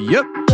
Yep. 0.00 0.49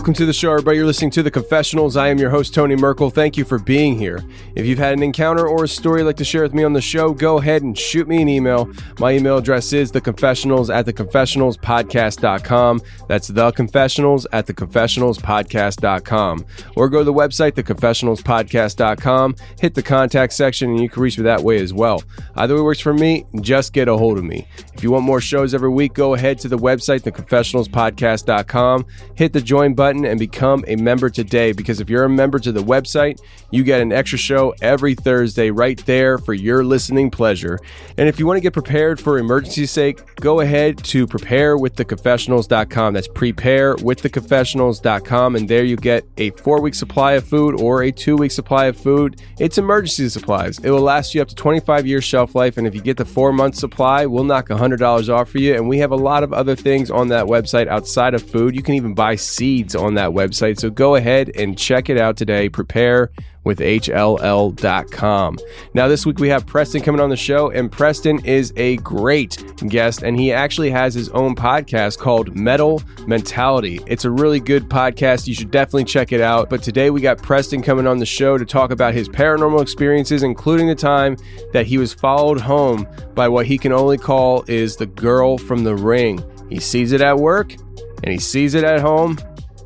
Welcome 0.00 0.14
to 0.14 0.24
the 0.24 0.32
show, 0.32 0.52
everybody. 0.52 0.78
You're 0.78 0.86
listening 0.86 1.10
to 1.10 1.22
The 1.22 1.30
Confessionals. 1.30 1.94
I 1.94 2.08
am 2.08 2.16
your 2.16 2.30
host, 2.30 2.54
Tony 2.54 2.74
Merkel. 2.74 3.10
Thank 3.10 3.36
you 3.36 3.44
for 3.44 3.58
being 3.58 3.98
here. 3.98 4.24
If 4.54 4.64
you've 4.64 4.78
had 4.78 4.94
an 4.94 5.02
encounter 5.02 5.46
or 5.46 5.64
a 5.64 5.68
story 5.68 6.00
you'd 6.00 6.06
like 6.06 6.16
to 6.16 6.24
share 6.24 6.40
with 6.40 6.54
me 6.54 6.64
on 6.64 6.72
the 6.72 6.80
show, 6.80 7.12
go 7.12 7.36
ahead 7.36 7.62
and 7.62 7.76
shoot 7.76 8.08
me 8.08 8.22
an 8.22 8.28
email. 8.28 8.72
My 8.98 9.12
email 9.12 9.36
address 9.36 9.74
is 9.74 9.92
theconfessionals 9.92 10.74
at 10.74 10.86
theconfessionalspodcast.com. 10.86 12.80
That's 13.08 13.30
theconfessionals 13.30 14.24
at 14.32 14.46
theconfessionalspodcast.com. 14.46 16.46
Or 16.76 16.88
go 16.88 16.98
to 17.00 17.04
the 17.04 17.12
website, 17.12 17.52
theconfessionalspodcast.com, 17.52 19.36
hit 19.60 19.74
the 19.74 19.82
contact 19.82 20.32
section, 20.32 20.70
and 20.70 20.80
you 20.80 20.88
can 20.88 21.02
reach 21.02 21.18
me 21.18 21.24
that 21.24 21.42
way 21.42 21.58
as 21.58 21.74
well. 21.74 22.02
Either 22.36 22.54
way 22.54 22.62
works 22.62 22.80
for 22.80 22.94
me, 22.94 23.26
just 23.42 23.74
get 23.74 23.86
a 23.86 23.98
hold 23.98 24.16
of 24.16 24.24
me. 24.24 24.48
If 24.72 24.82
you 24.82 24.92
want 24.92 25.04
more 25.04 25.20
shows 25.20 25.52
every 25.52 25.68
week, 25.68 25.92
go 25.92 26.14
ahead 26.14 26.38
to 26.38 26.48
the 26.48 26.56
website, 26.56 27.00
theconfessionalspodcast.com, 27.00 28.86
hit 29.14 29.34
the 29.34 29.42
join 29.42 29.74
button, 29.74 29.89
and 29.96 30.18
become 30.18 30.64
a 30.68 30.76
member 30.76 31.10
today. 31.10 31.52
Because 31.52 31.80
if 31.80 31.90
you're 31.90 32.04
a 32.04 32.08
member 32.08 32.38
to 32.38 32.52
the 32.52 32.62
website, 32.62 33.20
you 33.50 33.64
get 33.64 33.80
an 33.80 33.92
extra 33.92 34.18
show 34.18 34.54
every 34.62 34.94
Thursday 34.94 35.50
right 35.50 35.84
there 35.86 36.18
for 36.18 36.34
your 36.34 36.62
listening 36.64 37.10
pleasure. 37.10 37.58
And 37.96 38.08
if 38.08 38.18
you 38.18 38.26
want 38.26 38.36
to 38.36 38.40
get 38.40 38.52
prepared 38.52 39.00
for 39.00 39.18
emergency's 39.18 39.70
sake, 39.70 40.16
go 40.16 40.40
ahead 40.40 40.78
to 40.84 41.06
preparewiththeconfessionals.com. 41.06 42.94
That's 42.94 43.08
preparewiththeconfessionals.com. 43.08 45.36
And 45.36 45.48
there 45.48 45.64
you 45.64 45.76
get 45.76 46.04
a 46.16 46.30
four 46.30 46.60
week 46.60 46.74
supply 46.74 47.12
of 47.12 47.26
food 47.26 47.60
or 47.60 47.82
a 47.82 47.92
two 47.92 48.16
week 48.16 48.30
supply 48.30 48.66
of 48.66 48.76
food. 48.76 49.20
It's 49.38 49.58
emergency 49.58 50.08
supplies. 50.08 50.58
It 50.58 50.70
will 50.70 50.80
last 50.80 51.14
you 51.14 51.22
up 51.22 51.28
to 51.28 51.34
25 51.34 51.86
years 51.86 52.04
shelf 52.04 52.34
life. 52.34 52.56
And 52.56 52.66
if 52.66 52.74
you 52.74 52.80
get 52.80 52.96
the 52.96 53.04
four 53.04 53.32
month 53.32 53.56
supply, 53.56 54.06
we'll 54.06 54.24
knock 54.24 54.48
$100 54.48 55.08
off 55.08 55.30
for 55.30 55.38
you. 55.38 55.54
And 55.54 55.68
we 55.68 55.78
have 55.78 55.92
a 55.92 55.96
lot 55.96 56.22
of 56.22 56.32
other 56.32 56.56
things 56.56 56.90
on 56.90 57.08
that 57.08 57.26
website 57.26 57.68
outside 57.68 58.14
of 58.14 58.22
food. 58.22 58.54
You 58.54 58.62
can 58.62 58.74
even 58.74 58.94
buy 58.94 59.16
seeds 59.16 59.74
on 59.80 59.94
that 59.94 60.10
website. 60.10 60.58
So 60.58 60.70
go 60.70 60.94
ahead 60.94 61.30
and 61.34 61.58
check 61.58 61.88
it 61.88 61.96
out 61.96 62.16
today. 62.16 62.48
Prepare 62.48 63.10
with 63.44 63.60
HLL.com. 63.60 65.38
Now, 65.72 65.88
this 65.88 66.04
week 66.04 66.18
we 66.18 66.28
have 66.28 66.46
Preston 66.46 66.82
coming 66.82 67.00
on 67.00 67.08
the 67.08 67.16
show, 67.16 67.50
and 67.50 67.72
Preston 67.72 68.24
is 68.24 68.52
a 68.56 68.76
great 68.78 69.42
guest, 69.68 70.02
and 70.02 70.18
he 70.18 70.32
actually 70.32 70.70
has 70.70 70.92
his 70.92 71.08
own 71.10 71.34
podcast 71.34 71.98
called 71.98 72.36
Mettle 72.36 72.82
Mentality. 73.06 73.80
It's 73.86 74.04
a 74.04 74.10
really 74.10 74.40
good 74.40 74.68
podcast. 74.68 75.26
You 75.26 75.34
should 75.34 75.50
definitely 75.50 75.84
check 75.84 76.12
it 76.12 76.20
out. 76.20 76.50
But 76.50 76.62
today 76.62 76.90
we 76.90 77.00
got 77.00 77.22
Preston 77.22 77.62
coming 77.62 77.86
on 77.86 77.98
the 77.98 78.06
show 78.06 78.36
to 78.36 78.44
talk 78.44 78.70
about 78.70 78.92
his 78.92 79.08
paranormal 79.08 79.62
experiences, 79.62 80.22
including 80.22 80.68
the 80.68 80.74
time 80.74 81.16
that 81.52 81.66
he 81.66 81.78
was 81.78 81.94
followed 81.94 82.40
home 82.40 82.86
by 83.14 83.26
what 83.28 83.46
he 83.46 83.56
can 83.56 83.72
only 83.72 83.96
call 83.96 84.44
is 84.48 84.76
the 84.76 84.86
girl 84.86 85.38
from 85.38 85.64
the 85.64 85.74
ring. 85.74 86.22
He 86.50 86.60
sees 86.60 86.92
it 86.92 87.00
at 87.00 87.16
work, 87.16 87.54
and 88.02 88.12
he 88.12 88.18
sees 88.18 88.54
it 88.54 88.64
at 88.64 88.80
home, 88.80 89.18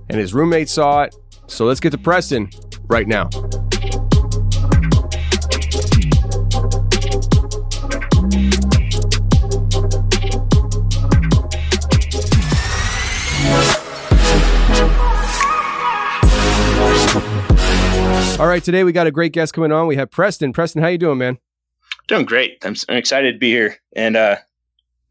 and 0.09 0.19
his 0.19 0.35
roommate 0.35 0.69
saw 0.69 1.03
it. 1.03 1.17
So 1.47 1.65
let's 1.65 1.81
get 1.81 1.91
to 1.91 1.99
Preston 1.99 2.51
right 2.89 3.07
now. 3.07 3.29
All 18.37 18.49
right, 18.49 18.63
today 18.65 18.83
we 18.83 18.93
got 18.93 19.07
a 19.07 19.13
great 19.13 19.33
guest 19.33 19.55
coming 19.55 19.71
on. 19.71 19.87
We 19.87 19.97
have 19.97 20.11
Preston. 20.11 20.53
Preston, 20.53 20.83
how 20.83 20.89
you 20.89 20.99
doing, 20.99 21.19
man? 21.19 21.39
Doing 22.09 22.25
great. 22.25 22.59
I'm, 22.65 22.75
I'm 22.89 22.97
excited 22.97 23.33
to 23.33 23.39
be 23.39 23.51
here. 23.51 23.77
And 23.95 24.17
uh, 24.17 24.37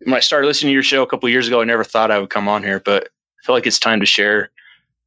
when 0.03 0.13
I 0.13 0.19
started 0.19 0.47
listening 0.47 0.71
to 0.71 0.73
your 0.73 0.83
show 0.83 1.03
a 1.03 1.07
couple 1.07 1.29
years 1.29 1.47
ago, 1.47 1.61
I 1.61 1.63
never 1.63 1.83
thought 1.83 2.11
I 2.11 2.19
would 2.19 2.29
come 2.29 2.49
on 2.49 2.63
here, 2.63 2.81
but 2.81 3.03
I 3.05 3.45
feel 3.45 3.55
like 3.55 3.65
it's 3.65 3.79
time 3.79 4.01
to 4.01 4.05
share. 4.05 4.51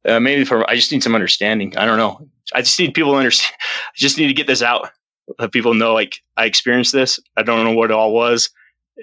Uh, 0.05 0.19
maybe 0.19 0.45
for 0.45 0.69
I 0.69 0.75
just 0.75 0.91
need 0.91 1.03
some 1.03 1.15
understanding. 1.15 1.75
I 1.77 1.85
don't 1.85 1.97
know. 1.97 2.27
I 2.53 2.61
just 2.61 2.79
need 2.79 2.93
people 2.93 3.11
to 3.11 3.17
understand. 3.17 3.55
I 3.61 3.93
just 3.95 4.17
need 4.17 4.27
to 4.27 4.33
get 4.33 4.47
this 4.47 4.61
out. 4.61 4.89
Let 5.39 5.51
people 5.51 5.73
know 5.73 5.93
like 5.93 6.21
I 6.37 6.45
experienced 6.45 6.93
this. 6.93 7.19
I 7.35 7.43
don't 7.43 7.63
know 7.63 7.73
what 7.73 7.91
it 7.91 7.93
all 7.93 8.13
was. 8.13 8.49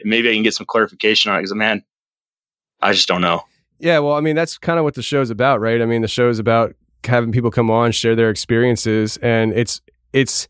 Maybe 0.05 0.31
I 0.31 0.33
can 0.33 0.43
get 0.43 0.55
some 0.55 0.67
clarification 0.67 1.31
on 1.31 1.39
it 1.39 1.43
because 1.43 1.55
man, 1.55 1.85
I 2.81 2.93
just 2.93 3.09
don't 3.09 3.21
know. 3.21 3.43
Yeah, 3.79 3.99
well, 3.99 4.15
I 4.15 4.21
mean, 4.21 4.37
that's 4.37 4.57
kind 4.57 4.79
of 4.79 4.85
what 4.85 4.95
the 4.95 5.03
show's 5.03 5.31
about, 5.31 5.61
right? 5.61 5.83
I 5.83 5.87
mean, 5.87 6.03
the 6.03 6.09
show's 6.09 6.39
about 6.39 6.75
having 7.05 7.33
people 7.33 7.51
come 7.51 7.71
on, 7.71 7.93
share 7.93 8.17
their 8.17 8.31
experiences, 8.31 9.17
and 9.19 9.53
it's 9.53 9.81
it's 10.13 10.49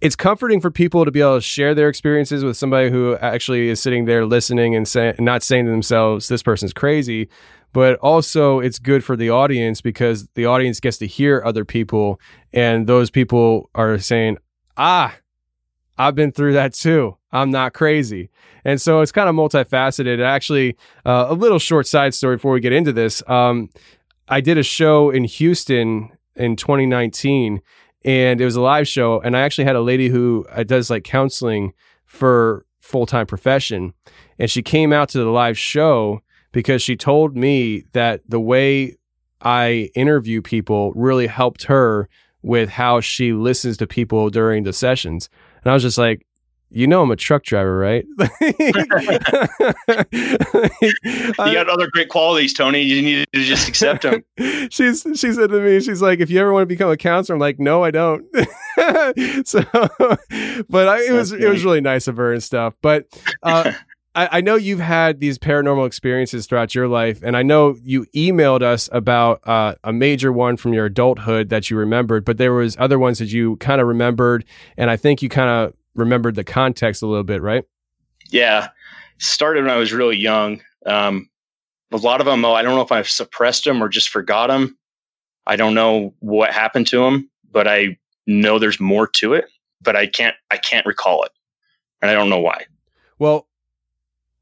it's 0.00 0.16
comforting 0.16 0.60
for 0.60 0.70
people 0.70 1.04
to 1.04 1.10
be 1.10 1.20
able 1.20 1.36
to 1.36 1.40
share 1.40 1.74
their 1.74 1.88
experiences 1.88 2.44
with 2.44 2.56
somebody 2.56 2.90
who 2.90 3.16
actually 3.16 3.68
is 3.68 3.80
sitting 3.80 4.04
there 4.04 4.26
listening 4.26 4.74
and 4.74 4.86
saying, 4.86 5.14
not 5.18 5.42
saying 5.42 5.64
to 5.64 5.70
themselves, 5.70 6.28
"This 6.28 6.42
person's 6.42 6.72
crazy," 6.72 7.28
but 7.76 7.98
also 7.98 8.58
it's 8.58 8.78
good 8.78 9.04
for 9.04 9.16
the 9.16 9.28
audience 9.28 9.82
because 9.82 10.28
the 10.28 10.46
audience 10.46 10.80
gets 10.80 10.96
to 10.96 11.06
hear 11.06 11.42
other 11.44 11.62
people, 11.62 12.18
and 12.50 12.86
those 12.86 13.10
people 13.10 13.68
are 13.74 13.98
saying, 13.98 14.38
"Ah, 14.78 15.14
I've 15.98 16.14
been 16.14 16.32
through 16.32 16.54
that 16.54 16.72
too. 16.72 17.18
I'm 17.32 17.50
not 17.50 17.74
crazy." 17.74 18.30
And 18.64 18.80
so 18.80 19.02
it's 19.02 19.12
kind 19.12 19.28
of 19.28 19.34
multifaceted. 19.34 20.24
Actually, 20.24 20.74
uh, 21.04 21.26
a 21.28 21.34
little 21.34 21.58
short 21.58 21.86
side 21.86 22.14
story 22.14 22.36
before 22.36 22.52
we 22.52 22.60
get 22.60 22.72
into 22.72 22.94
this. 22.94 23.22
Um, 23.28 23.68
I 24.26 24.40
did 24.40 24.56
a 24.56 24.62
show 24.62 25.10
in 25.10 25.24
Houston 25.24 26.12
in 26.34 26.56
2019 26.56 27.60
and 28.06 28.40
it 28.40 28.44
was 28.46 28.56
a 28.56 28.62
live 28.62 28.88
show 28.88 29.20
and 29.20 29.36
I 29.36 29.40
actually 29.40 29.64
had 29.64 29.76
a 29.76 29.82
lady 29.82 30.08
who 30.08 30.46
uh, 30.50 30.62
does 30.62 30.88
like 30.88 31.04
counseling 31.04 31.74
for 32.06 32.64
full-time 32.80 33.26
profession 33.26 33.94
and 34.38 34.50
she 34.50 34.62
came 34.62 34.92
out 34.92 35.08
to 35.10 35.18
the 35.18 35.30
live 35.30 35.56
show 35.56 36.22
because 36.56 36.80
she 36.80 36.96
told 36.96 37.36
me 37.36 37.84
that 37.92 38.22
the 38.26 38.40
way 38.40 38.96
I 39.42 39.90
interview 39.94 40.40
people 40.40 40.90
really 40.94 41.26
helped 41.26 41.64
her 41.64 42.08
with 42.40 42.70
how 42.70 43.02
she 43.02 43.34
listens 43.34 43.76
to 43.76 43.86
people 43.86 44.30
during 44.30 44.64
the 44.64 44.72
sessions. 44.72 45.28
And 45.62 45.70
I 45.70 45.74
was 45.74 45.82
just 45.82 45.98
like, 45.98 46.26
you 46.70 46.86
know 46.86 47.02
I'm 47.02 47.10
a 47.10 47.16
truck 47.16 47.44
driver, 47.44 47.76
right? 47.76 48.06
you 48.40 48.72
got 51.36 51.68
other 51.68 51.88
great 51.92 52.08
qualities, 52.08 52.54
Tony. 52.54 52.80
You 52.80 53.02
need 53.02 53.26
to 53.34 53.44
just 53.44 53.68
accept 53.68 54.04
them. 54.04 54.24
she's 54.70 55.02
she 55.14 55.34
said 55.34 55.50
to 55.50 55.60
me, 55.60 55.78
she's 55.80 56.00
like, 56.00 56.20
if 56.20 56.30
you 56.30 56.40
ever 56.40 56.54
want 56.54 56.62
to 56.62 56.66
become 56.66 56.88
a 56.90 56.96
counselor, 56.96 57.34
I'm 57.34 57.40
like, 57.40 57.58
no, 57.58 57.84
I 57.84 57.90
don't. 57.90 58.24
so, 59.46 59.62
but 60.70 60.88
I, 60.88 61.02
it 61.06 61.12
was 61.12 61.32
it 61.32 61.50
was 61.50 61.64
really 61.66 61.82
nice 61.82 62.08
of 62.08 62.16
her 62.16 62.32
and 62.32 62.42
stuff. 62.42 62.72
But 62.80 63.04
uh, 63.42 63.72
I, 64.16 64.38
I 64.38 64.40
know 64.40 64.56
you've 64.56 64.80
had 64.80 65.20
these 65.20 65.38
paranormal 65.38 65.86
experiences 65.86 66.46
throughout 66.46 66.74
your 66.74 66.88
life, 66.88 67.20
and 67.22 67.36
I 67.36 67.42
know 67.42 67.76
you 67.84 68.06
emailed 68.14 68.62
us 68.62 68.88
about 68.90 69.46
uh, 69.46 69.74
a 69.84 69.92
major 69.92 70.32
one 70.32 70.56
from 70.56 70.72
your 70.72 70.86
adulthood 70.86 71.50
that 71.50 71.70
you 71.70 71.76
remembered, 71.76 72.24
but 72.24 72.38
there 72.38 72.54
was 72.54 72.76
other 72.78 72.98
ones 72.98 73.18
that 73.18 73.26
you 73.26 73.56
kind 73.56 73.80
of 73.80 73.86
remembered, 73.86 74.46
and 74.78 74.90
I 74.90 74.96
think 74.96 75.20
you 75.20 75.28
kind 75.28 75.50
of 75.50 75.74
remembered 75.94 76.34
the 76.34 76.44
context 76.44 77.02
a 77.02 77.06
little 77.06 77.24
bit, 77.24 77.42
right? 77.42 77.64
Yeah, 78.30 78.70
started 79.18 79.64
when 79.64 79.72
I 79.72 79.76
was 79.76 79.92
really 79.92 80.16
young. 80.16 80.62
Um, 80.86 81.28
a 81.92 81.98
lot 81.98 82.20
of 82.20 82.26
them, 82.26 82.40
though, 82.40 82.54
I 82.54 82.62
don't 82.62 82.74
know 82.74 82.82
if 82.82 82.92
I've 82.92 83.08
suppressed 83.08 83.64
them 83.64 83.82
or 83.82 83.88
just 83.88 84.08
forgot 84.08 84.48
them. 84.48 84.78
I 85.46 85.56
don't 85.56 85.74
know 85.74 86.14
what 86.20 86.52
happened 86.52 86.86
to 86.88 87.00
them, 87.00 87.30
but 87.52 87.68
I 87.68 87.98
know 88.26 88.58
there's 88.58 88.80
more 88.80 89.06
to 89.08 89.34
it. 89.34 89.44
But 89.82 89.94
I 89.94 90.06
can't, 90.06 90.34
I 90.50 90.56
can't 90.56 90.86
recall 90.86 91.22
it, 91.24 91.32
and 92.00 92.10
I 92.10 92.14
don't 92.14 92.30
know 92.30 92.40
why. 92.40 92.64
Well, 93.18 93.46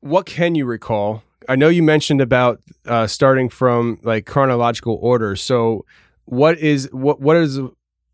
what 0.05 0.27
can 0.27 0.55
you 0.55 0.67
recall? 0.67 1.23
I 1.49 1.57
know 1.57 1.69
you 1.69 1.83
mentioned 1.83 2.21
about 2.21 2.61
uh, 2.87 3.07
starting 3.07 3.49
from 3.49 3.99
like 4.03 4.27
chronological 4.27 4.99
order. 5.01 5.35
So, 5.35 5.87
what 6.27 6.59
is 6.59 6.89
what 6.93 7.21
what 7.21 7.37
is 7.37 7.59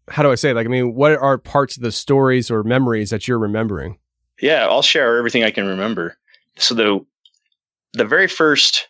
how 0.08 0.22
do 0.22 0.30
I 0.30 0.36
say 0.36 0.50
it? 0.50 0.54
Like, 0.54 0.66
I 0.66 0.70
mean, 0.70 0.94
what 0.94 1.16
are 1.16 1.36
parts 1.36 1.76
of 1.76 1.82
the 1.82 1.92
stories 1.92 2.50
or 2.50 2.62
memories 2.62 3.10
that 3.10 3.26
you're 3.26 3.38
remembering? 3.38 3.98
Yeah, 4.40 4.66
I'll 4.68 4.82
share 4.82 5.18
everything 5.18 5.42
I 5.42 5.50
can 5.50 5.66
remember. 5.66 6.16
So 6.58 6.74
the 6.74 7.04
the 7.92 8.04
very 8.04 8.28
first 8.28 8.88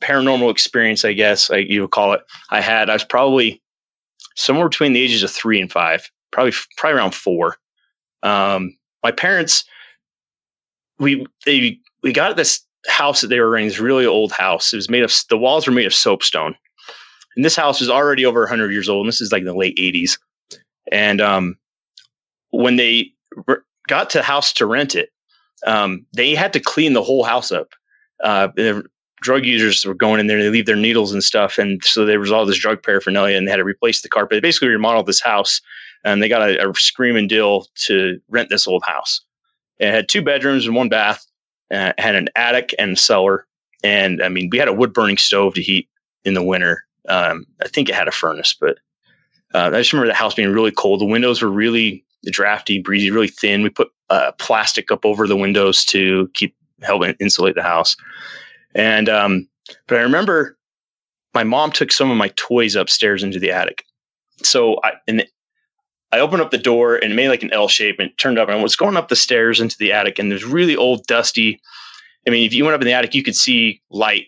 paranormal 0.00 0.50
experience, 0.50 1.04
I 1.04 1.14
guess, 1.14 1.50
like 1.50 1.68
you 1.68 1.80
would 1.80 1.90
call 1.90 2.12
it, 2.12 2.20
I 2.50 2.60
had, 2.60 2.90
I 2.90 2.92
was 2.92 3.04
probably 3.04 3.60
somewhere 4.36 4.68
between 4.68 4.92
the 4.92 5.00
ages 5.00 5.22
of 5.24 5.30
three 5.30 5.60
and 5.60 5.70
five, 5.70 6.08
probably 6.30 6.52
probably 6.76 6.98
around 6.98 7.14
four. 7.14 7.56
Um, 8.22 8.76
my 9.02 9.10
parents, 9.10 9.64
we 10.98 11.26
they 11.44 11.78
we 12.02 12.12
got 12.12 12.36
this 12.36 12.64
house 12.86 13.22
that 13.22 13.28
they 13.28 13.40
were 13.40 13.50
renting, 13.50 13.68
this 13.68 13.80
really 13.80 14.06
old 14.06 14.32
house. 14.32 14.72
It 14.72 14.76
was 14.76 14.90
made 14.90 15.02
of 15.02 15.12
the 15.30 15.38
walls 15.38 15.66
were 15.66 15.72
made 15.72 15.86
of 15.86 15.94
soapstone, 15.94 16.54
and 17.36 17.44
this 17.44 17.56
house 17.56 17.80
was 17.80 17.90
already 17.90 18.24
over 18.24 18.40
100 18.40 18.72
years 18.72 18.88
old. 18.88 19.04
And 19.04 19.08
this 19.08 19.20
is 19.20 19.32
like 19.32 19.40
in 19.40 19.46
the 19.46 19.54
late 19.54 19.76
80s. 19.76 20.18
And 20.92 21.20
um, 21.20 21.56
when 22.50 22.76
they 22.76 23.12
re- 23.46 23.56
got 23.88 24.10
to 24.10 24.18
the 24.18 24.24
house 24.24 24.52
to 24.54 24.66
rent 24.66 24.94
it, 24.94 25.10
um, 25.66 26.06
they 26.12 26.34
had 26.34 26.52
to 26.52 26.60
clean 26.60 26.92
the 26.92 27.02
whole 27.02 27.24
house 27.24 27.50
up. 27.50 27.68
Uh, 28.22 28.48
drug 29.22 29.44
users 29.44 29.84
were 29.84 29.94
going 29.94 30.20
in 30.20 30.26
there, 30.26 30.42
they 30.42 30.50
leave 30.50 30.66
their 30.66 30.76
needles 30.76 31.12
and 31.12 31.24
stuff. 31.24 31.58
And 31.58 31.82
so 31.84 32.04
there 32.04 32.20
was 32.20 32.30
all 32.30 32.46
this 32.46 32.58
drug 32.58 32.82
paraphernalia 32.82 33.36
and 33.36 33.46
they 33.46 33.50
had 33.50 33.56
to 33.56 33.64
replace 33.64 34.02
the 34.02 34.08
carpet. 34.08 34.36
They 34.36 34.40
basically 34.40 34.68
remodeled 34.68 35.06
this 35.06 35.20
house 35.20 35.60
and 36.04 36.22
they 36.22 36.28
got 36.28 36.48
a, 36.48 36.68
a 36.68 36.74
screaming 36.74 37.26
deal 37.26 37.66
to 37.86 38.20
rent 38.28 38.50
this 38.50 38.68
old 38.68 38.84
house. 38.84 39.22
It 39.78 39.90
had 39.90 40.08
two 40.08 40.22
bedrooms 40.22 40.66
and 40.66 40.74
one 40.74 40.88
bath, 40.88 41.26
uh, 41.70 41.92
had 41.98 42.14
an 42.14 42.28
attic 42.36 42.74
and 42.78 42.98
cellar. 42.98 43.46
And 43.82 44.22
I 44.22 44.28
mean, 44.28 44.48
we 44.50 44.58
had 44.58 44.68
a 44.68 44.72
wood 44.72 44.92
burning 44.92 45.18
stove 45.18 45.54
to 45.54 45.62
heat 45.62 45.88
in 46.24 46.34
the 46.34 46.42
winter. 46.42 46.84
Um, 47.08 47.46
I 47.62 47.68
think 47.68 47.88
it 47.88 47.94
had 47.94 48.08
a 48.08 48.12
furnace, 48.12 48.56
but 48.58 48.78
uh, 49.54 49.70
I 49.72 49.78
just 49.78 49.92
remember 49.92 50.08
the 50.08 50.14
house 50.14 50.34
being 50.34 50.52
really 50.52 50.70
cold. 50.70 51.00
The 51.00 51.06
windows 51.06 51.42
were 51.42 51.50
really 51.50 52.04
drafty, 52.26 52.80
breezy, 52.80 53.10
really 53.10 53.28
thin. 53.28 53.62
We 53.62 53.68
put 53.70 53.88
uh, 54.10 54.32
plastic 54.38 54.90
up 54.90 55.04
over 55.04 55.26
the 55.26 55.36
windows 55.36 55.84
to 55.86 56.30
keep 56.34 56.56
help 56.82 57.02
insulate 57.20 57.54
the 57.54 57.62
house. 57.62 57.96
And 58.74 59.08
um, 59.08 59.48
but 59.86 59.98
I 59.98 60.02
remember 60.02 60.56
my 61.34 61.44
mom 61.44 61.72
took 61.72 61.92
some 61.92 62.10
of 62.10 62.16
my 62.16 62.28
toys 62.36 62.76
upstairs 62.76 63.22
into 63.22 63.38
the 63.38 63.50
attic. 63.50 63.84
So 64.42 64.80
I 64.82 64.92
and 65.06 65.26
I 66.14 66.20
opened 66.20 66.42
up 66.42 66.52
the 66.52 66.58
door 66.58 66.94
and 66.94 67.12
it 67.12 67.16
made 67.16 67.28
like 67.28 67.42
an 67.42 67.52
L 67.52 67.66
shape 67.66 67.98
and 67.98 68.16
turned 68.18 68.38
up 68.38 68.48
and 68.48 68.56
I 68.56 68.62
was 68.62 68.76
going 68.76 68.96
up 68.96 69.08
the 69.08 69.16
stairs 69.16 69.58
into 69.58 69.76
the 69.76 69.90
attic 69.90 70.20
and 70.20 70.30
there's 70.30 70.44
really 70.44 70.76
old 70.76 71.04
dusty. 71.08 71.60
I 72.24 72.30
mean, 72.30 72.46
if 72.46 72.54
you 72.54 72.64
went 72.64 72.76
up 72.76 72.80
in 72.80 72.86
the 72.86 72.92
attic, 72.92 73.16
you 73.16 73.24
could 73.24 73.34
see 73.34 73.82
light 73.90 74.26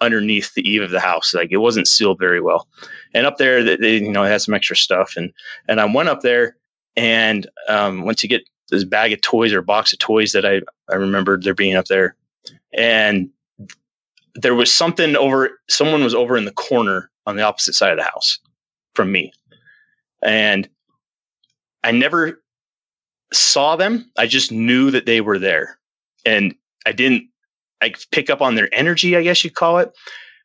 underneath 0.00 0.54
the 0.54 0.62
eave 0.68 0.80
of 0.80 0.90
the 0.90 1.00
house. 1.00 1.34
Like 1.34 1.50
it 1.50 1.56
wasn't 1.56 1.88
sealed 1.88 2.20
very 2.20 2.40
well. 2.40 2.68
And 3.14 3.26
up 3.26 3.36
there, 3.36 3.64
they, 3.64 3.96
you 3.96 4.12
know, 4.12 4.22
had 4.22 4.42
some 4.42 4.54
extra 4.54 4.76
stuff. 4.76 5.14
And 5.16 5.32
and 5.66 5.80
I 5.80 5.92
went 5.92 6.08
up 6.08 6.20
there 6.20 6.56
and 6.94 7.48
um, 7.66 8.04
went 8.04 8.18
to 8.18 8.28
get 8.28 8.48
this 8.68 8.84
bag 8.84 9.12
of 9.12 9.20
toys 9.20 9.52
or 9.52 9.60
box 9.60 9.92
of 9.92 9.98
toys 9.98 10.30
that 10.32 10.46
I 10.46 10.60
I 10.88 10.94
remembered 10.94 11.42
there 11.42 11.52
being 11.52 11.74
up 11.74 11.86
there. 11.86 12.14
And 12.72 13.30
there 14.36 14.54
was 14.54 14.72
something 14.72 15.16
over. 15.16 15.58
Someone 15.68 16.04
was 16.04 16.14
over 16.14 16.36
in 16.36 16.44
the 16.44 16.52
corner 16.52 17.10
on 17.26 17.34
the 17.34 17.42
opposite 17.42 17.74
side 17.74 17.90
of 17.90 17.98
the 17.98 18.04
house 18.04 18.38
from 18.94 19.10
me, 19.10 19.32
and 20.22 20.68
I 21.84 21.92
never 21.92 22.42
saw 23.32 23.76
them. 23.76 24.10
I 24.16 24.26
just 24.26 24.52
knew 24.52 24.90
that 24.90 25.06
they 25.06 25.20
were 25.20 25.38
there, 25.38 25.78
and 26.24 26.54
I 26.86 26.92
didn't 26.92 27.28
I 27.80 27.94
pick 28.10 28.30
up 28.30 28.42
on 28.42 28.54
their 28.54 28.68
energy, 28.72 29.16
I 29.16 29.22
guess 29.22 29.42
you'd 29.44 29.54
call 29.54 29.78
it. 29.78 29.92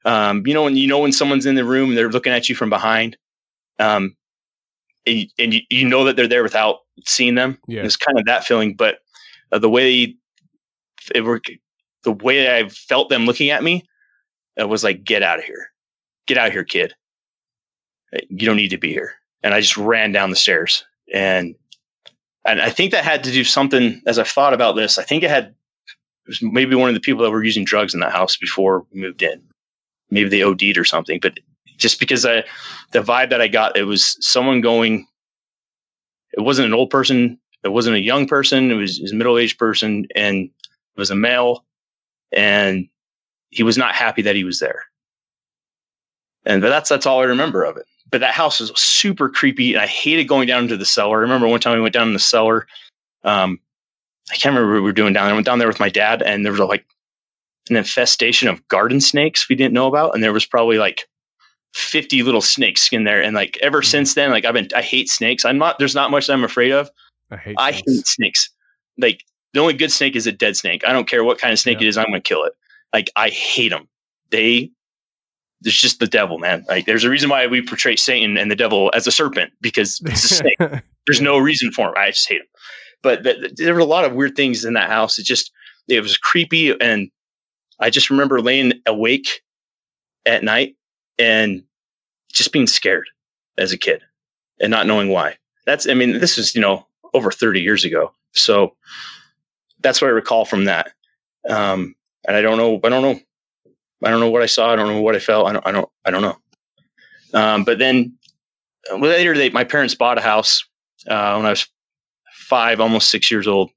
Um, 0.06 0.46
you 0.46 0.54
know, 0.54 0.64
when 0.64 0.76
you 0.76 0.88
know 0.88 1.00
when 1.00 1.12
someone's 1.12 1.46
in 1.46 1.56
the 1.56 1.66
room 1.66 1.90
and 1.90 1.98
they're 1.98 2.12
looking 2.12 2.34
at 2.34 2.50
you 2.50 2.56
from 2.56 2.70
behind, 2.70 3.18
um, 3.80 4.16
and, 5.06 5.28
and 5.40 5.54
you, 5.54 5.62
you 5.70 5.88
know 5.88 6.04
that 6.04 6.16
they're 6.16 6.28
there 6.28 6.44
without 6.44 6.80
seeing 7.06 7.36
them. 7.36 7.58
Yeah. 7.68 7.84
It's 7.84 7.98
kind 7.98 8.20
of 8.20 8.26
that 8.26 8.44
feeling, 8.44 8.76
but 8.76 9.00
uh, 9.52 9.60
the 9.60 9.70
way 9.70 10.16
it 11.14 11.22
worked, 11.24 11.52
the 12.04 12.12
way 12.12 12.58
I 12.58 12.70
felt 12.70 13.10
them 13.10 13.26
looking 13.26 13.50
at 13.50 13.64
me, 13.64 13.86
it 14.58 14.68
was 14.68 14.84
like, 14.84 15.04
"Get 15.04 15.24
out 15.24 15.40
of 15.40 15.46
here, 15.46 15.72
get 16.28 16.38
out 16.38 16.48
of 16.48 16.54
here, 16.54 16.64
kid. 16.64 16.94
You 18.30 18.46
don't 18.46 18.58
need 18.58 18.70
to 18.70 18.78
be 18.78 18.92
here." 18.92 19.14
And 19.42 19.54
I 19.54 19.62
just 19.62 19.78
ran 19.78 20.12
down 20.12 20.30
the 20.30 20.36
stairs, 20.36 20.86
and 21.12 21.56
and 22.46 22.62
I 22.62 22.70
think 22.70 22.92
that 22.92 23.04
had 23.04 23.24
to 23.24 23.32
do 23.32 23.44
something. 23.44 24.02
As 24.06 24.20
I 24.20 24.24
thought 24.24 24.54
about 24.54 24.76
this, 24.76 24.98
I 24.98 25.04
think 25.04 25.24
it 25.24 25.30
had 25.30 25.56
was 26.28 26.42
maybe 26.42 26.76
one 26.76 26.90
of 26.90 26.96
the 26.96 27.02
people 27.02 27.24
that 27.24 27.32
were 27.32 27.44
using 27.44 27.66
drugs 27.66 27.94
in 27.94 28.00
that 28.00 28.12
house 28.12 28.38
before 28.38 28.86
we 28.92 29.02
moved 29.02 29.22
in. 29.22 29.42
Maybe 30.10 30.30
they 30.30 30.44
OD'd 30.44 30.78
or 30.78 30.86
something. 30.86 31.20
But 31.22 31.40
just 31.78 32.00
because 32.00 32.26
I, 32.26 32.44
the 32.92 33.02
vibe 33.02 33.30
that 33.32 33.42
I 33.42 33.48
got, 33.48 33.78
it 33.78 33.84
was 33.84 34.18
someone 34.26 34.62
going. 34.62 35.08
It 36.34 36.42
wasn't 36.42 36.68
an 36.68 36.74
old 36.74 36.90
person. 36.90 37.40
It 37.64 37.70
wasn't 37.70 37.96
a 37.96 38.02
young 38.02 38.28
person. 38.28 38.72
It 38.72 38.76
was, 38.76 39.00
it 39.00 39.04
was 39.04 39.12
a 39.12 39.16
middle 39.16 39.38
aged 39.38 39.58
person, 39.58 40.08
and 40.16 40.46
it 40.46 40.98
was 41.00 41.12
a 41.12 41.16
male, 41.16 41.64
and 42.32 42.88
he 43.50 43.64
was 43.64 43.78
not 43.78 43.96
happy 43.96 44.24
that 44.24 44.36
he 44.36 44.44
was 44.44 44.60
there. 44.60 44.86
And 46.46 46.62
but 46.62 46.70
that's 46.70 46.90
that's 46.90 47.06
all 47.06 47.22
I 47.22 47.26
remember 47.26 47.64
of 47.64 47.78
it. 47.78 47.86
But 48.14 48.20
that 48.20 48.36
house 48.36 48.60
was 48.60 48.72
super 48.80 49.28
creepy, 49.28 49.74
and 49.74 49.82
I 49.82 49.88
hated 49.88 50.26
going 50.26 50.48
down 50.48 50.62
into 50.62 50.78
the 50.78 50.86
cellar. 50.86 51.18
I 51.18 51.22
remember 51.22 51.48
one 51.48 51.60
time 51.60 51.74
we 51.74 51.82
went 51.82 51.96
down 51.96 52.08
in 52.08 52.14
the 52.14 52.20
cellar. 52.20 52.68
Um, 53.24 53.60
I 54.30 54.36
can't 54.36 54.54
remember 54.54 54.76
what 54.76 54.82
we 54.82 54.86
were 54.86 54.94
doing 54.94 55.14
down 55.14 55.26
there. 55.26 55.34
I 55.34 55.36
went 55.36 55.48
down 55.48 55.58
there 55.58 55.68
with 55.68 55.80
my 55.80 55.90
dad, 55.90 56.22
and 56.22 56.46
there 56.46 56.52
was 56.52 56.62
like 56.62 56.86
an 57.72 57.76
infestation 57.76 58.50
of 58.50 58.68
garden 58.68 59.02
snakes 59.02 59.50
we 59.50 59.56
didn't 59.56 59.74
know 59.74 59.88
about, 59.88 60.14
and 60.14 60.24
there 60.24 60.32
was 60.32 60.46
probably 60.46 60.78
like 60.78 61.08
50 61.74 62.22
little 62.22 62.40
snakes 62.40 62.88
in 62.92 63.04
there. 63.04 63.20
And 63.20 63.36
like 63.36 63.58
ever 63.64 63.80
mm-hmm. 63.80 63.90
since 63.90 64.14
then, 64.14 64.30
like 64.30 64.46
I've 64.46 64.54
been, 64.54 64.70
I 64.76 64.84
hate 64.84 65.10
snakes. 65.10 65.44
I'm 65.44 65.58
not, 65.58 65.80
there's 65.80 65.96
not 65.96 66.12
much 66.12 66.30
I'm 66.30 66.44
afraid 66.44 66.72
of. 66.72 66.92
I 67.32 67.38
hate, 67.38 67.56
I 67.58 67.72
snakes. 67.72 67.88
hate 67.88 68.08
snakes. 68.08 68.50
Like 69.00 69.24
the 69.54 69.60
only 69.60 69.74
good 69.74 69.92
snake 69.92 70.16
is 70.16 70.28
a 70.28 70.32
dead 70.32 70.56
snake. 70.56 70.84
I 70.86 70.94
don't 70.94 71.08
care 71.08 71.24
what 71.24 71.40
kind 71.40 71.52
of 71.52 71.58
snake 71.58 71.80
yeah. 71.82 71.88
it 71.88 71.90
is. 71.90 71.98
I'm 71.98 72.06
going 72.06 72.22
to 72.22 72.22
kill 72.22 72.44
it. 72.44 72.54
Like 72.94 73.10
I 73.16 73.30
hate 73.30 73.70
them. 73.70 73.88
They, 74.30 74.70
there's 75.64 75.80
just 75.80 76.00
the 76.00 76.08
devil, 76.08 76.38
man. 76.38 76.66
Like 76.68 76.86
there's 76.86 77.04
a 77.04 77.10
reason 77.10 77.30
why 77.30 77.48
we 77.48 77.62
portray 77.62 77.96
Satan 77.96 78.38
and 78.38 78.52
the 78.52 78.56
devil 78.56 78.92
as 78.94 79.08
a 79.08 79.12
serpent 79.12 79.52
because 79.62 80.02
it's 80.06 80.24
a 80.26 80.36
snake. 80.36 80.58
there's 81.06 81.22
no 81.22 81.38
reason 81.38 81.72
for 81.72 81.90
him. 81.90 81.94
I 81.98 82.12
just 82.12 82.30
hate 82.30 82.42
him 82.42 82.48
but 83.04 83.24
th- 83.24 83.54
there 83.58 83.76
were 83.76 83.80
a 83.80 83.86
lot 83.86 84.06
of 84.06 84.14
weird 84.14 84.36
things 84.36 84.66
in 84.66 84.74
that 84.74 84.90
house. 84.90 85.20
It 85.20 85.26
just 85.26 85.52
it 85.88 86.02
was 86.02 86.18
creepy, 86.18 86.72
and 86.80 87.12
I 87.80 87.92
just 87.92 88.10
remember 88.10 88.42
laying 88.42 88.74
awake 88.88 89.42
at 90.26 90.44
night 90.44 90.76
and 91.20 91.64
just 92.32 92.52
being 92.52 92.66
scared 92.66 93.08
as 93.58 93.72
a 93.72 93.78
kid 93.78 94.02
and 94.60 94.72
not 94.72 94.88
knowing 94.88 95.10
why. 95.10 95.38
That's 95.68 95.88
I 95.88 95.94
mean 95.94 96.14
this 96.20 96.40
is 96.40 96.56
you 96.56 96.62
know 96.62 96.88
over 97.14 97.30
thirty 97.30 97.62
years 97.62 97.86
ago, 97.86 98.12
so 98.32 98.76
that's 99.82 100.02
what 100.02 100.08
I 100.08 100.12
recall 100.12 100.46
from 100.46 100.66
that. 100.66 100.94
Um, 101.48 101.94
and 102.26 102.38
I 102.38 102.42
don't 102.42 102.58
know. 102.58 102.80
I 102.84 102.90
don't 102.90 103.04
know. 103.04 103.20
I 104.04 104.10
don't 104.10 104.20
know 104.20 104.30
what 104.30 104.42
I 104.42 104.48
saw. 104.48 104.72
I 104.72 104.76
don't 104.76 104.88
know 104.88 105.02
what 105.02 105.16
I 105.16 105.20
felt. 105.20 105.48
I 105.48 105.54
don't. 105.54 105.68
I 105.68 105.72
don't. 105.72 105.90
I 106.06 106.12
don't 106.12 106.22
know. 106.22 106.38
Um, 107.34 107.64
but 107.64 107.80
then 107.80 108.18
later, 108.98 109.36
they, 109.36 109.50
my 109.50 109.64
parents 109.64 109.96
bought 109.96 110.18
a 110.18 110.22
house 110.22 110.64
uh, 111.08 111.36
when 111.36 111.46
I 111.46 111.52
was 111.52 111.68
five, 112.34 112.80
almost 112.80 113.10
six 113.10 113.32
years 113.32 113.48
old, 113.48 113.72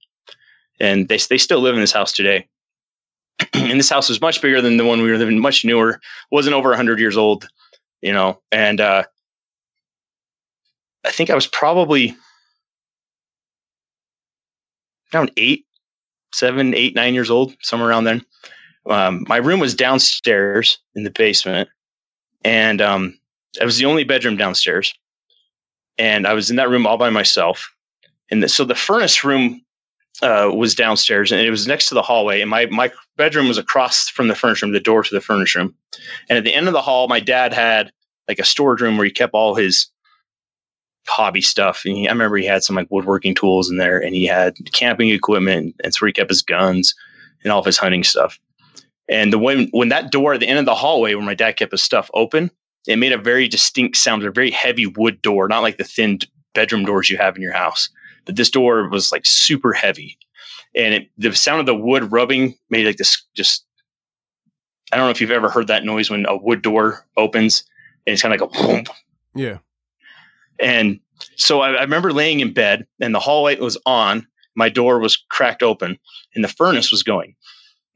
and 0.81 1.09
they 1.09 1.19
they 1.19 1.39
still 1.39 1.61
live 1.61 1.75
in 1.75 1.81
this 1.81 1.93
house 1.93 2.13
today. 2.13 2.47
and 3.53 3.79
this 3.79 3.91
house 3.91 4.09
was 4.09 4.21
much 4.21 4.41
bigger 4.41 4.61
than 4.61 4.77
the 4.77 4.85
one 4.85 5.03
we 5.03 5.11
were 5.11 5.19
living, 5.19 5.39
much 5.39 5.65
newer, 5.65 6.01
wasn't 6.31 6.55
over 6.55 6.75
hundred 6.75 6.99
years 6.99 7.17
old, 7.17 7.49
you 8.01 8.13
know. 8.13 8.41
And 8.51 8.81
uh, 8.81 9.05
I 11.05 11.11
think 11.11 11.31
I 11.31 11.35
was 11.35 11.47
probably 11.47 12.17
around 15.15 15.31
eight, 15.37 15.67
seven, 16.33 16.75
eight, 16.75 16.95
nine 16.95 17.15
years 17.15 17.31
old, 17.31 17.55
somewhere 17.61 17.89
around 17.89 18.05
then. 18.05 18.25
Um, 18.89 19.25
my 19.29 19.39
room 19.39 19.61
was 19.61 19.75
downstairs 19.75 20.79
in 20.95 21.05
the 21.05 21.11
basement, 21.11 21.69
and 22.45 22.81
um, 22.81 23.19
it 23.61 23.65
was 23.65 23.79
the 23.79 23.87
only 23.87 24.05
bedroom 24.05 24.37
downstairs. 24.37 24.95
And 25.99 26.27
I 26.27 26.35
was 26.35 26.51
in 26.51 26.57
that 26.57 26.69
room 26.69 26.87
all 26.87 26.99
by 26.99 27.11
myself. 27.11 27.75
And 28.31 28.43
the, 28.43 28.49
so 28.49 28.65
the 28.65 28.75
furnace 28.75 29.25
room 29.25 29.63
uh, 30.23 30.51
was 30.55 30.75
downstairs, 30.75 31.33
and 31.33 31.41
it 31.41 31.51
was 31.51 31.67
next 31.67 31.89
to 31.89 31.95
the 31.95 32.03
hallway. 32.03 32.41
And 32.41 32.51
my 32.51 32.67
my 32.67 32.93
bedroom 33.17 33.49
was 33.49 33.59
across 33.59 34.09
from 34.09 34.29
the 34.29 34.35
furnace 34.35 34.63
room, 34.63 34.73
the 34.73 34.81
door 34.81 35.03
to 35.03 35.15
the 35.15 35.21
furnace 35.21 35.55
room. 35.55 35.75
And 36.29 36.39
at 36.39 36.45
the 36.45 36.55
end 36.55 36.67
of 36.67 36.73
the 36.73 36.83
hall, 36.83 37.09
my 37.09 37.21
dad 37.21 37.53
had 37.53 37.93
like 38.29 38.39
a 38.39 38.45
storage 38.45 38.81
room 38.81 38.97
where 38.97 39.05
he 39.05 39.11
kept 39.11 39.35
all 39.35 39.55
his 39.55 39.89
hobby 41.07 41.41
stuff. 41.41 41.83
And 41.85 41.97
he, 41.97 42.09
I 42.09 42.13
remember 42.13 42.37
he 42.37 42.47
had 42.47 42.65
some 42.65 42.77
like 42.77 42.91
woodworking 42.91 43.35
tools 43.35 43.71
in 43.71 43.77
there, 43.77 43.99
and 43.99 44.15
he 44.15 44.27
had 44.27 44.57
camping 44.73 45.11
equipment, 45.11 45.77
and 45.83 45.95
where 45.97 46.09
he 46.09 46.13
kept 46.13 46.31
his 46.31 46.43
guns 46.43 46.95
and 47.43 47.53
all 47.53 47.61
of 47.61 47.67
his 47.67 47.79
hunting 47.79 48.05
stuff. 48.05 48.39
And 49.09 49.33
the 49.33 49.39
when 49.39 49.69
when 49.71 49.89
that 49.91 50.11
door 50.11 50.35
at 50.35 50.41
the 50.41 50.49
end 50.49 50.59
of 50.59 50.65
the 50.65 50.75
hallway 50.75 51.15
where 51.15 51.25
my 51.25 51.35
dad 51.35 51.53
kept 51.53 51.73
his 51.73 51.83
stuff 51.83 52.11
open, 52.15 52.51
it 52.87 52.99
made 52.99 53.13
a 53.13 53.19
very 53.19 53.49
distinct 53.49 53.97
sound, 53.97 54.25
a 54.25 54.31
very 54.31 54.51
heavy 54.51 54.87
wood 54.87 55.23
door, 55.23 55.49
not 55.49 55.63
like 55.63 55.79
the 55.79 55.85
thin 55.85 56.19
bedroom 56.55 56.85
doors 56.85 57.11
you 57.11 57.17
have 57.17 57.37
in 57.37 57.43
your 57.43 57.53
house. 57.53 57.89
But 58.25 58.37
this 58.37 58.51
door 58.51 58.89
was 58.89 59.13
like 59.13 59.25
super 59.25 59.73
heavy, 59.73 60.19
and 60.75 60.95
it, 60.95 61.11
the 61.17 61.35
sound 61.35 61.61
of 61.61 61.67
the 61.67 61.75
wood 61.75 62.11
rubbing 62.11 62.57
made 62.71 62.87
like 62.87 62.97
this 62.97 63.23
just. 63.35 63.65
I 64.93 64.97
don't 64.97 65.07
know 65.07 65.11
if 65.11 65.21
you've 65.21 65.33
ever 65.33 65.49
heard 65.49 65.67
that 65.67 65.85
noise 65.85 66.11
when 66.11 66.27
a 66.27 66.37
wood 66.37 66.63
door 66.63 67.05
opens, 67.17 67.65
and 68.07 68.13
it's 68.13 68.23
kind 68.23 68.33
of 68.33 68.41
like 68.41 68.51
a 68.51 68.63
boom. 68.63 68.85
Yeah. 69.35 69.59
And 70.61 71.01
so 71.35 71.61
I, 71.61 71.73
I 71.73 71.83
remember 71.83 72.13
laying 72.13 72.41
in 72.41 72.53
bed, 72.53 72.87
and 73.01 73.15
the 73.15 73.21
hall 73.21 73.43
light 73.43 73.61
was 73.61 73.77
on. 73.85 74.27
My 74.55 74.69
door 74.69 74.99
was 74.99 75.17
cracked 75.29 75.63
open, 75.63 75.99
and 76.35 76.45
the 76.45 76.49
furnace 76.49 76.91
was 76.91 77.03
going. 77.03 77.35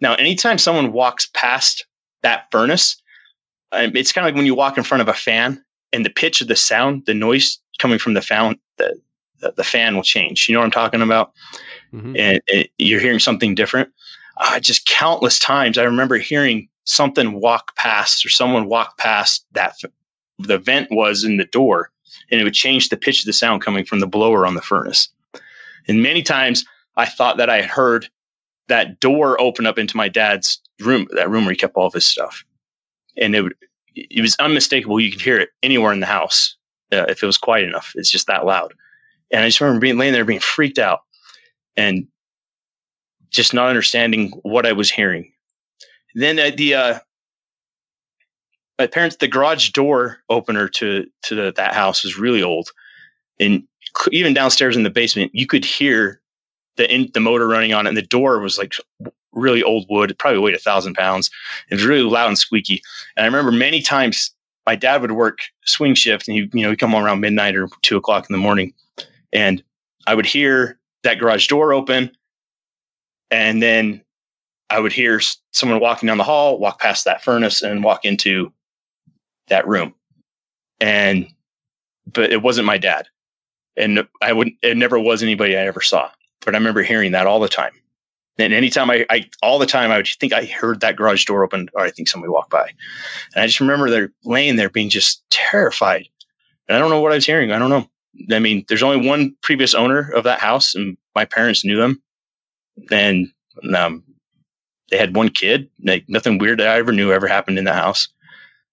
Now, 0.00 0.14
anytime 0.14 0.58
someone 0.58 0.92
walks 0.92 1.28
past 1.34 1.86
that 2.22 2.46
furnace, 2.50 3.00
um, 3.72 3.94
it's 3.94 4.12
kind 4.12 4.26
of 4.26 4.28
like 4.28 4.36
when 4.36 4.46
you 4.46 4.54
walk 4.54 4.78
in 4.78 4.84
front 4.84 5.02
of 5.02 5.08
a 5.08 5.14
fan 5.14 5.62
and 5.92 6.04
the 6.04 6.10
pitch 6.10 6.40
of 6.40 6.48
the 6.48 6.56
sound, 6.56 7.06
the 7.06 7.14
noise 7.14 7.58
coming 7.78 7.98
from 7.98 8.14
the 8.14 8.22
fan, 8.22 8.58
the, 8.78 8.98
the, 9.40 9.52
the 9.56 9.64
fan 9.64 9.94
will 9.94 10.02
change. 10.02 10.48
You 10.48 10.54
know 10.54 10.60
what 10.60 10.66
I'm 10.66 10.70
talking 10.70 11.02
about? 11.02 11.32
Mhm. 11.92 12.18
And 12.18 12.40
it, 12.46 12.70
you're 12.78 13.00
hearing 13.00 13.18
something 13.18 13.54
different. 13.54 13.90
Uh, 14.36 14.58
just 14.60 14.86
countless 14.86 15.38
times, 15.38 15.76
I 15.76 15.84
remember 15.84 16.16
hearing 16.16 16.68
something 16.84 17.40
walk 17.40 17.76
past 17.76 18.24
or 18.24 18.30
someone 18.30 18.66
walk 18.66 18.96
past 18.96 19.44
that 19.52 19.74
the 20.38 20.58
vent 20.58 20.88
was 20.90 21.24
in 21.24 21.36
the 21.36 21.44
door, 21.44 21.90
and 22.30 22.40
it 22.40 22.44
would 22.44 22.54
change 22.54 22.88
the 22.88 22.96
pitch 22.96 23.20
of 23.20 23.26
the 23.26 23.32
sound 23.32 23.62
coming 23.62 23.84
from 23.84 24.00
the 24.00 24.06
blower 24.06 24.46
on 24.46 24.54
the 24.54 24.62
furnace. 24.62 25.08
And 25.86 26.02
many 26.02 26.22
times, 26.22 26.64
I 26.96 27.06
thought 27.06 27.36
that 27.36 27.50
I 27.50 27.60
had 27.60 27.70
heard 27.70 28.08
that 28.70 29.00
door 29.00 29.38
open 29.40 29.66
up 29.66 29.78
into 29.78 29.96
my 29.96 30.08
dad's 30.08 30.60
room, 30.80 31.06
that 31.12 31.28
room 31.28 31.44
where 31.44 31.52
he 31.52 31.58
kept 31.58 31.76
all 31.76 31.86
of 31.86 31.92
his 31.92 32.06
stuff. 32.06 32.44
And 33.18 33.34
it 33.34 33.52
it 33.94 34.22
was 34.22 34.36
unmistakable. 34.36 35.00
You 35.00 35.10
could 35.10 35.20
hear 35.20 35.38
it 35.38 35.50
anywhere 35.62 35.92
in 35.92 36.00
the 36.00 36.06
house 36.06 36.56
uh, 36.92 37.06
if 37.08 37.22
it 37.22 37.26
was 37.26 37.36
quiet 37.36 37.68
enough. 37.68 37.92
It's 37.96 38.10
just 38.10 38.28
that 38.28 38.46
loud. 38.46 38.72
And 39.30 39.44
I 39.44 39.48
just 39.48 39.60
remember 39.60 39.80
being 39.80 39.98
laying 39.98 40.12
there, 40.12 40.24
being 40.24 40.40
freaked 40.40 40.78
out, 40.78 41.00
and 41.76 42.06
just 43.30 43.52
not 43.52 43.68
understanding 43.68 44.30
what 44.42 44.66
I 44.66 44.72
was 44.72 44.90
hearing. 44.90 45.32
Then 46.14 46.38
uh, 46.38 46.50
the 46.56 46.74
uh, 46.74 46.98
my 48.78 48.86
parents, 48.86 49.16
the 49.16 49.28
garage 49.28 49.70
door 49.70 50.18
opener 50.30 50.68
to 50.68 51.06
to 51.24 51.34
the, 51.34 51.52
that 51.56 51.74
house 51.74 52.02
was 52.02 52.18
really 52.18 52.42
old, 52.42 52.70
and 53.38 53.64
even 54.12 54.34
downstairs 54.34 54.76
in 54.76 54.84
the 54.84 54.90
basement, 54.90 55.32
you 55.34 55.46
could 55.46 55.64
hear 55.64 56.20
the 56.80 56.92
in, 56.92 57.10
the 57.12 57.20
motor 57.20 57.46
running 57.46 57.72
on 57.72 57.86
it, 57.86 57.90
and 57.90 57.96
the 57.96 58.02
door 58.02 58.40
was 58.40 58.58
like 58.58 58.74
really 59.32 59.62
old 59.62 59.86
wood. 59.88 60.16
Probably 60.18 60.40
weighed 60.40 60.54
a 60.54 60.58
thousand 60.58 60.94
pounds. 60.94 61.30
It 61.70 61.74
was 61.74 61.84
really 61.84 62.02
loud 62.02 62.28
and 62.28 62.38
squeaky. 62.38 62.82
And 63.16 63.24
I 63.24 63.26
remember 63.26 63.52
many 63.52 63.82
times 63.82 64.32
my 64.66 64.76
dad 64.76 65.02
would 65.02 65.12
work 65.12 65.40
swing 65.66 65.94
shift, 65.94 66.26
and 66.26 66.36
he 66.36 66.50
you 66.52 66.62
know 66.62 66.70
he'd 66.70 66.78
come 66.78 66.94
around 66.94 67.20
midnight 67.20 67.54
or 67.54 67.68
two 67.82 67.96
o'clock 67.96 68.26
in 68.28 68.32
the 68.32 68.38
morning, 68.38 68.72
and 69.32 69.62
I 70.06 70.14
would 70.14 70.26
hear 70.26 70.78
that 71.02 71.18
garage 71.18 71.46
door 71.48 71.72
open, 71.72 72.10
and 73.30 73.62
then 73.62 74.02
I 74.70 74.80
would 74.80 74.92
hear 74.92 75.20
someone 75.52 75.80
walking 75.80 76.06
down 76.06 76.18
the 76.18 76.24
hall, 76.24 76.58
walk 76.58 76.80
past 76.80 77.04
that 77.04 77.22
furnace, 77.22 77.62
and 77.62 77.84
walk 77.84 78.04
into 78.04 78.52
that 79.48 79.66
room. 79.68 79.94
And 80.80 81.28
but 82.10 82.32
it 82.32 82.42
wasn't 82.42 82.66
my 82.66 82.78
dad, 82.78 83.06
and 83.76 84.06
I 84.22 84.32
wouldn't. 84.32 84.56
It 84.62 84.78
never 84.78 84.98
was 84.98 85.22
anybody 85.22 85.56
I 85.58 85.66
ever 85.66 85.82
saw. 85.82 86.10
But 86.44 86.54
I 86.54 86.58
remember 86.58 86.82
hearing 86.82 87.12
that 87.12 87.26
all 87.26 87.40
the 87.40 87.48
time. 87.48 87.72
And 88.38 88.54
anytime 88.54 88.90
I, 88.90 89.04
I 89.10 89.28
all 89.42 89.58
the 89.58 89.66
time 89.66 89.90
I 89.90 89.98
would 89.98 90.08
think 90.18 90.32
I 90.32 90.46
heard 90.46 90.80
that 90.80 90.96
garage 90.96 91.24
door 91.26 91.44
open, 91.44 91.68
or 91.74 91.82
I 91.82 91.90
think 91.90 92.08
somebody 92.08 92.30
walked 92.30 92.50
by. 92.50 92.70
And 93.34 93.42
I 93.42 93.46
just 93.46 93.60
remember 93.60 93.90
they're 93.90 94.12
laying 94.24 94.56
there 94.56 94.70
being 94.70 94.88
just 94.88 95.22
terrified. 95.30 96.08
And 96.66 96.76
I 96.76 96.80
don't 96.80 96.90
know 96.90 97.00
what 97.00 97.12
I 97.12 97.16
was 97.16 97.26
hearing. 97.26 97.52
I 97.52 97.58
don't 97.58 97.70
know. 97.70 97.88
I 98.34 98.38
mean, 98.38 98.64
there's 98.68 98.82
only 98.82 99.06
one 99.06 99.36
previous 99.42 99.74
owner 99.74 100.10
of 100.12 100.24
that 100.24 100.40
house, 100.40 100.74
and 100.74 100.96
my 101.14 101.24
parents 101.24 101.64
knew 101.64 101.76
them. 101.76 102.02
And 102.90 103.28
um, 103.74 104.02
they 104.90 104.96
had 104.96 105.14
one 105.14 105.28
kid. 105.28 105.68
Like 105.84 106.08
nothing 106.08 106.38
weird 106.38 106.60
that 106.60 106.68
I 106.68 106.78
ever 106.78 106.92
knew 106.92 107.12
ever 107.12 107.26
happened 107.26 107.58
in 107.58 107.64
the 107.64 107.74
house 107.74 108.08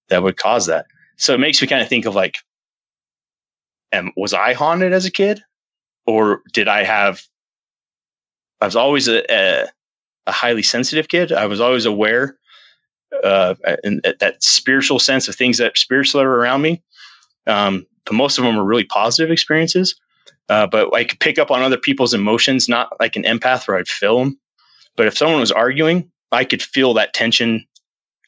that 0.09 0.24
would 0.24 0.38
cause 0.38 0.67
that. 0.67 0.86
So 1.17 1.33
it 1.33 1.39
makes 1.39 1.62
me 1.62 1.67
kind 1.67 1.81
of 1.81 1.89
think 1.89 2.05
of 2.05 2.15
like, 2.15 2.38
um, 3.91 4.12
was 4.15 4.33
I 4.33 4.53
haunted 4.53 4.93
as 4.93 5.05
a 5.05 5.12
kid, 5.12 5.41
or 6.05 6.41
did 6.53 6.67
I 6.67 6.83
have? 6.83 7.21
I 8.61 8.65
was 8.65 8.75
always 8.75 9.07
a, 9.07 9.23
a, 9.31 9.67
a 10.25 10.31
highly 10.31 10.63
sensitive 10.63 11.07
kid. 11.07 11.31
I 11.31 11.45
was 11.45 11.59
always 11.59 11.85
aware, 11.85 12.37
uh, 13.23 13.55
that 13.63 14.37
spiritual 14.39 14.99
sense 14.99 15.27
of 15.27 15.35
things 15.35 15.57
that 15.57 15.77
spiritual 15.77 16.21
are 16.21 16.29
around 16.29 16.61
me. 16.61 16.81
Um, 17.45 17.85
but 18.05 18.15
most 18.15 18.37
of 18.37 18.43
them 18.43 18.55
were 18.55 18.65
really 18.65 18.83
positive 18.83 19.31
experiences. 19.31 19.95
Uh, 20.49 20.65
but 20.65 20.93
I 20.93 21.03
could 21.03 21.19
pick 21.19 21.37
up 21.37 21.51
on 21.51 21.61
other 21.61 21.77
people's 21.77 22.13
emotions, 22.13 22.69
not 22.69 22.93
like 22.99 23.15
an 23.15 23.23
empath 23.23 23.67
where 23.67 23.77
I'd 23.77 23.87
feel 23.87 24.19
them. 24.19 24.39
But 24.95 25.07
if 25.07 25.17
someone 25.17 25.39
was 25.39 25.51
arguing, 25.51 26.09
I 26.31 26.45
could 26.45 26.61
feel 26.61 26.93
that 26.95 27.13
tension 27.13 27.65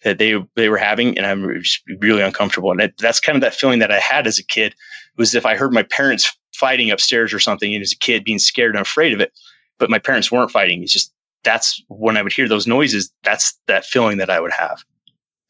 that 0.04 0.18
they 0.18 0.36
they 0.56 0.70
were 0.70 0.78
having, 0.78 1.18
and 1.18 1.26
I'm 1.26 1.62
really 2.00 2.22
uncomfortable. 2.22 2.72
And 2.72 2.80
that, 2.80 2.94
that's 2.98 3.20
kind 3.20 3.36
of 3.36 3.42
that 3.42 3.56
feeling 3.56 3.80
that 3.80 3.92
I 3.92 4.00
had 4.00 4.28
as 4.28 4.40
a 4.40 4.46
kid 4.46 4.76
was 5.18 5.36
if 5.36 5.46
I 5.46 5.56
heard 5.56 5.74
my 5.74 5.84
parents 5.84 6.34
fighting 6.54 6.92
upstairs 6.92 7.34
or 7.34 7.40
something, 7.40 7.74
and 7.74 7.82
as 7.82 7.94
a 7.94 7.98
kid 7.98 8.24
being 8.24 8.40
scared 8.40 8.76
and 8.76 8.82
afraid 8.82 9.14
of 9.14 9.20
it, 9.20 9.34
but 9.80 9.90
my 9.90 10.00
parents 10.00 10.32
weren't 10.32 10.52
fighting. 10.52 10.84
It's 10.84 10.94
just 10.94 11.14
that's 11.44 11.82
when 11.88 12.18
I 12.18 12.22
would 12.22 12.34
hear 12.34 12.48
those 12.48 12.68
noises. 12.68 13.12
That's 13.24 13.58
that 13.68 13.86
feeling 13.86 14.18
that 14.18 14.30
I 14.30 14.40
would 14.40 14.52
have, 14.52 14.84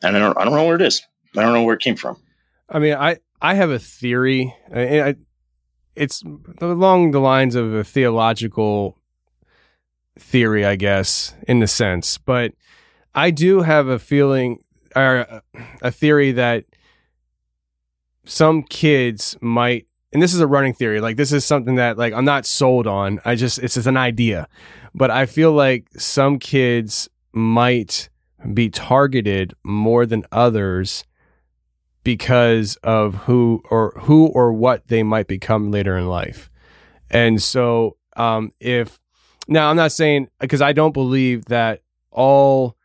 and 0.02 0.16
I 0.16 0.20
don't 0.20 0.38
I 0.38 0.46
don't 0.46 0.54
know 0.54 0.66
where 0.66 0.76
it 0.76 0.82
is. 0.82 1.02
I 1.36 1.42
don't 1.42 1.54
know 1.54 1.64
where 1.64 1.76
it 1.76 1.82
came 1.82 1.96
from. 1.96 2.18
I 2.70 2.80
mean, 2.80 2.94
I 2.94 3.18
I 3.42 3.56
have 3.56 3.70
a 3.70 3.80
theory. 3.80 4.56
I, 4.74 5.02
I, 5.02 5.16
it's 5.96 6.24
along 6.62 7.12
the 7.12 7.20
lines 7.20 7.56
of 7.56 7.74
a 7.74 7.84
theological 7.84 8.98
theory, 10.18 10.66
I 10.66 10.76
guess, 10.76 11.36
in 11.48 11.60
the 11.60 11.68
sense. 11.68 12.18
But 12.18 12.54
I 13.16 13.32
do 13.32 13.62
have 13.62 13.88
a 13.88 14.00
feeling 14.00 14.64
or 14.96 15.42
a 15.82 15.92
theory 15.92 16.32
that 16.34 16.66
some 18.26 18.64
kids 18.64 19.38
might 19.42 19.88
and 20.12 20.22
this 20.22 20.34
is 20.34 20.40
a 20.40 20.48
running 20.48 20.74
theory 20.74 21.00
like 21.00 21.18
this 21.18 21.32
is 21.32 21.46
something 21.46 21.76
that 21.76 21.98
like 21.98 22.14
i'm 22.14 22.26
not 22.26 22.46
sold 22.46 22.88
on. 22.88 23.20
I 23.26 23.36
just 23.36 23.60
it's 23.60 23.76
just 23.76 23.88
an 23.88 23.98
idea. 23.98 24.48
But 24.94 25.12
i 25.12 25.26
feel 25.26 25.52
like 25.52 25.88
some 25.98 26.40
kids 26.40 27.10
might 27.32 28.10
be 28.54 28.70
targeted 28.70 29.54
more 29.64 30.06
than 30.06 30.26
others 30.32 31.04
because 32.04 32.78
of 32.78 33.16
who 33.16 33.62
or 33.70 33.94
who 34.04 34.28
or 34.28 34.54
what 34.54 34.88
they 34.88 35.04
might 35.04 35.28
become 35.28 35.72
later 35.72 35.98
in 35.98 36.08
life. 36.08 36.50
And 37.12 37.42
so 37.42 37.98
um 38.16 38.52
if 38.60 39.00
now 39.48 39.70
i'm 39.70 39.76
not 39.76 39.92
saying 39.92 40.28
because 40.40 40.62
i 40.62 40.74
don't 40.74 40.94
believe 40.94 41.46
that 41.46 41.82
all 42.12 42.76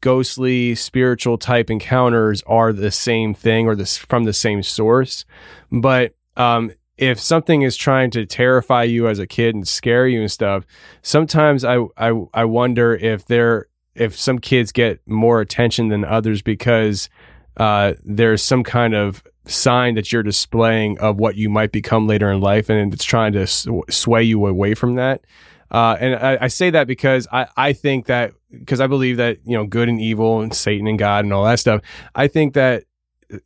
ghostly 0.00 0.74
spiritual 0.74 1.38
type 1.38 1.70
encounters 1.70 2.42
are 2.46 2.72
the 2.72 2.90
same 2.90 3.32
thing 3.34 3.66
or 3.66 3.76
this 3.76 3.96
from 3.96 4.24
the 4.24 4.32
same 4.32 4.62
source 4.62 5.24
but 5.70 6.14
um 6.36 6.72
if 6.98 7.18
something 7.18 7.62
is 7.62 7.76
trying 7.76 8.10
to 8.10 8.26
terrify 8.26 8.82
you 8.82 9.08
as 9.08 9.18
a 9.18 9.26
kid 9.26 9.54
and 9.54 9.66
scare 9.66 10.06
you 10.06 10.20
and 10.20 10.30
stuff 10.30 10.64
sometimes 11.02 11.64
i 11.64 11.78
i, 11.96 12.12
I 12.34 12.44
wonder 12.44 12.94
if 12.94 13.26
there 13.26 13.66
if 13.94 14.18
some 14.18 14.38
kids 14.38 14.72
get 14.72 15.00
more 15.06 15.40
attention 15.40 15.88
than 15.88 16.04
others 16.04 16.42
because 16.42 17.10
uh, 17.56 17.94
there's 18.04 18.42
some 18.42 18.64
kind 18.64 18.94
of 18.94 19.22
sign 19.44 19.94
that 19.94 20.12
you're 20.12 20.22
displaying 20.22 20.98
of 20.98 21.18
what 21.18 21.36
you 21.36 21.50
might 21.50 21.72
become 21.72 22.06
later 22.06 22.30
in 22.30 22.40
life, 22.40 22.70
and 22.70 22.94
it's 22.94 23.04
trying 23.04 23.32
to 23.32 23.46
sw- 23.46 23.68
sway 23.90 24.22
you 24.22 24.46
away 24.46 24.74
from 24.74 24.94
that. 24.94 25.22
Uh, 25.70 25.96
and 26.00 26.14
I, 26.14 26.38
I 26.42 26.48
say 26.48 26.70
that 26.70 26.86
because 26.86 27.26
I, 27.32 27.46
I 27.56 27.72
think 27.72 28.06
that 28.06 28.32
because 28.50 28.80
I 28.80 28.86
believe 28.86 29.16
that 29.16 29.38
you 29.44 29.56
know 29.56 29.66
good 29.66 29.88
and 29.88 30.00
evil 30.00 30.40
and 30.40 30.54
Satan 30.54 30.86
and 30.86 30.98
God 30.98 31.24
and 31.24 31.32
all 31.32 31.44
that 31.44 31.58
stuff. 31.58 31.82
I 32.14 32.28
think 32.28 32.54
that 32.54 32.84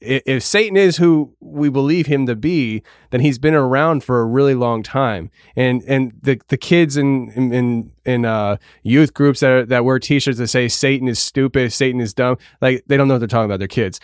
if 0.01 0.43
Satan 0.43 0.77
is 0.77 0.97
who 0.97 1.35
we 1.41 1.69
believe 1.69 2.07
him 2.07 2.27
to 2.27 2.35
be, 2.35 2.83
then 3.11 3.21
he's 3.21 3.39
been 3.39 3.55
around 3.55 4.03
for 4.05 4.21
a 4.21 4.25
really 4.25 4.55
long 4.55 4.83
time. 4.83 5.31
And 5.55 5.83
and 5.87 6.13
the 6.23 6.41
the 6.49 6.57
kids 6.57 6.97
in 6.97 7.31
in 7.31 7.93
in, 8.05 8.25
uh, 8.25 8.57
youth 8.83 9.15
groups 9.15 9.41
that 9.41 9.51
are, 9.51 9.67
that 9.67 9.85
wear 9.85 9.99
T-shirts 9.99 10.39
that 10.39 10.49
say 10.49 10.69
Satan 10.69 11.09
is 11.09 11.19
stupid, 11.19 11.73
Satan 11.73 12.01
is 12.01 12.15
dumb, 12.15 12.39
like 12.61 12.85
they 12.87 12.97
don't 12.97 13.09
know 13.09 13.15
what 13.15 13.19
they're 13.19 13.29
talking 13.29 13.47
about. 13.47 13.59
Their 13.59 13.69
kids. 13.69 14.01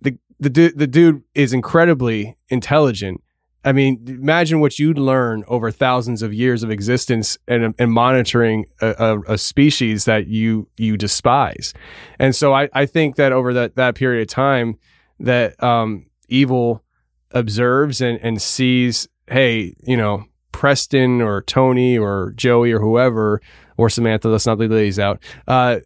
The 0.00 0.18
the 0.40 0.50
dude 0.50 0.78
the 0.78 0.86
dude 0.86 1.22
is 1.34 1.52
incredibly 1.52 2.36
intelligent. 2.48 3.22
I 3.64 3.72
mean, 3.72 4.02
imagine 4.08 4.58
what 4.58 4.80
you'd 4.80 4.98
learn 4.98 5.44
over 5.46 5.70
thousands 5.70 6.22
of 6.22 6.34
years 6.34 6.64
of 6.64 6.70
existence 6.70 7.38
and, 7.46 7.74
and 7.78 7.92
monitoring 7.92 8.66
a, 8.80 8.88
a, 8.98 9.34
a 9.34 9.38
species 9.38 10.04
that 10.06 10.26
you 10.26 10.68
you 10.76 10.96
despise. 10.96 11.72
And 12.18 12.34
so 12.34 12.52
I, 12.52 12.68
I 12.72 12.86
think 12.86 13.16
that 13.16 13.30
over 13.32 13.54
that, 13.54 13.76
that 13.76 13.94
period 13.94 14.22
of 14.22 14.28
time 14.28 14.78
that 15.22 15.62
um, 15.62 16.06
evil 16.28 16.82
observes 17.30 18.00
and, 18.00 18.18
and 18.22 18.40
sees, 18.40 19.08
hey, 19.28 19.74
you 19.82 19.96
know, 19.96 20.26
Preston 20.52 21.20
or 21.22 21.42
Tony 21.42 21.96
or 21.96 22.32
Joey 22.36 22.72
or 22.72 22.80
whoever, 22.80 23.40
or 23.76 23.88
Samantha, 23.88 24.28
let's 24.28 24.46
not 24.46 24.58
leave 24.58 24.70
the 24.70 24.76
ladies 24.76 24.98
out, 24.98 25.22
uh, 25.48 25.80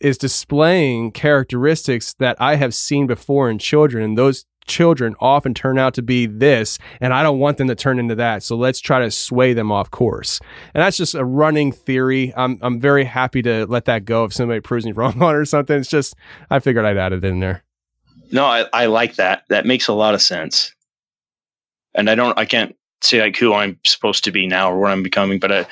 is 0.00 0.18
displaying 0.18 1.12
characteristics 1.12 2.14
that 2.14 2.36
I 2.40 2.56
have 2.56 2.74
seen 2.74 3.06
before 3.06 3.50
in 3.50 3.58
children. 3.58 4.04
And 4.04 4.18
those 4.18 4.44
children 4.66 5.14
often 5.20 5.54
turn 5.54 5.78
out 5.78 5.94
to 5.94 6.02
be 6.02 6.26
this, 6.26 6.78
and 7.00 7.12
I 7.12 7.22
don't 7.22 7.38
want 7.38 7.58
them 7.58 7.68
to 7.68 7.74
turn 7.74 7.98
into 7.98 8.14
that. 8.16 8.42
So 8.42 8.56
let's 8.56 8.80
try 8.80 9.00
to 9.00 9.10
sway 9.10 9.52
them 9.52 9.72
off 9.72 9.90
course. 9.90 10.40
And 10.74 10.82
that's 10.82 10.96
just 10.96 11.14
a 11.14 11.24
running 11.24 11.72
theory. 11.72 12.32
I'm 12.36 12.58
I'm 12.62 12.80
very 12.80 13.04
happy 13.04 13.42
to 13.42 13.66
let 13.66 13.86
that 13.86 14.04
go 14.04 14.24
if 14.24 14.32
somebody 14.32 14.60
proves 14.60 14.84
me 14.84 14.92
wrong 14.96 15.20
on 15.22 15.34
it 15.34 15.38
or 15.38 15.44
something. 15.44 15.78
It's 15.78 15.90
just 15.90 16.14
I 16.50 16.58
figured 16.58 16.84
I'd 16.84 16.96
add 16.96 17.12
it 17.12 17.24
in 17.24 17.40
there. 17.40 17.64
No, 18.32 18.44
I, 18.46 18.66
I 18.72 18.86
like 18.86 19.16
that. 19.16 19.44
That 19.48 19.66
makes 19.66 19.86
a 19.88 19.92
lot 19.92 20.14
of 20.14 20.22
sense. 20.22 20.74
And 21.94 22.08
I 22.08 22.14
don't, 22.14 22.36
I 22.38 22.44
can't 22.44 22.74
say 23.02 23.20
like 23.20 23.36
who 23.36 23.52
I'm 23.52 23.78
supposed 23.84 24.24
to 24.24 24.32
be 24.32 24.46
now 24.46 24.72
or 24.72 24.80
what 24.80 24.90
I'm 24.90 25.02
becoming, 25.02 25.38
but 25.38 25.52
I, 25.52 25.66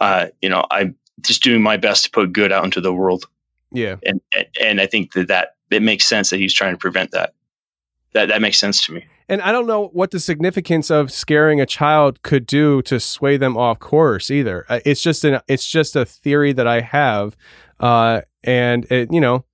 uh, 0.00 0.26
you 0.40 0.48
know, 0.48 0.64
I'm 0.70 0.96
just 1.20 1.42
doing 1.42 1.62
my 1.62 1.76
best 1.76 2.04
to 2.04 2.10
put 2.10 2.32
good 2.32 2.52
out 2.52 2.64
into 2.64 2.80
the 2.80 2.92
world. 2.92 3.26
Yeah. 3.70 3.96
And, 4.04 4.20
and 4.60 4.80
I 4.80 4.86
think 4.86 5.12
that 5.12 5.28
that 5.28 5.56
it 5.70 5.82
makes 5.82 6.06
sense 6.06 6.30
that 6.30 6.38
he's 6.38 6.54
trying 6.54 6.72
to 6.72 6.78
prevent 6.78 7.10
that. 7.10 7.34
That, 8.12 8.28
that 8.28 8.40
makes 8.40 8.58
sense 8.58 8.84
to 8.86 8.94
me. 8.94 9.04
And 9.28 9.42
I 9.42 9.50
don't 9.52 9.66
know 9.66 9.88
what 9.88 10.12
the 10.12 10.20
significance 10.20 10.90
of 10.90 11.10
scaring 11.10 11.60
a 11.60 11.66
child 11.66 12.22
could 12.22 12.46
do 12.46 12.80
to 12.82 13.00
sway 13.00 13.36
them 13.36 13.56
off 13.56 13.80
course 13.80 14.30
either. 14.30 14.64
Uh, 14.68 14.78
It's 14.84 15.02
just 15.02 15.24
an 15.24 15.40
it's 15.48 15.66
just 15.66 15.96
a 15.96 16.04
theory 16.04 16.52
that 16.52 16.66
I 16.66 16.80
have, 16.80 17.36
uh, 17.80 18.20
and 18.44 18.90
it 18.90 19.12
you 19.12 19.20
know, 19.20 19.44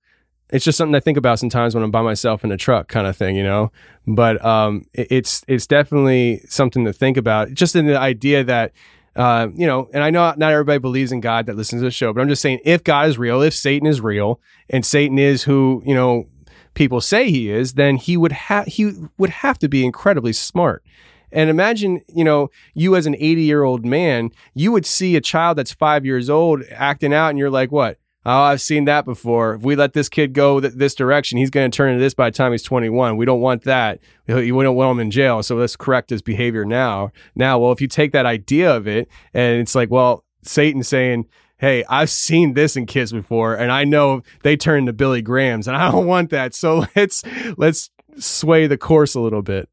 it's 0.51 0.65
just 0.65 0.77
something 0.77 0.95
I 0.95 0.99
think 0.99 1.17
about 1.17 1.39
sometimes 1.39 1.73
when 1.73 1.83
I'm 1.83 1.91
by 1.91 2.01
myself 2.01 2.43
in 2.43 2.51
a 2.51 2.57
truck, 2.57 2.87
kind 2.87 3.07
of 3.07 3.17
thing, 3.17 3.35
you 3.35 3.43
know. 3.43 3.71
But 4.05 4.43
um, 4.45 4.85
it- 4.93 5.07
it's 5.09 5.43
it's 5.47 5.65
definitely 5.67 6.41
something 6.47 6.85
to 6.85 6.93
think 6.93 7.17
about. 7.17 7.53
Just 7.53 7.75
in 7.75 7.87
the 7.87 7.97
idea 7.99 8.43
that. 8.43 8.71
Uh, 9.15 9.49
you 9.53 9.67
know, 9.67 9.87
and 9.93 10.03
I 10.03 10.09
know 10.09 10.33
not 10.37 10.51
everybody 10.51 10.79
believes 10.79 11.11
in 11.11 11.21
God 11.21 11.45
that 11.45 11.55
listens 11.55 11.81
to 11.81 11.85
the 11.85 11.91
show, 11.91 12.11
but 12.13 12.21
I'm 12.21 12.27
just 12.27 12.41
saying 12.41 12.61
if 12.65 12.83
God 12.83 13.07
is 13.07 13.19
real, 13.19 13.43
if 13.43 13.53
Satan 13.53 13.85
is 13.87 14.01
real, 14.01 14.41
and 14.71 14.83
Satan 14.83 15.19
is 15.19 15.43
who, 15.43 15.83
you 15.85 15.93
know, 15.93 16.27
people 16.73 16.99
say 16.99 17.29
he 17.29 17.51
is, 17.51 17.73
then 17.73 17.97
he 17.97 18.17
would 18.17 18.31
have 18.31 18.65
he 18.65 18.91
would 19.19 19.29
have 19.29 19.59
to 19.59 19.69
be 19.69 19.85
incredibly 19.85 20.33
smart. 20.33 20.83
And 21.31 21.51
imagine, 21.51 22.01
you 22.07 22.23
know, 22.23 22.49
you 22.73 22.95
as 22.95 23.05
an 23.05 23.13
80 23.19 23.43
year 23.43 23.61
old 23.61 23.85
man, 23.85 24.31
you 24.55 24.71
would 24.71 24.83
see 24.87 25.15
a 25.15 25.21
child 25.21 25.59
that's 25.59 25.73
five 25.73 26.07
years 26.07 26.27
old 26.27 26.63
acting 26.71 27.13
out, 27.13 27.29
and 27.29 27.37
you're 27.37 27.51
like, 27.51 27.71
what? 27.71 27.99
Oh, 28.25 28.41
I've 28.41 28.61
seen 28.61 28.85
that 28.85 29.03
before. 29.03 29.55
If 29.55 29.63
we 29.63 29.75
let 29.75 29.93
this 29.93 30.07
kid 30.07 30.33
go 30.33 30.61
th- 30.61 30.73
this 30.73 30.95
direction, 30.95 31.37
he's 31.37 31.49
going 31.49 31.69
to 31.69 31.75
turn 31.75 31.89
into 31.91 32.01
this 32.01 32.13
by 32.13 32.29
the 32.29 32.35
time 32.35 32.53
he's 32.53 32.63
21. 32.63 33.17
We 33.17 33.25
don't 33.25 33.41
want 33.41 33.63
that. 33.63 33.99
We 34.27 34.49
don't 34.49 34.75
want 34.75 34.91
him 34.91 34.99
in 35.01 35.11
jail. 35.11 35.43
So 35.43 35.55
let's 35.57 35.75
correct 35.75 36.09
his 36.09 36.21
behavior 36.21 36.63
now. 36.63 37.11
Now, 37.35 37.59
well, 37.59 37.73
if 37.73 37.81
you 37.81 37.87
take 37.87 38.13
that 38.13 38.25
idea 38.25 38.73
of 38.73 38.87
it 38.87 39.09
and 39.33 39.59
it's 39.59 39.75
like, 39.75 39.91
well, 39.91 40.23
Satan 40.43 40.83
saying, 40.83 41.25
hey, 41.57 41.83
I've 41.89 42.09
seen 42.09 42.53
this 42.53 42.75
in 42.75 42.85
kids 42.85 43.11
before, 43.13 43.55
and 43.55 43.71
I 43.71 43.85
know 43.85 44.21
they 44.43 44.57
turn 44.57 44.79
into 44.79 44.93
Billy 44.93 45.21
Grahams, 45.21 45.67
and 45.67 45.77
I 45.77 45.91
don't 45.91 46.07
want 46.07 46.29
that. 46.31 46.53
So 46.53 46.85
let's 46.95 47.23
let's 47.57 47.89
sway 48.17 48.67
the 48.67 48.77
course 48.77 49.15
a 49.15 49.21
little 49.21 49.41
bit. 49.41 49.69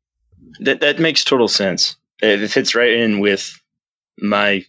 That, 0.61 0.81
that 0.81 0.99
makes 0.99 1.25
total 1.25 1.49
sense. 1.49 1.97
It 2.23 2.47
fits 2.49 2.75
right 2.75 2.93
in 2.93 3.21
with 3.21 3.61
my 4.19 4.65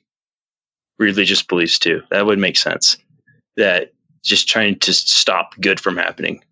religious 0.97 1.43
beliefs 1.43 1.79
too. 1.79 2.01
That 2.09 2.25
would 2.25 2.39
make 2.39 2.57
sense. 2.57 2.97
That 3.61 3.93
just 4.23 4.47
trying 4.47 4.79
to 4.79 4.91
stop 4.91 5.53
good 5.61 5.79
from 5.79 5.97
happening. 5.97 6.43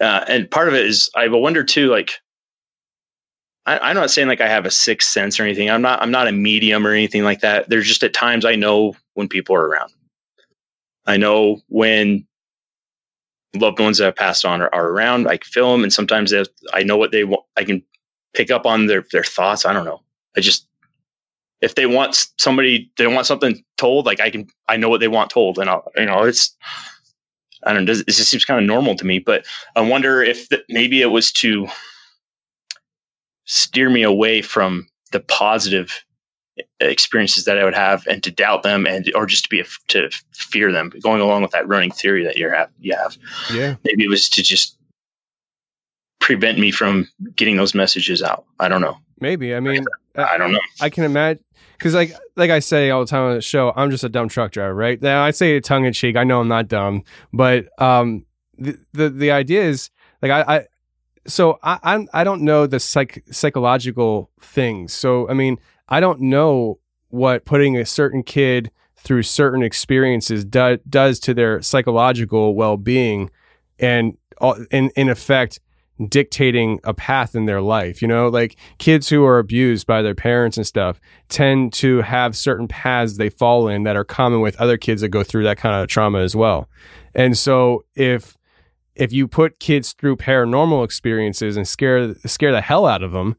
Uh, 0.00 0.24
and 0.26 0.50
part 0.50 0.66
of 0.66 0.74
it 0.74 0.84
is 0.84 1.08
I 1.14 1.28
wonder 1.28 1.62
too, 1.62 1.86
like 1.88 2.10
I, 3.66 3.78
I'm 3.78 3.94
not 3.94 4.10
saying 4.10 4.26
like 4.26 4.40
I 4.40 4.48
have 4.48 4.66
a 4.66 4.70
sixth 4.72 5.08
sense 5.10 5.38
or 5.38 5.44
anything. 5.44 5.70
I'm 5.70 5.82
not 5.82 6.02
I'm 6.02 6.10
not 6.10 6.26
a 6.26 6.32
medium 6.32 6.84
or 6.84 6.90
anything 6.90 7.22
like 7.22 7.40
that. 7.42 7.68
There's 7.68 7.86
just 7.86 8.02
at 8.02 8.12
times 8.12 8.44
I 8.44 8.56
know 8.56 8.96
when 9.14 9.28
people 9.28 9.54
are 9.54 9.68
around. 9.68 9.92
I 11.06 11.16
know 11.16 11.60
when 11.68 12.26
loved 13.54 13.78
ones 13.78 13.98
that 13.98 14.06
have 14.06 14.16
passed 14.16 14.44
on 14.44 14.62
are, 14.62 14.74
are 14.74 14.88
around. 14.88 15.28
I 15.28 15.38
feel 15.38 15.70
them, 15.70 15.84
and 15.84 15.92
sometimes 15.92 16.32
they- 16.32 16.44
I 16.72 16.82
know 16.82 16.96
what 16.96 17.12
they 17.12 17.22
want. 17.22 17.44
I 17.56 17.62
can 17.62 17.84
pick 18.34 18.50
up 18.50 18.66
on 18.66 18.86
their 18.86 19.04
their 19.12 19.24
thoughts. 19.24 19.64
I 19.64 19.72
don't 19.72 19.84
know. 19.84 20.02
I 20.36 20.40
just 20.40 20.66
if 21.62 21.76
they 21.76 21.86
want 21.86 22.26
somebody, 22.38 22.90
they 22.98 23.06
want 23.06 23.26
something 23.26 23.64
told. 23.78 24.04
Like 24.04 24.20
I 24.20 24.30
can, 24.30 24.48
I 24.68 24.76
know 24.76 24.88
what 24.88 25.00
they 25.00 25.08
want 25.08 25.30
told, 25.30 25.58
and 25.58 25.70
I'll, 25.70 25.90
you 25.96 26.06
know, 26.06 26.24
it's. 26.24 26.54
I 27.64 27.72
don't 27.72 27.84
know. 27.84 27.92
It 27.92 28.06
just 28.06 28.28
seems 28.28 28.44
kind 28.44 28.58
of 28.58 28.66
normal 28.66 28.96
to 28.96 29.06
me, 29.06 29.20
but 29.20 29.46
I 29.76 29.82
wonder 29.82 30.20
if 30.20 30.48
th- 30.48 30.64
maybe 30.68 31.00
it 31.00 31.12
was 31.12 31.30
to 31.34 31.68
steer 33.44 33.88
me 33.88 34.02
away 34.02 34.42
from 34.42 34.88
the 35.12 35.20
positive 35.20 36.04
experiences 36.80 37.44
that 37.44 37.58
I 37.58 37.64
would 37.64 37.74
have, 37.74 38.04
and 38.08 38.20
to 38.24 38.32
doubt 38.32 38.64
them, 38.64 38.84
and 38.84 39.10
or 39.14 39.26
just 39.26 39.44
to 39.44 39.48
be 39.48 39.62
to 39.88 40.10
fear 40.32 40.72
them. 40.72 40.92
Going 41.00 41.20
along 41.20 41.42
with 41.42 41.52
that 41.52 41.68
running 41.68 41.92
theory 41.92 42.24
that 42.24 42.36
you 42.36 42.50
have, 42.50 42.68
you 42.80 42.96
have 42.96 43.16
Yeah. 43.52 43.76
maybe 43.84 44.04
it 44.04 44.08
was 44.08 44.28
to 44.30 44.42
just 44.42 44.76
prevent 46.20 46.58
me 46.58 46.72
from 46.72 47.08
getting 47.36 47.56
those 47.56 47.74
messages 47.76 48.24
out. 48.24 48.44
I 48.58 48.66
don't 48.68 48.80
know. 48.80 48.98
Maybe. 49.20 49.54
I 49.54 49.60
mean, 49.60 49.84
I 50.16 50.36
don't 50.38 50.52
know. 50.52 50.60
I 50.80 50.90
can 50.90 51.04
imagine 51.04 51.42
because, 51.78 51.94
like, 51.94 52.14
like 52.36 52.50
I 52.50 52.58
say 52.58 52.90
all 52.90 53.00
the 53.00 53.06
time 53.06 53.22
on 53.24 53.34
the 53.34 53.40
show, 53.40 53.72
I'm 53.76 53.90
just 53.90 54.04
a 54.04 54.08
dumb 54.08 54.28
truck 54.28 54.52
driver, 54.52 54.74
right? 54.74 55.00
Now 55.00 55.24
I 55.24 55.30
say 55.30 55.56
it 55.56 55.64
tongue 55.64 55.84
in 55.84 55.92
cheek. 55.92 56.16
I 56.16 56.24
know 56.24 56.40
I'm 56.40 56.48
not 56.48 56.68
dumb, 56.68 57.02
but 57.32 57.66
um, 57.80 58.24
the 58.58 58.76
the 58.92 59.10
the 59.10 59.30
idea 59.30 59.62
is 59.62 59.90
like 60.20 60.30
I. 60.30 60.56
I 60.56 60.66
so 61.24 61.60
I 61.62 61.78
I'm, 61.84 62.08
I 62.12 62.24
don't 62.24 62.42
know 62.42 62.66
the 62.66 62.80
psych 62.80 63.22
psychological 63.30 64.30
things. 64.40 64.92
So 64.92 65.28
I 65.28 65.34
mean 65.34 65.56
I 65.88 66.00
don't 66.00 66.20
know 66.20 66.80
what 67.10 67.44
putting 67.44 67.76
a 67.76 67.84
certain 67.86 68.24
kid 68.24 68.72
through 68.96 69.22
certain 69.22 69.62
experiences 69.62 70.44
do, 70.44 70.78
does 70.88 71.20
to 71.20 71.32
their 71.34 71.62
psychological 71.62 72.56
well 72.56 72.76
being, 72.76 73.30
and 73.78 74.16
all- 74.38 74.64
in 74.72 74.90
in 74.96 75.08
effect 75.08 75.60
dictating 76.08 76.80
a 76.84 76.94
path 76.94 77.34
in 77.34 77.46
their 77.46 77.60
life. 77.60 78.02
You 78.02 78.08
know, 78.08 78.28
like 78.28 78.56
kids 78.78 79.08
who 79.08 79.24
are 79.24 79.38
abused 79.38 79.86
by 79.86 80.02
their 80.02 80.14
parents 80.14 80.56
and 80.56 80.66
stuff 80.66 81.00
tend 81.28 81.72
to 81.74 82.02
have 82.02 82.36
certain 82.36 82.68
paths 82.68 83.16
they 83.16 83.28
fall 83.28 83.68
in 83.68 83.82
that 83.84 83.96
are 83.96 84.04
common 84.04 84.40
with 84.40 84.60
other 84.60 84.76
kids 84.76 85.00
that 85.00 85.08
go 85.08 85.22
through 85.22 85.44
that 85.44 85.58
kind 85.58 85.74
of 85.74 85.88
trauma 85.88 86.20
as 86.20 86.36
well. 86.36 86.68
And 87.14 87.36
so 87.36 87.84
if 87.94 88.36
if 88.94 89.12
you 89.12 89.26
put 89.26 89.58
kids 89.58 89.92
through 89.92 90.16
paranormal 90.16 90.84
experiences 90.84 91.56
and 91.56 91.66
scare 91.66 92.14
scare 92.26 92.52
the 92.52 92.60
hell 92.60 92.86
out 92.86 93.02
of 93.02 93.12
them, 93.12 93.36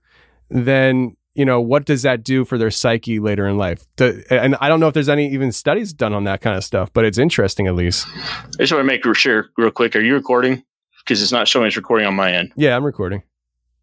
then 0.49 1.15
you 1.35 1.45
know 1.45 1.59
what 1.59 1.85
does 1.85 2.03
that 2.03 2.23
do 2.23 2.45
for 2.45 2.57
their 2.57 2.71
psyche 2.71 3.19
later 3.19 3.47
in 3.47 3.57
life? 3.57 3.85
The, 3.97 4.23
and 4.29 4.55
I 4.61 4.69
don't 4.69 4.79
know 4.79 4.87
if 4.87 4.93
there's 4.93 5.09
any 5.09 5.31
even 5.31 5.51
studies 5.51 5.93
done 5.93 6.13
on 6.13 6.23
that 6.25 6.41
kind 6.41 6.57
of 6.57 6.63
stuff, 6.63 6.91
but 6.93 7.05
it's 7.05 7.17
interesting 7.17 7.67
at 7.67 7.75
least. 7.75 8.07
I 8.15 8.47
just 8.59 8.73
want 8.73 8.81
to 8.81 8.83
make 8.83 9.03
sure 9.15 9.49
real 9.57 9.71
quick. 9.71 9.95
Are 9.95 10.01
you 10.01 10.13
recording? 10.13 10.63
Because 11.03 11.21
it's 11.21 11.31
not 11.31 11.47
showing 11.47 11.67
it's 11.67 11.75
recording 11.75 12.07
on 12.07 12.15
my 12.15 12.31
end. 12.31 12.51
Yeah, 12.55 12.75
I'm 12.75 12.83
recording. 12.85 13.23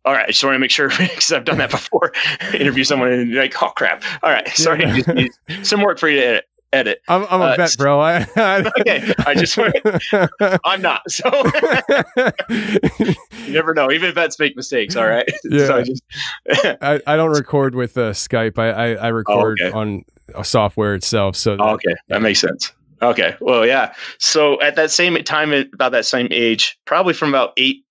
All 0.07 0.15
right. 0.15 0.25
I 0.25 0.29
just 0.29 0.43
want 0.43 0.55
to 0.55 0.59
make 0.59 0.71
sure 0.71 0.89
because 0.99 1.31
I've 1.33 1.45
done 1.45 1.59
that 1.59 1.71
before. 1.71 2.13
Interview 2.55 2.85
someone 2.85 3.13
and 3.13 3.31
you're 3.31 3.43
like, 3.43 3.63
oh 3.63 3.69
crap. 3.71 4.03
All 4.23 4.31
right. 4.31 4.49
Sorry. 4.49 4.81
Yeah. 4.81 4.97
Just 4.97 5.09
need 5.09 5.31
some 5.67 5.83
work 5.83 5.99
for 5.99 6.09
you 6.09 6.21
to 6.21 6.27
edit. 6.27 6.45
edit. 6.73 7.03
I'm, 7.09 7.27
I'm 7.29 7.41
a 7.43 7.45
Uh, 7.45 7.57
vet, 7.57 7.77
bro. 7.77 8.01
I, 8.01 8.27
I, 8.37 8.65
Okay. 8.81 9.13
I 9.27 9.35
just 9.35 9.59
want 9.59 9.75
I'm 10.65 10.81
not. 10.81 11.03
So 11.11 11.29
you 12.49 13.53
never 13.53 13.75
know. 13.75 13.91
Even 13.91 14.15
vets 14.15 14.39
make 14.39 14.57
mistakes. 14.57 14.97
All 14.97 15.07
right. 15.07 15.29
Yeah. 15.45 15.67
so 15.67 15.77
I 15.77 15.83
just 15.83 16.03
I, 16.83 17.01
I 17.07 17.17
don't 17.17 17.31
record 17.33 17.75
with 17.75 17.97
uh, 17.99 18.13
Skype. 18.13 18.59
I, 18.59 18.71
I, 18.71 18.95
I 18.95 19.09
record 19.09 19.61
okay. 19.61 19.77
on 19.77 20.05
a 20.35 20.45
software 20.45 20.95
itself. 20.95 21.37
So 21.37 21.57
Oh, 21.61 21.71
okay, 21.75 21.95
that 22.09 22.23
makes 22.23 22.41
sense. 22.41 22.73
Okay, 23.03 23.37
well, 23.41 23.67
yeah. 23.67 23.95
So 24.19 24.61
at 24.61 24.77
that 24.77 24.91
same 24.91 25.23
time, 25.25 25.53
about 25.53 25.93
that 25.93 26.05
same 26.05 26.29
age, 26.31 26.79
probably 26.85 27.15
from 27.15 27.31
about 27.31 27.53
eight 27.57 27.85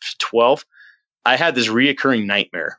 to 0.00 0.16
12, 0.18 0.64
I 1.24 1.36
had 1.36 1.54
this 1.54 1.68
reoccurring 1.68 2.26
nightmare. 2.26 2.78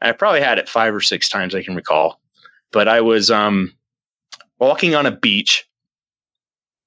I 0.00 0.12
probably 0.12 0.40
had 0.40 0.58
it 0.58 0.68
five 0.68 0.94
or 0.94 1.00
six 1.00 1.28
times 1.28 1.54
I 1.54 1.62
can 1.62 1.74
recall. 1.74 2.20
But 2.70 2.88
I 2.88 3.00
was 3.00 3.30
um, 3.30 3.72
walking 4.58 4.94
on 4.94 5.06
a 5.06 5.10
beach 5.10 5.66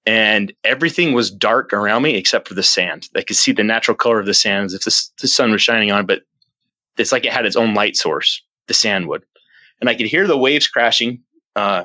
and 0.05 0.53
everything 0.63 1.13
was 1.13 1.29
dark 1.29 1.73
around 1.73 2.03
me 2.03 2.15
except 2.15 2.47
for 2.47 2.53
the 2.53 2.63
sand. 2.63 3.09
I 3.15 3.23
could 3.23 3.35
see 3.35 3.51
the 3.51 3.63
natural 3.63 3.95
color 3.95 4.19
of 4.19 4.25
the 4.25 4.33
sand 4.33 4.67
as 4.67 4.73
if 4.73 4.83
the, 4.83 5.09
the 5.21 5.27
sun 5.27 5.51
was 5.51 5.61
shining 5.61 5.91
on 5.91 6.01
it, 6.01 6.07
but 6.07 6.21
it's 6.97 7.11
like 7.11 7.25
it 7.25 7.33
had 7.33 7.45
its 7.45 7.57
own 7.57 7.73
light 7.73 7.97
source, 7.97 8.41
the 8.67 8.73
sand 8.73 9.07
would. 9.07 9.23
And 9.81 9.89
I 9.89 9.95
could 9.95 10.07
hear 10.07 10.25
the 10.25 10.37
waves 10.37 10.67
crashing 10.67 11.21
uh, 11.55 11.83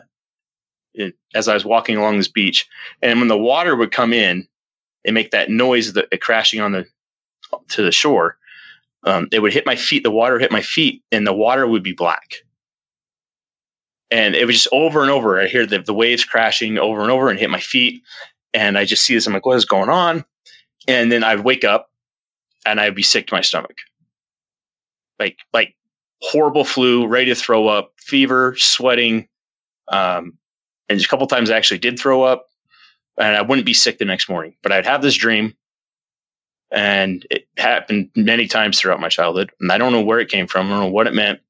it, 0.94 1.14
as 1.34 1.48
I 1.48 1.54
was 1.54 1.64
walking 1.64 1.96
along 1.96 2.18
this 2.18 2.28
beach. 2.28 2.68
And 3.00 3.18
when 3.18 3.28
the 3.28 3.38
water 3.38 3.74
would 3.76 3.90
come 3.90 4.12
in 4.12 4.46
and 5.04 5.14
make 5.14 5.30
that 5.30 5.50
noise 5.50 5.88
of 5.88 5.94
the 5.94 6.18
crashing 6.18 6.60
on 6.60 6.72
the 6.72 6.86
to 7.68 7.82
the 7.82 7.92
shore, 7.92 8.36
um, 9.04 9.28
it 9.32 9.40
would 9.40 9.52
hit 9.52 9.66
my 9.66 9.76
feet. 9.76 10.02
The 10.02 10.10
water 10.10 10.38
hit 10.38 10.52
my 10.52 10.62
feet, 10.62 11.02
and 11.10 11.26
the 11.26 11.32
water 11.32 11.66
would 11.66 11.82
be 11.82 11.92
black. 11.92 12.36
And 14.10 14.34
it 14.34 14.46
was 14.46 14.56
just 14.56 14.68
over 14.72 15.00
and 15.02 15.10
over. 15.10 15.40
I 15.40 15.46
hear 15.46 15.66
the, 15.66 15.78
the 15.78 15.94
waves 15.94 16.24
crashing 16.24 16.78
over 16.78 17.00
and 17.00 17.10
over 17.10 17.30
and 17.30 17.38
hit 17.38 17.48
my 17.48 17.60
feet. 17.60 18.02
And 18.52 18.76
I 18.76 18.84
just 18.84 19.04
see 19.04 19.14
this. 19.14 19.26
I'm 19.26 19.32
like, 19.32 19.46
what 19.46 19.56
is 19.56 19.64
going 19.64 19.88
on? 19.88 20.24
And 20.86 21.10
then 21.10 21.24
I'd 21.24 21.40
wake 21.40 21.64
up 21.64 21.90
and 22.66 22.78
I'd 22.78 22.94
be 22.94 23.02
sick 23.02 23.28
to 23.28 23.34
my 23.34 23.40
stomach. 23.40 23.78
Like, 25.18 25.38
like 25.54 25.74
horrible 26.20 26.64
flu, 26.64 27.06
ready 27.06 27.26
to 27.26 27.34
throw 27.34 27.68
up, 27.68 27.94
fever, 27.96 28.54
sweating. 28.58 29.28
Um, 29.88 30.36
and 30.92 31.04
a 31.04 31.08
couple 31.08 31.26
times 31.26 31.50
I 31.50 31.56
actually 31.56 31.78
did 31.78 31.98
throw 31.98 32.22
up 32.22 32.48
and 33.18 33.36
I 33.36 33.42
wouldn't 33.42 33.66
be 33.66 33.74
sick 33.74 33.98
the 33.98 34.04
next 34.04 34.28
morning, 34.28 34.54
but 34.62 34.72
I'd 34.72 34.86
have 34.86 35.02
this 35.02 35.14
dream 35.14 35.54
and 36.70 37.26
it 37.30 37.46
happened 37.58 38.10
many 38.16 38.48
times 38.48 38.78
throughout 38.78 39.00
my 39.00 39.08
childhood. 39.08 39.52
And 39.60 39.70
I 39.70 39.78
don't 39.78 39.92
know 39.92 40.00
where 40.00 40.20
it 40.20 40.30
came 40.30 40.46
from. 40.46 40.66
I 40.66 40.70
don't 40.70 40.80
know 40.80 40.90
what 40.90 41.06
it 41.06 41.14
meant, 41.14 41.40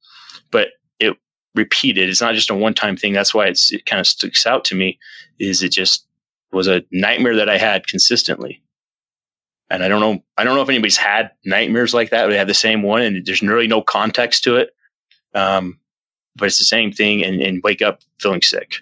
but 0.50 0.68
it 0.98 1.16
repeated. 1.54 2.08
It's 2.08 2.20
not 2.20 2.34
just 2.34 2.50
a 2.50 2.54
one 2.54 2.74
time 2.74 2.96
thing. 2.96 3.12
That's 3.12 3.32
why 3.32 3.46
it 3.46 3.86
kind 3.86 4.00
of 4.00 4.06
sticks 4.06 4.46
out 4.46 4.64
to 4.66 4.74
me 4.74 4.98
is 5.38 5.62
it 5.62 5.70
just 5.70 6.06
was 6.52 6.66
a 6.66 6.82
nightmare 6.90 7.36
that 7.36 7.48
I 7.48 7.56
had 7.56 7.86
consistently. 7.86 8.62
And 9.70 9.82
I 9.82 9.88
don't 9.88 10.00
know, 10.00 10.22
I 10.36 10.44
don't 10.44 10.56
know 10.56 10.62
if 10.62 10.68
anybody's 10.68 10.98
had 10.98 11.30
nightmares 11.44 11.94
like 11.94 12.10
that. 12.10 12.26
They 12.26 12.36
have 12.36 12.48
the 12.48 12.54
same 12.54 12.82
one 12.82 13.02
and 13.02 13.24
there's 13.24 13.42
really 13.42 13.68
no 13.68 13.80
context 13.80 14.44
to 14.44 14.56
it. 14.56 14.74
Um, 15.34 15.78
but 16.36 16.46
it's 16.46 16.58
the 16.58 16.64
same 16.64 16.92
thing 16.92 17.24
and, 17.24 17.40
and 17.40 17.62
wake 17.62 17.80
up 17.80 18.00
feeling 18.18 18.42
sick. 18.42 18.74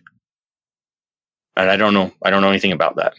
And 1.56 1.70
I 1.70 1.76
don't 1.76 1.94
know, 1.94 2.12
I 2.22 2.30
don't 2.30 2.42
know 2.42 2.50
anything 2.50 2.72
about 2.72 2.96
that 2.96 3.14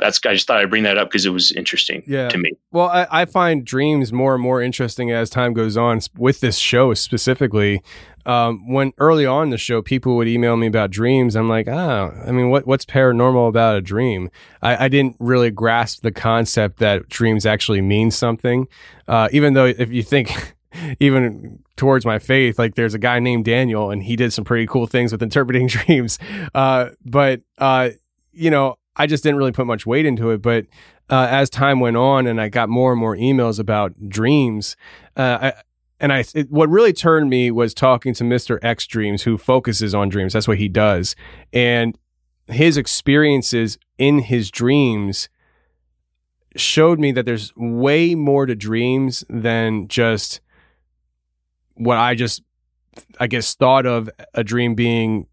that's 0.00 0.18
I 0.26 0.32
just 0.32 0.46
thought 0.46 0.58
I'd 0.58 0.70
bring 0.70 0.82
that 0.84 0.98
up 0.98 1.08
because 1.08 1.26
it 1.26 1.30
was 1.30 1.52
interesting 1.52 2.02
yeah. 2.06 2.28
to 2.28 2.38
me. 2.38 2.52
Well, 2.72 2.88
I, 2.88 3.06
I, 3.10 3.24
find 3.26 3.64
dreams 3.64 4.12
more 4.12 4.34
and 4.34 4.42
more 4.42 4.60
interesting 4.62 5.12
as 5.12 5.30
time 5.30 5.52
goes 5.52 5.76
on 5.76 6.00
with 6.16 6.40
this 6.40 6.56
show 6.56 6.94
specifically. 6.94 7.82
Um, 8.26 8.72
when 8.72 8.92
early 8.98 9.24
on 9.24 9.44
in 9.44 9.50
the 9.50 9.58
show, 9.58 9.82
people 9.82 10.16
would 10.16 10.28
email 10.28 10.56
me 10.56 10.66
about 10.66 10.90
dreams. 10.90 11.36
I'm 11.36 11.48
like, 11.48 11.68
ah, 11.68 12.12
I 12.26 12.32
mean, 12.32 12.50
what 12.50 12.66
what's 12.66 12.84
paranormal 12.84 13.48
about 13.48 13.76
a 13.76 13.80
dream? 13.80 14.30
I, 14.62 14.86
I 14.86 14.88
didn't 14.88 15.16
really 15.18 15.50
grasp 15.50 16.02
the 16.02 16.12
concept 16.12 16.78
that 16.78 17.08
dreams 17.08 17.46
actually 17.46 17.82
mean 17.82 18.10
something. 18.10 18.68
Uh, 19.06 19.28
even 19.32 19.54
though 19.54 19.66
if 19.66 19.90
you 19.90 20.02
think 20.02 20.54
even 21.00 21.62
towards 21.76 22.04
my 22.04 22.18
faith, 22.18 22.58
like 22.58 22.74
there's 22.74 22.94
a 22.94 22.98
guy 22.98 23.18
named 23.18 23.44
Daniel 23.44 23.90
and 23.90 24.02
he 24.02 24.16
did 24.16 24.32
some 24.32 24.44
pretty 24.44 24.66
cool 24.66 24.86
things 24.86 25.12
with 25.12 25.22
interpreting 25.22 25.66
dreams. 25.68 26.18
Uh, 26.54 26.90
but, 27.04 27.42
uh, 27.58 27.90
you 28.32 28.50
know, 28.50 28.76
I 28.96 29.06
just 29.06 29.22
didn't 29.22 29.38
really 29.38 29.52
put 29.52 29.66
much 29.66 29.86
weight 29.86 30.06
into 30.06 30.30
it. 30.30 30.42
But 30.42 30.66
uh, 31.08 31.26
as 31.30 31.50
time 31.50 31.80
went 31.80 31.96
on 31.96 32.26
and 32.26 32.40
I 32.40 32.48
got 32.48 32.68
more 32.68 32.92
and 32.92 33.00
more 33.00 33.16
emails 33.16 33.58
about 33.58 34.08
dreams, 34.08 34.76
uh, 35.16 35.38
I, 35.40 35.52
and 36.00 36.12
I, 36.12 36.24
it, 36.34 36.50
what 36.50 36.68
really 36.68 36.92
turned 36.92 37.28
me 37.28 37.50
was 37.50 37.74
talking 37.74 38.14
to 38.14 38.24
Mr. 38.24 38.58
X 38.62 38.86
Dreams, 38.86 39.22
who 39.22 39.36
focuses 39.36 39.94
on 39.94 40.08
dreams. 40.08 40.32
That's 40.32 40.48
what 40.48 40.56
he 40.56 40.68
does. 40.68 41.14
And 41.52 41.96
his 42.46 42.76
experiences 42.76 43.78
in 43.98 44.20
his 44.20 44.50
dreams 44.50 45.28
showed 46.56 46.98
me 46.98 47.12
that 47.12 47.26
there's 47.26 47.54
way 47.56 48.14
more 48.14 48.46
to 48.46 48.54
dreams 48.54 49.24
than 49.28 49.88
just 49.88 50.40
what 51.74 51.96
I 51.96 52.14
just, 52.14 52.42
I 53.18 53.26
guess, 53.26 53.54
thought 53.54 53.86
of 53.86 54.10
a 54.34 54.44
dream 54.44 54.74
being 54.74 55.26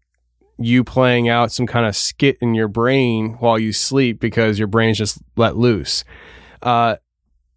you 0.58 0.82
playing 0.82 1.28
out 1.28 1.52
some 1.52 1.66
kind 1.66 1.86
of 1.86 1.94
skit 1.94 2.36
in 2.40 2.54
your 2.54 2.68
brain 2.68 3.36
while 3.38 3.58
you 3.58 3.72
sleep 3.72 4.18
because 4.18 4.58
your 4.58 4.68
brain's 4.68 4.98
just 4.98 5.18
let 5.36 5.56
loose. 5.56 6.04
Uh, 6.62 6.96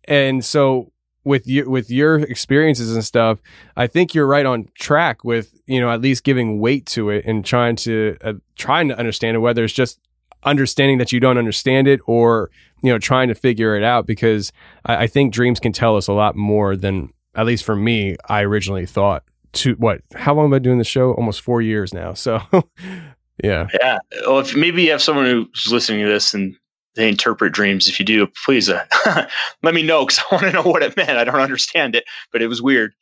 and 0.06 0.46
so 0.46 0.92
with 1.24 1.48
you 1.48 1.70
with 1.70 1.90
your 1.90 2.20
experiences 2.20 2.94
and 2.94 3.04
stuff, 3.04 3.40
I 3.76 3.88
think 3.88 4.14
you're 4.14 4.28
right 4.28 4.46
on 4.46 4.68
track 4.76 5.24
with 5.24 5.54
you 5.66 5.80
know 5.80 5.92
at 5.92 6.02
least 6.02 6.24
giving 6.24 6.60
weight 6.60 6.86
to 6.88 7.10
it 7.10 7.26
and 7.26 7.46
trying 7.46 7.76
to 7.78 8.18
uh, 8.24 8.34
trying 8.56 8.88
to 8.90 8.98
understand 8.98 9.36
it. 9.36 9.40
Whether 9.40 9.64
it's 9.64 9.74
just 9.74 10.00
understanding 10.44 10.98
that 10.98 11.12
you 11.12 11.20
don't 11.20 11.38
understand 11.38 11.88
it 11.88 12.00
or 12.06 12.50
you 12.82 12.92
know 12.92 12.98
trying 12.98 13.28
to 13.28 13.36
figure 13.36 13.76
it 13.76 13.84
out 13.84 14.06
because 14.08 14.52
I, 14.86 15.04
I 15.04 15.08
think 15.08 15.34
dreams 15.34 15.60
can 15.60 15.74
tell 15.74 15.96
us 15.98 16.08
a 16.08 16.14
lot 16.14 16.36
more 16.36 16.76
than 16.76 17.14
at 17.36 17.46
least 17.46 17.64
for 17.64 17.76
me 17.76 18.16
I 18.30 18.42
originally 18.42 18.86
thought 18.86 19.24
to 19.54 19.74
what 19.76 20.02
how 20.16 20.34
long 20.34 20.46
have 20.46 20.54
I 20.54 20.56
been 20.58 20.64
doing 20.64 20.78
the 20.78 20.84
show? 20.84 21.14
Almost 21.14 21.42
four 21.42 21.62
years 21.62 21.94
now. 21.94 22.14
So 22.16 22.42
yeah. 23.44 23.68
Yeah. 23.82 23.98
Well 24.28 24.40
if 24.40 24.56
maybe 24.56 24.84
you 24.84 24.92
have 24.92 25.02
someone 25.02 25.26
who's 25.26 25.72
listening 25.72 26.06
to 26.06 26.12
this 26.12 26.34
and 26.34 26.56
they 26.96 27.08
interpret 27.08 27.54
dreams. 27.54 27.88
If 27.88 28.00
you 28.00 28.06
do, 28.06 28.28
please 28.46 28.70
uh, 28.70 28.86
let 29.64 29.74
me 29.74 29.82
know 29.82 30.06
because 30.06 30.20
I 30.32 30.36
want 30.36 30.46
to 30.48 30.52
know 30.52 30.64
what 30.64 30.84
it 30.84 30.96
meant. 30.98 31.12
I 31.12 31.24
don't 31.24 31.40
understand 31.40 31.96
it, 31.96 32.04
but 32.32 32.42
it 32.42 32.48
was 32.48 32.62
weird. 32.62 32.94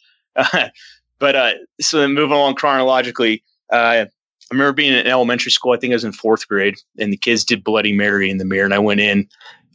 But 1.20 1.36
uh, 1.36 1.54
so 1.82 2.00
then 2.00 2.13
moving 2.13 2.36
along 2.36 2.56
chronologically, 2.56 3.44
uh, 3.72 4.06
I 4.06 4.08
remember 4.52 4.74
being 4.74 4.94
in 4.94 5.06
elementary 5.06 5.52
school. 5.52 5.74
I 5.74 5.78
think 5.78 5.92
I 5.92 5.96
was 5.96 6.06
in 6.06 6.13
fourth 6.13 6.48
grade, 6.48 6.76
and 6.98 7.13
the 7.13 7.18
kids 7.18 7.44
did 7.44 7.63
Bloody 7.63 7.94
Mary 7.94 8.30
in 8.30 8.38
the 8.38 8.46
mirror, 8.46 8.65
and 8.65 8.74
I 8.74 8.80
went 8.80 9.02
in, 9.02 9.28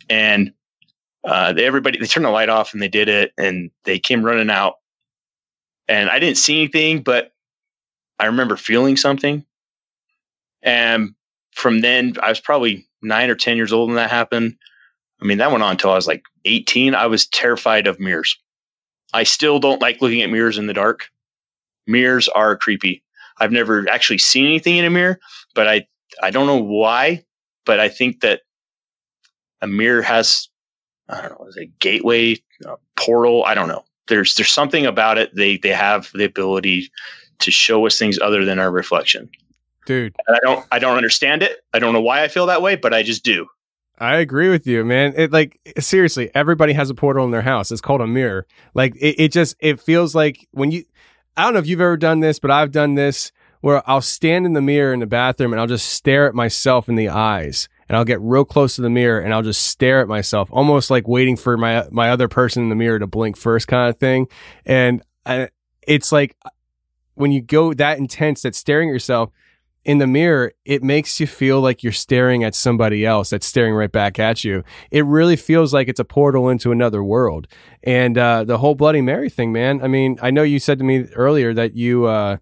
and 0.09 0.53
uh, 1.25 1.53
they, 1.53 1.65
everybody 1.65 1.99
they 1.99 2.07
turned 2.07 2.27
the 2.27 2.31
light 2.31 2.49
off, 2.49 2.73
and 2.73 2.83
they 2.83 2.89
did 2.89 3.09
it, 3.09 3.33
and 3.39 3.71
they 3.85 3.99
came 3.99 4.25
running 4.25 4.51
out, 4.51 4.75
and 5.89 6.11
I 6.11 6.19
didn't 6.19 6.39
see 6.39 6.59
anything, 6.59 7.03
but 7.03 7.33
I 8.19 8.27
remember 8.27 8.57
feeling 8.57 8.97
something. 8.97 9.45
And 10.63 11.15
from 11.53 11.81
then, 11.81 12.15
I 12.23 12.29
was 12.31 12.41
probably 12.41 12.87
nine 13.03 13.31
or 13.31 13.35
10 13.35 13.57
years 13.57 13.73
old 13.73 13.89
when 13.89 13.97
that 13.97 14.11
happened. 14.11 14.57
I 15.21 15.27
mean, 15.27 15.39
that 15.39 15.51
went 15.51 15.63
on 15.63 15.73
until 15.73 15.91
I 15.91 15.97
was 15.97 16.07
like 16.07 16.25
18. 16.45 16.95
I 16.95 17.07
was 17.07 17.27
terrified 17.27 17.87
of 17.87 18.01
mirrors. 18.01 18.39
I 19.13 19.23
still 19.23 19.61
don't 19.61 19.81
like 19.81 20.01
looking 20.01 20.23
at 20.23 20.31
mirrors 20.31 20.59
in 20.59 20.67
the 20.67 20.75
dark. 20.75 21.11
Mirrors 21.87 22.29
are 22.29 22.57
creepy. 22.57 23.03
I've 23.39 23.53
never 23.53 23.89
actually 23.89 24.19
seen 24.19 24.47
anything 24.47 24.77
in 24.77 24.85
a 24.85 24.91
mirror, 24.91 25.21
but 25.55 25.69
I, 25.69 25.87
I 26.23 26.31
don't 26.31 26.47
know 26.47 26.63
why, 26.63 27.25
but 27.67 27.79
I 27.79 27.89
think 27.89 28.21
that 28.21 28.41
a 29.61 29.67
mirror 29.67 30.03
has, 30.03 30.49
I 31.09 31.21
don't 31.21 31.39
know, 31.39 31.47
is 31.47 31.57
a 31.57 31.67
gateway, 31.67 32.41
a 32.65 32.77
portal. 32.97 33.45
I 33.45 33.55
don't 33.55 33.69
know 33.69 33.85
there's 34.07 34.35
there's 34.35 34.51
something 34.51 34.87
about 34.87 35.19
it. 35.19 35.35
They 35.35 35.57
they 35.57 35.71
have 35.71 36.11
the 36.15 36.25
ability 36.25 36.91
to 37.41 37.51
show 37.51 37.87
us 37.87 37.99
things 37.99 38.19
other 38.19 38.45
than 38.45 38.59
our 38.59 38.71
reflection. 38.71 39.29
Dude, 39.87 40.15
and 40.27 40.37
I 40.37 40.41
don't 40.43 40.67
I 40.73 40.79
don't 40.79 40.97
understand 40.97 41.43
it. 41.43 41.65
I 41.73 41.79
don't 41.79 41.93
know 41.93 42.01
why 42.01 42.23
I 42.23 42.29
feel 42.29 42.47
that 42.47 42.63
way, 42.63 42.77
but 42.77 42.95
I 42.95 43.03
just 43.03 43.25
do. 43.25 43.47
I 43.99 44.17
agree 44.17 44.51
with 44.51 44.67
you, 44.67 44.85
man. 44.85 45.15
It 45.17 45.33
like 45.33 45.59
seriously, 45.79 46.31
everybody 46.35 46.73
has 46.73 46.91
a 46.91 46.95
portal 46.95 47.25
in 47.25 47.31
their 47.31 47.43
house. 47.43 47.71
It's 47.71 47.81
called 47.81 48.01
a 48.01 48.07
mirror. 48.07 48.47
Like 48.75 48.95
it, 48.97 49.17
it 49.19 49.33
just 49.33 49.57
it 49.61 49.81
feels 49.81 50.15
like 50.15 50.49
when 50.53 50.71
you 50.71 50.85
I 51.37 51.45
don't 51.45 51.55
know 51.55 51.61
if 51.61 51.67
you've 51.67 51.81
ever 51.81 51.97
done 51.97 52.21
this, 52.21 52.39
but 52.39 52.51
I've 52.51 52.73
done 52.73 52.95
this 52.95 53.33
where 53.61 53.83
I'll 53.89 54.03
stand 54.03 54.45
in 54.45 54.53
the 54.53 54.61
mirror 54.61 54.93
in 54.93 55.01
the 55.01 55.07
bathroom 55.07 55.53
and 55.53 55.61
I'll 55.61 55.67
just 55.67 55.89
stare 55.89 56.29
at 56.29 56.35
myself 56.35 56.89
in 56.89 56.97
the 56.97 57.09
eyes 57.09 57.69
and 57.89 57.97
I'll 57.97 58.05
get 58.05 58.21
real 58.21 58.45
close 58.45 58.77
to 58.77 58.83
the 58.83 58.91
mirror 58.91 59.21
and 59.21 59.33
I'll 59.33 59.43
just 59.43 59.67
stare 59.67 60.01
at 60.01 60.09
myself, 60.09 60.49
almost 60.53 60.91
like 60.91 61.09
waiting 61.09 61.37
for 61.37 61.57
my 61.57 61.87
my 61.91 62.11
other 62.11 62.29
person 62.29 62.63
in 62.63 62.69
the 62.69 62.75
mirror 62.75 62.99
to 62.99 63.07
blink 63.07 63.37
first, 63.37 63.69
kind 63.69 63.89
of 63.89 63.99
thing. 63.99 64.29
And 64.65 65.03
I, 65.27 65.49
it's 65.87 66.13
like 66.13 66.37
when 67.15 67.33
you 67.33 67.41
go 67.41 67.75
that 67.75 67.99
intense, 67.99 68.43
that 68.43 68.55
staring 68.55 68.89
at 68.89 68.93
yourself 68.93 69.31
in 69.85 69.99
the 69.99 70.07
mirror, 70.07 70.53
it 70.65 70.83
makes 70.83 71.21
you 71.21 71.27
feel 71.27 71.61
like 71.61 71.83
you're 71.83 71.93
staring 71.93 72.43
at 72.43 72.55
somebody 72.55 73.05
else 73.05 73.31
that's 73.31 73.47
staring 73.47 73.75
right 73.75 73.93
back 73.93 74.19
at 74.19 74.43
you. 74.43 74.65
It 74.91 75.05
really 75.05 75.37
feels 75.37 75.75
like 75.75 75.89
it's 75.89 76.01
a 76.01 76.05
portal 76.05 76.49
into 76.49 76.73
another 76.73 77.05
world. 77.05 77.47
And 77.83 78.17
uh, 78.17 78.45
the 78.45 78.59
whole 78.59 78.75
Bloody 78.75 79.03
Mary 79.03 79.29
thing, 79.29 79.53
man. 79.53 79.83
I 79.83 79.89
mean, 79.89 80.19
I 80.23 80.31
know 80.31 80.43
you 80.43 80.59
said 80.59 80.79
to 80.79 80.85
me 80.85 81.05
earlier 81.15 81.53
that 81.55 81.75
you. 81.75 82.07
Uh, 82.07 82.39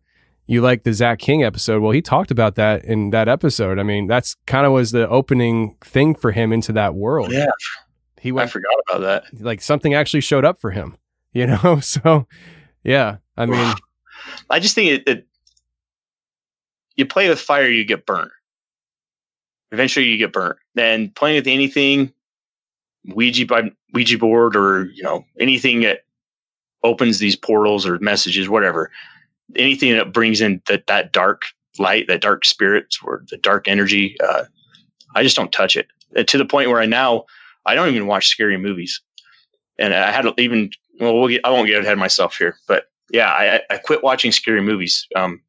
you 0.47 0.61
like 0.61 0.83
the 0.83 0.93
Zach 0.93 1.19
King 1.19 1.45
episode. 1.45 1.83
Well, 1.83 1.93
he 1.93 2.03
talked 2.03 2.31
about 2.31 2.57
that 2.57 2.85
in 2.85 3.11
that 3.11 3.29
episode. 3.29 3.79
I 3.79 3.83
mean, 3.83 4.07
that's 4.07 4.37
kind 4.47 4.67
of 4.67 4.73
was 4.73 4.91
the 4.91 5.09
opening 5.09 5.77
thing 5.83 6.15
for 6.15 6.33
him 6.33 6.53
into 6.53 6.73
that 6.73 6.95
world. 6.95 7.33
Yeah. 7.33 7.47
He 8.21 8.33
went, 8.33 8.49
I 8.49 8.53
forgot 8.53 8.75
about 8.89 9.01
that. 9.01 9.41
Like 9.41 9.63
something 9.63 9.95
actually 9.95 10.21
showed 10.21 10.45
up 10.45 10.61
for 10.61 10.71
him, 10.71 10.97
you 11.33 11.47
know? 11.47 11.81
So, 11.81 12.27
yeah. 12.83 13.19
I 13.37 13.47
mean, 13.47 13.75
I 14.51 14.61
just 14.61 14.75
think 14.75 14.91
it, 14.91 15.09
it, 15.09 15.27
you 16.97 17.07
play 17.07 17.29
with 17.29 17.41
fire, 17.41 17.69
you 17.69 17.85
get 17.85 18.05
burnt. 18.05 18.31
Eventually, 19.71 20.07
you 20.07 20.19
get 20.19 20.33
burnt. 20.33 20.59
And 20.77 21.15
playing 21.15 21.37
with 21.37 21.47
anything, 21.47 22.13
Ouija 23.07 23.47
by 23.47 23.71
Ouija 23.95 24.19
board, 24.19 24.55
or 24.55 24.85
you 24.93 25.03
know 25.03 25.25
anything 25.41 25.81
that 25.81 26.01
opens 26.85 27.19
these 27.19 27.37
portals 27.37 27.87
or 27.87 27.99
messages, 28.01 28.51
whatever 28.51 28.91
anything 29.57 29.97
that 29.97 30.13
brings 30.13 30.41
in 30.41 30.63
that 30.67 30.87
that 30.87 31.13
dark 31.13 31.43
light, 31.79 32.07
that 32.09 32.21
dark 32.21 32.45
spirit, 32.45 32.95
or 33.05 33.25
the 33.31 33.37
dark 33.39 33.69
energy. 33.69 34.17
Uh, 34.21 34.45
I 35.15 35.23
just 35.23 35.37
don't 35.37 35.53
touch 35.53 35.77
it 35.77 35.89
uh, 36.17 36.23
to 36.25 36.39
the 36.39 36.45
point 36.45 36.71
where 36.71 36.81
I 36.81 36.87
now 36.87 37.25
I 37.67 37.75
don't 37.75 37.89
even 37.89 38.07
watch 38.07 38.29
scary 38.29 38.57
movies. 38.59 39.01
And 39.79 39.95
I 39.95 40.11
had 40.11 40.27
even 40.39 40.71
well, 41.01 41.19
we'll 41.19 41.29
get, 41.29 41.45
I 41.45 41.51
won't 41.51 41.67
get 41.67 41.81
ahead 41.81 41.95
of 41.95 41.99
myself 41.99 42.37
here, 42.37 42.57
but 42.69 42.85
yeah, 43.11 43.31
I, 43.31 43.61
I 43.71 43.79
quit 43.79 44.03
watching 44.03 44.33
scary 44.33 44.61
movies. 44.61 45.07
Um, 45.17 45.43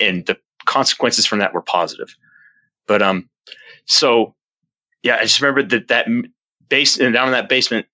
and 0.00 0.26
the 0.26 0.36
consequences 0.64 1.26
from 1.26 1.38
that 1.38 1.54
were 1.54 1.62
positive. 1.62 2.14
But 2.86 3.02
um, 3.02 3.28
so 3.86 4.34
yeah, 5.02 5.16
I 5.16 5.22
just 5.22 5.40
remember 5.40 5.62
that 5.62 5.88
that 5.88 6.06
base 6.68 6.98
and 6.98 7.12
down 7.12 7.28
in 7.28 7.32
that 7.32 7.48
basement, 7.48 7.86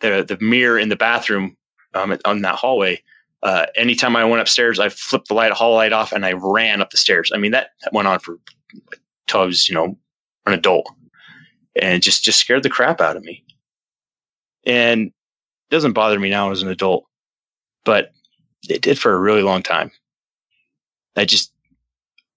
the 0.00 0.24
the 0.26 0.42
mirror 0.44 0.78
in 0.78 0.88
the 0.88 0.96
bathroom 0.96 1.56
um, 1.94 2.16
on 2.24 2.42
that 2.42 2.54
hallway. 2.54 3.02
Uh, 3.42 3.66
anytime 3.76 4.16
I 4.16 4.24
went 4.24 4.40
upstairs, 4.40 4.80
I 4.80 4.88
flipped 4.88 5.28
the 5.28 5.34
light, 5.34 5.52
hall 5.52 5.74
light 5.74 5.92
off, 5.92 6.12
and 6.12 6.26
I 6.26 6.32
ran 6.32 6.80
up 6.80 6.90
the 6.90 6.96
stairs. 6.96 7.30
I 7.32 7.38
mean, 7.38 7.52
that, 7.52 7.70
that 7.82 7.92
went 7.92 8.08
on 8.08 8.18
for 8.18 8.38
until 9.26 9.42
I 9.42 9.44
was, 9.44 9.68
you 9.68 9.74
know, 9.74 9.96
an 10.46 10.52
adult, 10.54 10.90
and 11.80 12.02
just 12.02 12.24
just 12.24 12.40
scared 12.40 12.62
the 12.62 12.70
crap 12.70 13.00
out 13.00 13.16
of 13.16 13.24
me. 13.24 13.44
And 14.66 15.06
it 15.06 15.12
doesn't 15.70 15.92
bother 15.92 16.18
me 16.18 16.30
now 16.30 16.50
as 16.50 16.62
an 16.62 16.68
adult, 16.68 17.06
but 17.84 18.10
it 18.68 18.82
did 18.82 18.98
for 18.98 19.12
a 19.12 19.18
really 19.18 19.42
long 19.42 19.62
time. 19.62 19.90
I 21.16 21.24
just, 21.24 21.52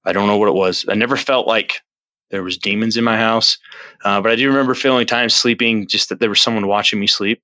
I 0.06 0.12
don't 0.12 0.28
know 0.28 0.38
what 0.38 0.50
it 0.50 0.56
was. 0.56 0.86
I 0.88 0.96
never 0.96 1.18
felt 1.18 1.48
like 1.48 1.82
there 2.30 2.44
was 2.44 2.58
demons 2.58 2.98
in 2.98 3.04
my 3.04 3.18
house, 3.18 3.58
uh, 4.04 4.22
but 4.22 4.32
I 4.32 4.36
do 4.36 4.48
remember 4.48 4.76
feeling 4.76 5.08
times 5.08 5.34
sleeping 5.34 5.88
just 5.88 6.10
that 6.10 6.20
there 6.20 6.30
was 6.30 6.42
someone 6.42 6.68
watching 6.68 7.00
me 7.00 7.08
sleep, 7.08 7.42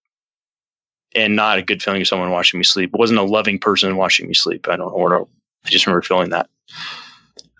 and 1.15 1.35
not 1.35 1.57
a 1.57 1.63
good 1.63 1.81
feeling 1.81 2.01
of 2.01 2.07
someone 2.07 2.31
watching 2.31 2.57
me 2.57 2.63
sleep. 2.63 2.91
It 2.93 2.99
wasn't 2.99 3.19
a 3.19 3.23
loving 3.23 3.59
person 3.59 3.95
watching 3.95 4.27
me 4.27 4.33
sleep. 4.33 4.67
I 4.67 4.75
don't 4.75 4.89
know 4.89 5.03
what. 5.03 5.27
I 5.65 5.69
just 5.69 5.85
remember 5.85 6.01
feeling 6.01 6.29
that. 6.29 6.49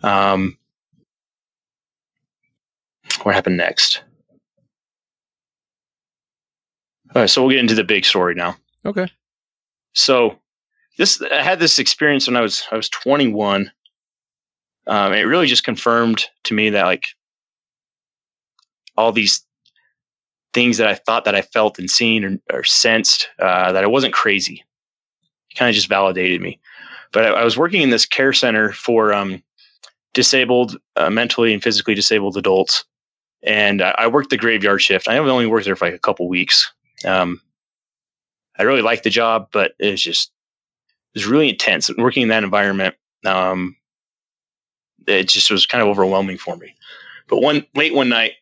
Um, 0.03 0.57
what 3.23 3.35
happened 3.35 3.57
next? 3.57 4.03
All 7.15 7.21
right, 7.21 7.29
so 7.29 7.41
we'll 7.41 7.51
get 7.51 7.59
into 7.59 7.75
the 7.75 7.83
big 7.83 8.05
story 8.05 8.35
now. 8.35 8.55
Okay. 8.85 9.07
So 9.93 10.37
this 10.97 11.21
I 11.21 11.41
had 11.41 11.59
this 11.59 11.79
experience 11.79 12.27
when 12.27 12.35
I 12.35 12.41
was 12.41 12.63
I 12.71 12.75
was 12.75 12.89
21. 12.89 13.71
Um, 14.87 15.13
it 15.13 15.21
really 15.21 15.47
just 15.47 15.63
confirmed 15.63 16.25
to 16.43 16.53
me 16.53 16.69
that 16.71 16.85
like 16.85 17.05
all 18.95 19.11
these 19.11 19.43
things 20.53 20.77
that 20.77 20.87
I 20.87 20.95
thought 20.95 21.25
that 21.25 21.35
I 21.35 21.41
felt 21.41 21.79
and 21.79 21.89
seen 21.89 22.23
or, 22.23 22.39
or 22.51 22.63
sensed 22.63 23.29
uh, 23.39 23.71
that 23.71 23.83
I 23.83 23.87
wasn't 23.87 24.13
crazy. 24.13 24.63
It 25.49 25.55
kind 25.55 25.69
of 25.69 25.75
just 25.75 25.89
validated 25.89 26.41
me. 26.41 26.59
But 27.11 27.25
I, 27.25 27.27
I, 27.29 27.43
was 27.43 27.57
working 27.57 27.81
in 27.81 27.89
this 27.89 28.05
care 28.05 28.33
center 28.33 28.71
for 28.73 29.13
um, 29.13 29.41
disabled, 30.13 30.77
uh, 30.95 31.09
mentally 31.09 31.53
and 31.53 31.63
physically 31.63 31.95
disabled 31.95 32.37
adults, 32.37 32.83
and 33.43 33.81
I, 33.81 33.95
I, 33.97 34.07
worked 34.07 34.29
the 34.29 34.37
graveyard 34.37 34.81
shift. 34.81 35.07
I 35.07 35.17
only 35.17 35.47
worked 35.47 35.65
there 35.65 35.75
for 35.75 35.85
like 35.85 35.93
a 35.93 35.99
couple 35.99 36.27
weeks. 36.27 36.71
Um, 37.05 37.41
I 38.57 38.63
really 38.63 38.81
liked 38.81 39.03
the 39.03 39.09
job, 39.09 39.49
but 39.51 39.73
it 39.79 39.91
was 39.91 40.01
just 40.01 40.31
it 41.13 41.19
was 41.19 41.27
really 41.27 41.49
intense. 41.49 41.89
Working 41.97 42.23
in 42.23 42.29
that 42.29 42.43
environment, 42.43 42.95
um, 43.25 43.75
it 45.07 45.29
just 45.29 45.51
was 45.51 45.65
kind 45.65 45.81
of 45.81 45.87
overwhelming 45.87 46.37
for 46.37 46.57
me. 46.57 46.75
But 47.27 47.41
one 47.41 47.65
late 47.75 47.93
one 47.93 48.09
night, 48.09 48.33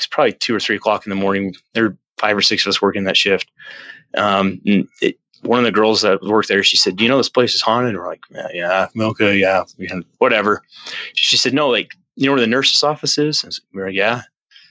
it's 0.00 0.06
probably 0.06 0.32
two 0.32 0.54
or 0.54 0.60
three 0.60 0.76
o'clock 0.76 1.04
in 1.04 1.10
the 1.10 1.16
morning. 1.16 1.54
There 1.74 1.90
were 1.90 1.96
five 2.16 2.36
or 2.36 2.40
six 2.40 2.64
of 2.64 2.70
us 2.70 2.80
working 2.80 3.04
that 3.04 3.18
shift. 3.18 3.50
Um, 4.16 4.60
it, 4.64 5.18
one 5.42 5.58
of 5.58 5.64
the 5.66 5.72
girls 5.72 6.00
that 6.02 6.22
worked 6.22 6.48
there, 6.48 6.62
she 6.62 6.78
said, 6.78 6.96
"Do 6.96 7.04
you 7.04 7.10
know 7.10 7.18
this 7.18 7.28
place 7.28 7.54
is 7.54 7.60
haunted?" 7.60 7.90
And 7.90 7.98
we're 7.98 8.08
like, 8.08 8.24
"Yeah, 8.30 8.48
yeah 8.52 8.86
okay, 8.98 9.36
yeah, 9.36 9.64
whatever." 10.18 10.62
She 11.14 11.36
said, 11.36 11.52
"No, 11.52 11.68
like 11.68 11.94
you 12.16 12.26
know 12.26 12.32
where 12.32 12.40
the 12.40 12.46
nurse's 12.46 12.82
office 12.82 13.18
is?" 13.18 13.44
And 13.44 13.58
we 13.74 13.82
are 13.82 13.86
like, 13.86 13.94
"Yeah." 13.94 14.22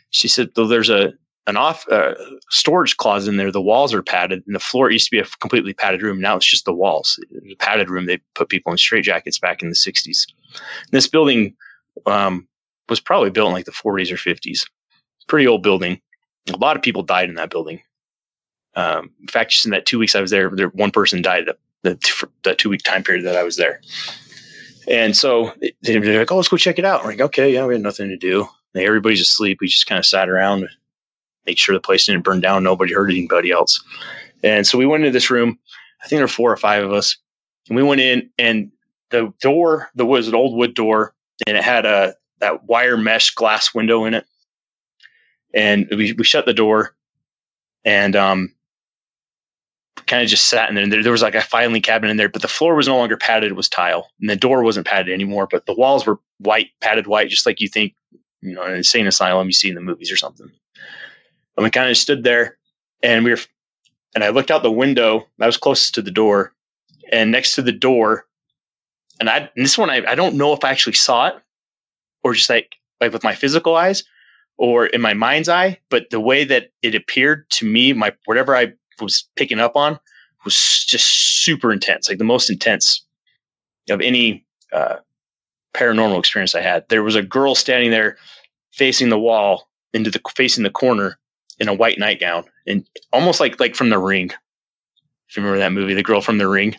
She 0.10 0.28
said, 0.28 0.50
"Though 0.56 0.68
there's 0.68 0.90
a 0.90 1.14
an 1.46 1.58
off 1.58 1.88
uh, 1.90 2.14
storage 2.50 2.98
closet 2.98 3.32
in 3.32 3.38
there. 3.38 3.52
The 3.52 3.62
walls 3.62 3.94
are 3.94 4.04
padded, 4.04 4.44
and 4.46 4.56
the 4.56 4.60
floor 4.60 4.90
used 4.90 5.06
to 5.06 5.12
be 5.12 5.20
a 5.20 5.26
completely 5.40 5.74
padded 5.74 6.02
room. 6.02 6.20
Now 6.20 6.38
it's 6.38 6.46
just 6.46 6.66
the 6.66 6.74
walls. 6.74 7.20
The 7.32 7.56
padded 7.56 7.90
room. 7.90 8.08
They 8.08 8.20
put 8.34 8.50
people 8.50 8.72
in 8.72 8.78
straitjackets 8.78 9.40
back 9.40 9.62
in 9.62 9.70
the 9.70 9.76
'60s. 9.76 10.26
this 10.92 11.08
building 11.08 11.56
um, 12.08 12.48
was 12.90 13.00
probably 13.00 13.30
built 13.30 13.48
in 13.48 13.54
like 13.54 13.66
the 13.66 13.72
40s 13.72 14.12
or 14.12 14.16
50s. 14.16 14.66
Pretty 15.30 15.48
old 15.48 15.64
building. 15.64 16.02
A 16.54 16.58
lot 16.58 16.76
of 16.76 16.82
people 16.82 17.04
died 17.04 17.30
in 17.30 17.36
that 17.36 17.50
building. 17.50 17.82
Um, 18.76 19.12
in 19.22 19.28
fact, 19.28 19.52
just 19.52 19.66
in 19.66 19.72
that 19.72 19.86
two 19.86 20.00
weeks 20.00 20.16
I 20.16 20.22
was 20.22 20.32
there, 20.32 20.50
there 20.50 20.70
one 20.70 20.92
person 20.92 21.22
died 21.22 21.50
that, 21.84 22.58
two 22.58 22.70
week 22.70 22.84
time 22.84 23.04
period 23.04 23.26
that 23.26 23.38
I 23.38 23.44
was 23.44 23.56
there. 23.56 23.82
And 24.88 25.16
so 25.16 25.54
they're 25.82 26.20
like, 26.20 26.32
"Oh, 26.32 26.36
let's 26.36 26.48
go 26.48 26.58
check 26.58 26.80
it 26.80 26.86
out." 26.86 27.02
I'm 27.02 27.08
like, 27.08 27.22
"Okay, 27.22 27.54
yeah, 27.54 27.66
we 27.66 27.76
had 27.76 27.84
nothing 27.84 28.10
to 28.10 28.18
do. 28.18 28.48
Everybody's 28.76 29.22
asleep. 29.22 29.60
We 29.62 29.68
just 29.68 29.88
kind 29.88 30.00
of 30.00 30.06
sat 30.06 30.30
around, 30.30 30.68
make 31.46 31.58
sure 31.58 31.74
the 31.74 31.80
place 31.80 32.06
didn't 32.06 32.24
burn 32.24 32.42
down. 32.42 32.64
Nobody 32.64 32.94
hurt 32.94 33.10
anybody 33.10 33.52
else. 33.52 33.82
And 34.44 34.66
so 34.66 34.78
we 34.78 34.86
went 34.86 35.04
into 35.04 35.14
this 35.14 35.30
room. 35.30 35.60
I 36.04 36.08
think 36.08 36.18
there 36.18 36.24
were 36.24 36.28
four 36.28 36.52
or 36.52 36.58
five 36.58 36.84
of 36.84 36.94
us, 36.94 37.18
and 37.68 37.76
we 37.76 37.84
went 37.84 38.02
in, 38.02 38.30
and 38.38 38.72
the 39.10 39.34
door, 39.42 39.90
there 39.96 40.06
was 40.06 40.28
an 40.28 40.36
old 40.36 40.56
wood 40.56 40.74
door, 40.74 41.14
and 41.46 41.58
it 41.58 41.64
had 41.64 41.86
a 41.86 42.16
that 42.40 42.66
wire 42.66 42.98
mesh 42.98 43.32
glass 43.32 43.74
window 43.74 44.06
in 44.06 44.14
it. 44.14 44.26
And 45.54 45.88
we 45.92 46.14
we 46.14 46.24
shut 46.24 46.46
the 46.46 46.54
door, 46.54 46.96
and 47.84 48.16
um, 48.16 48.54
kind 50.06 50.22
of 50.22 50.30
just 50.30 50.48
sat 50.48 50.70
in 50.70 50.76
there. 50.76 50.84
And 50.84 50.94
there, 50.94 51.02
there 51.02 51.12
was 51.12 51.22
like 51.22 51.36
a 51.36 51.42
filing 51.42 51.82
cabinet 51.82 52.12
in 52.12 52.18
there, 52.18 52.30
but 52.30 52.42
the 52.42 52.48
floor 52.48 52.76
was 52.76 52.88
no 52.88 52.98
longer 52.98 53.18
padded; 53.18 53.52
it 53.52 53.56
was 53.56 53.70
tile, 53.70 54.12
and 54.20 54.30
the 54.30 54.36
door 54.36 54.64
wasn't 54.64 54.86
padded 54.88 55.14
anymore. 55.14 55.48
But 55.50 55.66
the 55.66 55.74
walls 55.74 56.06
were 56.06 56.20
white, 56.38 56.70
padded 56.82 57.08
white, 57.08 57.30
just 57.30 57.46
like 57.46 57.62
you 57.62 57.68
think, 57.68 57.96
you 58.42 58.54
know, 58.54 58.64
an 58.64 58.76
insane 58.76 59.08
asylum 59.08 59.48
you 59.48 59.54
see 59.54 59.70
in 59.70 59.76
the 59.76 59.82
movies 59.82 60.12
or 60.12 60.18
something. 60.18 60.50
And 61.58 61.64
we 61.64 61.70
kind 61.70 61.90
of 61.90 61.98
stood 61.98 62.24
there 62.24 62.58
and 63.04 63.26
we 63.26 63.32
were, 63.32 63.40
and 64.16 64.24
I 64.24 64.30
looked 64.30 64.52
out 64.52 64.64
the 64.64 64.72
window. 64.72 65.28
I 65.40 65.46
was 65.46 65.58
closest 65.58 65.96
to 65.96 66.02
the 66.02 66.12
door 66.12 66.54
and 67.12 67.32
next 67.32 67.56
to 67.56 67.62
the 67.62 67.72
door. 67.72 68.26
And 69.20 69.30
I, 69.30 69.50
and 69.56 69.66
this 69.66 69.78
one, 69.78 69.90
I, 69.90 70.04
I 70.08 70.16
don't 70.16 70.36
know 70.36 70.54
if 70.54 70.64
I 70.64 70.72
actually 70.72 70.94
saw 70.94 71.28
it 71.28 71.36
or 72.24 72.34
just 72.34 72.50
like, 72.50 72.76
like 73.02 73.12
with 73.12 73.24
my 73.24 73.36
physical 73.36 73.76
eyes 73.76 74.04
or 74.60 74.88
in 74.88 75.00
my 75.00 75.14
mind's 75.14 75.50
eye, 75.50 75.80
but 75.90 76.10
the 76.12 76.20
way 76.20 76.44
that 76.44 76.72
it 76.82 76.94
appeared 76.94 77.50
to 77.50 77.66
me, 77.66 77.94
my, 77.94 78.14
whatever 78.26 78.56
I 78.56 78.74
was 79.02 79.28
picking 79.38 79.60
up 79.60 79.78
on 79.78 79.98
was 80.44 80.86
just 80.86 81.08
super 81.44 81.72
intense, 81.72 82.10
like 82.10 82.18
the 82.18 82.26
most 82.26 82.50
intense 82.50 83.04
of 83.90 84.02
any, 84.02 84.46
uh, 84.74 84.98
paranormal 85.74 86.20
experience 86.20 86.56
I 86.56 86.62
had. 86.62 86.84
There 86.90 87.04
was 87.04 87.16
a 87.16 87.24
girl 87.24 87.56
standing 87.56 87.90
there 87.90 88.18
facing 88.72 89.10
the 89.10 89.20
wall 89.20 89.70
into 89.94 90.12
the 90.12 90.20
facing 90.36 90.64
the 90.64 90.70
corner 90.70 91.18
in 91.60 91.70
a 91.70 91.74
white 91.74 91.98
nightgown 91.98 92.44
and 92.68 92.86
almost 93.14 93.40
like 93.40 93.60
like 93.60 93.76
from 93.76 93.90
the 93.90 93.98
ring. 93.98 94.32
If 95.30 95.38
you 95.38 95.44
remember 95.44 95.60
that 95.60 95.72
movie, 95.72 95.94
The 95.94 96.04
Girl 96.04 96.22
from 96.22 96.40
the 96.40 96.48
Ring. 96.48 96.76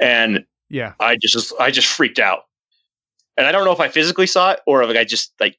And 0.00 0.44
yeah, 0.70 0.94
I 0.98 1.16
just 1.20 1.52
I 1.60 1.70
just 1.70 1.86
freaked 1.86 2.18
out. 2.18 2.44
And 3.36 3.46
I 3.46 3.52
don't 3.52 3.64
know 3.64 3.72
if 3.72 3.80
I 3.80 3.88
physically 3.88 4.26
saw 4.26 4.52
it 4.52 4.60
or 4.66 4.82
if 4.82 4.96
I 4.96 5.04
just 5.04 5.32
like 5.38 5.58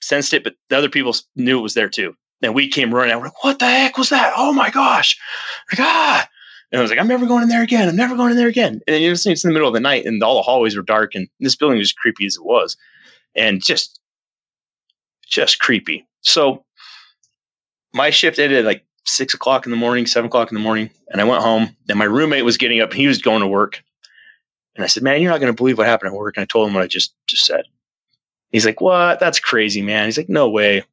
sensed 0.00 0.34
it, 0.34 0.44
but 0.44 0.54
the 0.68 0.76
other 0.76 0.88
people 0.88 1.14
knew 1.34 1.58
it 1.58 1.62
was 1.62 1.74
there 1.74 1.88
too. 1.88 2.14
And 2.42 2.54
we 2.54 2.68
came 2.68 2.94
running 2.94 3.12
out. 3.12 3.20
We're 3.20 3.28
like, 3.28 3.44
what 3.44 3.58
the 3.58 3.66
heck 3.66 3.96
was 3.96 4.10
that? 4.10 4.34
Oh 4.36 4.52
my 4.52 4.70
gosh. 4.70 5.18
Like, 5.72 5.80
ah. 5.80 6.28
And 6.70 6.78
I 6.78 6.82
was 6.82 6.90
like, 6.90 7.00
I'm 7.00 7.08
never 7.08 7.26
going 7.26 7.42
in 7.42 7.48
there 7.48 7.62
again. 7.62 7.88
I'm 7.88 7.96
never 7.96 8.16
going 8.16 8.32
in 8.32 8.36
there 8.36 8.48
again. 8.48 8.80
And 8.86 9.00
you 9.00 9.08
know, 9.08 9.12
it's 9.12 9.26
in 9.26 9.48
the 9.48 9.52
middle 9.52 9.68
of 9.68 9.74
the 9.74 9.80
night 9.80 10.04
and 10.04 10.22
all 10.22 10.36
the 10.36 10.42
hallways 10.42 10.76
were 10.76 10.82
dark 10.82 11.14
and 11.14 11.28
this 11.40 11.56
building 11.56 11.78
was 11.78 11.92
creepy 11.92 12.26
as 12.26 12.36
it 12.36 12.44
was. 12.44 12.76
And 13.34 13.62
just 13.62 14.00
just 15.26 15.58
creepy. 15.58 16.06
So 16.22 16.64
my 17.92 18.10
shift 18.10 18.38
ended 18.38 18.60
at 18.60 18.64
like 18.64 18.84
six 19.04 19.34
o'clock 19.34 19.66
in 19.66 19.70
the 19.70 19.76
morning, 19.76 20.06
seven 20.06 20.28
o'clock 20.28 20.50
in 20.50 20.54
the 20.54 20.62
morning, 20.62 20.90
and 21.08 21.20
I 21.20 21.24
went 21.24 21.42
home. 21.42 21.74
And 21.88 21.98
my 21.98 22.04
roommate 22.04 22.44
was 22.44 22.56
getting 22.56 22.80
up; 22.80 22.92
he 22.92 23.06
was 23.06 23.22
going 23.22 23.40
to 23.40 23.46
work. 23.46 23.82
And 24.74 24.84
I 24.84 24.88
said, 24.88 25.02
"Man, 25.02 25.22
you're 25.22 25.30
not 25.30 25.40
going 25.40 25.52
to 25.52 25.56
believe 25.56 25.78
what 25.78 25.86
happened 25.86 26.12
at 26.12 26.18
work." 26.18 26.36
And 26.36 26.42
I 26.42 26.46
told 26.46 26.68
him 26.68 26.74
what 26.74 26.82
I 26.82 26.86
just 26.86 27.14
just 27.26 27.44
said. 27.44 27.64
He's 28.56 28.64
like, 28.64 28.80
"What? 28.80 29.20
That's 29.20 29.38
crazy, 29.38 29.82
man." 29.82 30.06
He's 30.06 30.16
like, 30.16 30.30
"No 30.30 30.48
way." 30.48 30.78
I 30.80 30.84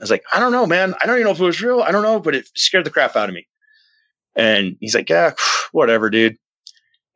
was 0.00 0.10
like, 0.10 0.24
"I 0.32 0.40
don't 0.40 0.52
know, 0.52 0.66
man. 0.66 0.94
I 1.02 1.04
don't 1.04 1.16
even 1.16 1.26
know 1.26 1.32
if 1.32 1.40
it 1.40 1.44
was 1.44 1.60
real. 1.60 1.82
I 1.82 1.92
don't 1.92 2.02
know, 2.02 2.18
but 2.18 2.34
it 2.34 2.48
scared 2.54 2.86
the 2.86 2.90
crap 2.90 3.14
out 3.14 3.28
of 3.28 3.34
me." 3.34 3.46
And 4.34 4.78
he's 4.80 4.94
like, 4.94 5.10
"Yeah, 5.10 5.34
whatever, 5.72 6.08
dude." 6.08 6.38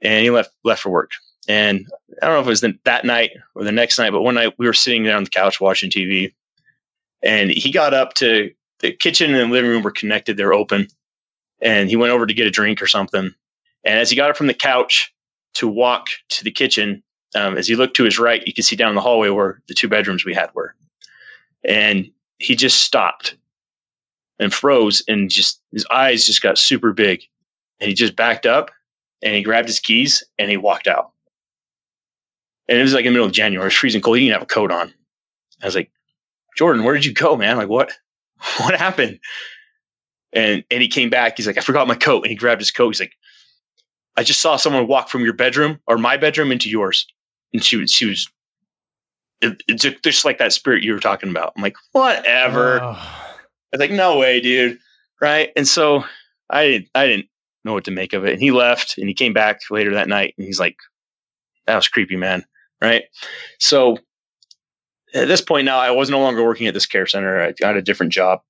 And 0.02 0.22
he 0.22 0.28
left 0.28 0.50
left 0.62 0.82
for 0.82 0.90
work. 0.90 1.12
And 1.48 1.86
I 2.20 2.26
don't 2.26 2.34
know 2.34 2.40
if 2.40 2.46
it 2.46 2.50
was 2.50 2.60
the, 2.60 2.78
that 2.84 3.06
night 3.06 3.30
or 3.54 3.64
the 3.64 3.72
next 3.72 3.98
night, 3.98 4.10
but 4.10 4.20
one 4.20 4.34
night 4.34 4.52
we 4.58 4.66
were 4.66 4.74
sitting 4.74 5.04
there 5.04 5.16
on 5.16 5.24
the 5.24 5.30
couch 5.30 5.58
watching 5.58 5.90
TV, 5.90 6.34
and 7.22 7.50
he 7.50 7.72
got 7.72 7.94
up 7.94 8.12
to 8.16 8.50
the 8.80 8.92
kitchen 8.92 9.34
and 9.34 9.50
the 9.50 9.54
living 9.54 9.70
room 9.70 9.82
were 9.82 9.90
connected. 9.90 10.36
They're 10.36 10.52
open. 10.52 10.88
And 11.62 11.88
he 11.88 11.96
went 11.96 12.12
over 12.12 12.26
to 12.26 12.34
get 12.34 12.46
a 12.46 12.50
drink 12.50 12.82
or 12.82 12.86
something. 12.86 13.34
And 13.84 13.98
as 13.98 14.10
he 14.10 14.16
got 14.16 14.28
up 14.28 14.36
from 14.36 14.48
the 14.48 14.54
couch 14.54 15.14
to 15.54 15.66
walk 15.66 16.08
to 16.28 16.44
the 16.44 16.50
kitchen, 16.50 17.02
um, 17.34 17.56
as 17.56 17.66
he 17.66 17.76
looked 17.76 17.96
to 17.96 18.04
his 18.04 18.18
right, 18.18 18.46
you 18.46 18.52
could 18.52 18.64
see 18.64 18.76
down 18.76 18.94
the 18.94 19.00
hallway 19.00 19.28
where 19.28 19.60
the 19.68 19.74
two 19.74 19.88
bedrooms 19.88 20.24
we 20.24 20.34
had 20.34 20.50
were. 20.54 20.74
And 21.64 22.10
he 22.38 22.54
just 22.54 22.82
stopped 22.82 23.36
and 24.38 24.52
froze 24.52 25.02
and 25.08 25.30
just 25.30 25.60
his 25.72 25.86
eyes 25.90 26.26
just 26.26 26.42
got 26.42 26.58
super 26.58 26.92
big. 26.92 27.22
And 27.80 27.88
he 27.88 27.94
just 27.94 28.16
backed 28.16 28.46
up 28.46 28.70
and 29.22 29.34
he 29.34 29.42
grabbed 29.42 29.68
his 29.68 29.80
keys 29.80 30.22
and 30.38 30.50
he 30.50 30.56
walked 30.56 30.86
out. 30.86 31.12
And 32.68 32.78
it 32.78 32.82
was 32.82 32.94
like 32.94 33.04
in 33.04 33.12
the 33.12 33.16
middle 33.16 33.26
of 33.26 33.32
January, 33.32 33.64
it 33.64 33.66
was 33.66 33.74
freezing 33.74 34.00
cold. 34.00 34.16
He 34.16 34.24
didn't 34.24 34.34
have 34.34 34.42
a 34.42 34.46
coat 34.46 34.70
on. 34.70 34.92
I 35.62 35.66
was 35.66 35.74
like, 35.74 35.90
Jordan, 36.56 36.84
where 36.84 36.94
did 36.94 37.04
you 37.04 37.12
go, 37.12 37.36
man? 37.36 37.56
Like, 37.56 37.68
what, 37.68 37.92
what 38.58 38.74
happened? 38.76 39.18
And, 40.32 40.64
and 40.70 40.82
he 40.82 40.88
came 40.88 41.10
back. 41.10 41.36
He's 41.36 41.46
like, 41.46 41.58
I 41.58 41.62
forgot 41.62 41.88
my 41.88 41.94
coat. 41.94 42.22
And 42.22 42.30
he 42.30 42.36
grabbed 42.36 42.60
his 42.60 42.70
coat. 42.70 42.90
He's 42.90 43.00
like, 43.00 43.14
I 44.16 44.22
just 44.22 44.40
saw 44.40 44.56
someone 44.56 44.86
walk 44.86 45.08
from 45.08 45.24
your 45.24 45.32
bedroom 45.32 45.80
or 45.86 45.98
my 45.98 46.16
bedroom 46.16 46.52
into 46.52 46.70
yours. 46.70 47.06
And 47.54 47.64
she 47.64 47.76
was, 47.78 47.90
she 47.90 48.04
was, 48.04 48.28
it, 49.40 49.62
it's 49.68 49.86
just 50.02 50.26
like 50.26 50.38
that 50.38 50.52
spirit 50.52 50.82
you 50.82 50.92
were 50.92 51.00
talking 51.00 51.30
about. 51.30 51.52
I'm 51.56 51.62
like, 51.62 51.76
whatever. 51.92 52.80
Oh. 52.82 52.92
I 52.92 53.36
was 53.72 53.80
like, 53.80 53.90
no 53.90 54.18
way, 54.18 54.40
dude. 54.40 54.78
Right. 55.20 55.50
And 55.56 55.66
so 55.66 56.04
I 56.50 56.66
didn't, 56.66 56.88
I 56.94 57.06
didn't 57.06 57.28
know 57.64 57.72
what 57.72 57.84
to 57.84 57.90
make 57.90 58.12
of 58.12 58.24
it. 58.24 58.34
And 58.34 58.42
he 58.42 58.50
left 58.50 58.98
and 58.98 59.08
he 59.08 59.14
came 59.14 59.32
back 59.32 59.60
later 59.70 59.94
that 59.94 60.08
night 60.08 60.34
and 60.36 60.46
he's 60.46 60.60
like, 60.60 60.76
that 61.66 61.76
was 61.76 61.88
creepy, 61.88 62.16
man. 62.16 62.44
Right. 62.82 63.04
So 63.58 63.98
at 65.14 65.28
this 65.28 65.40
point 65.40 65.64
now, 65.64 65.78
I 65.78 65.92
was 65.92 66.10
no 66.10 66.20
longer 66.20 66.44
working 66.44 66.66
at 66.66 66.74
this 66.74 66.86
care 66.86 67.06
center. 67.06 67.40
I 67.40 67.52
got 67.52 67.76
a 67.76 67.82
different 67.82 68.12
job. 68.12 68.40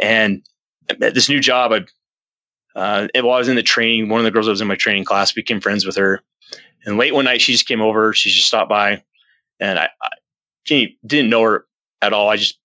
And 0.00 0.42
at 0.88 1.14
this 1.14 1.28
new 1.28 1.38
job, 1.38 1.72
I, 1.72 1.84
uh, 2.74 3.08
while 3.14 3.34
I 3.34 3.38
was 3.38 3.48
in 3.48 3.56
the 3.56 3.62
training, 3.62 4.08
one 4.08 4.20
of 4.20 4.24
the 4.24 4.30
girls 4.30 4.46
that 4.46 4.52
was 4.52 4.60
in 4.60 4.68
my 4.68 4.76
training 4.76 5.04
class 5.04 5.32
became 5.32 5.60
friends 5.60 5.84
with 5.84 5.96
her. 5.96 6.22
And 6.84 6.96
late 6.96 7.14
one 7.14 7.24
night, 7.24 7.40
she 7.40 7.52
just 7.52 7.66
came 7.66 7.80
over. 7.80 8.12
She 8.12 8.30
just 8.30 8.46
stopped 8.46 8.68
by. 8.68 9.02
And 9.60 9.78
I, 9.78 9.88
I 10.02 10.10
didn't 11.06 11.30
know 11.30 11.42
her 11.42 11.66
at 12.02 12.12
all. 12.12 12.28
I 12.28 12.36
just 12.36 12.58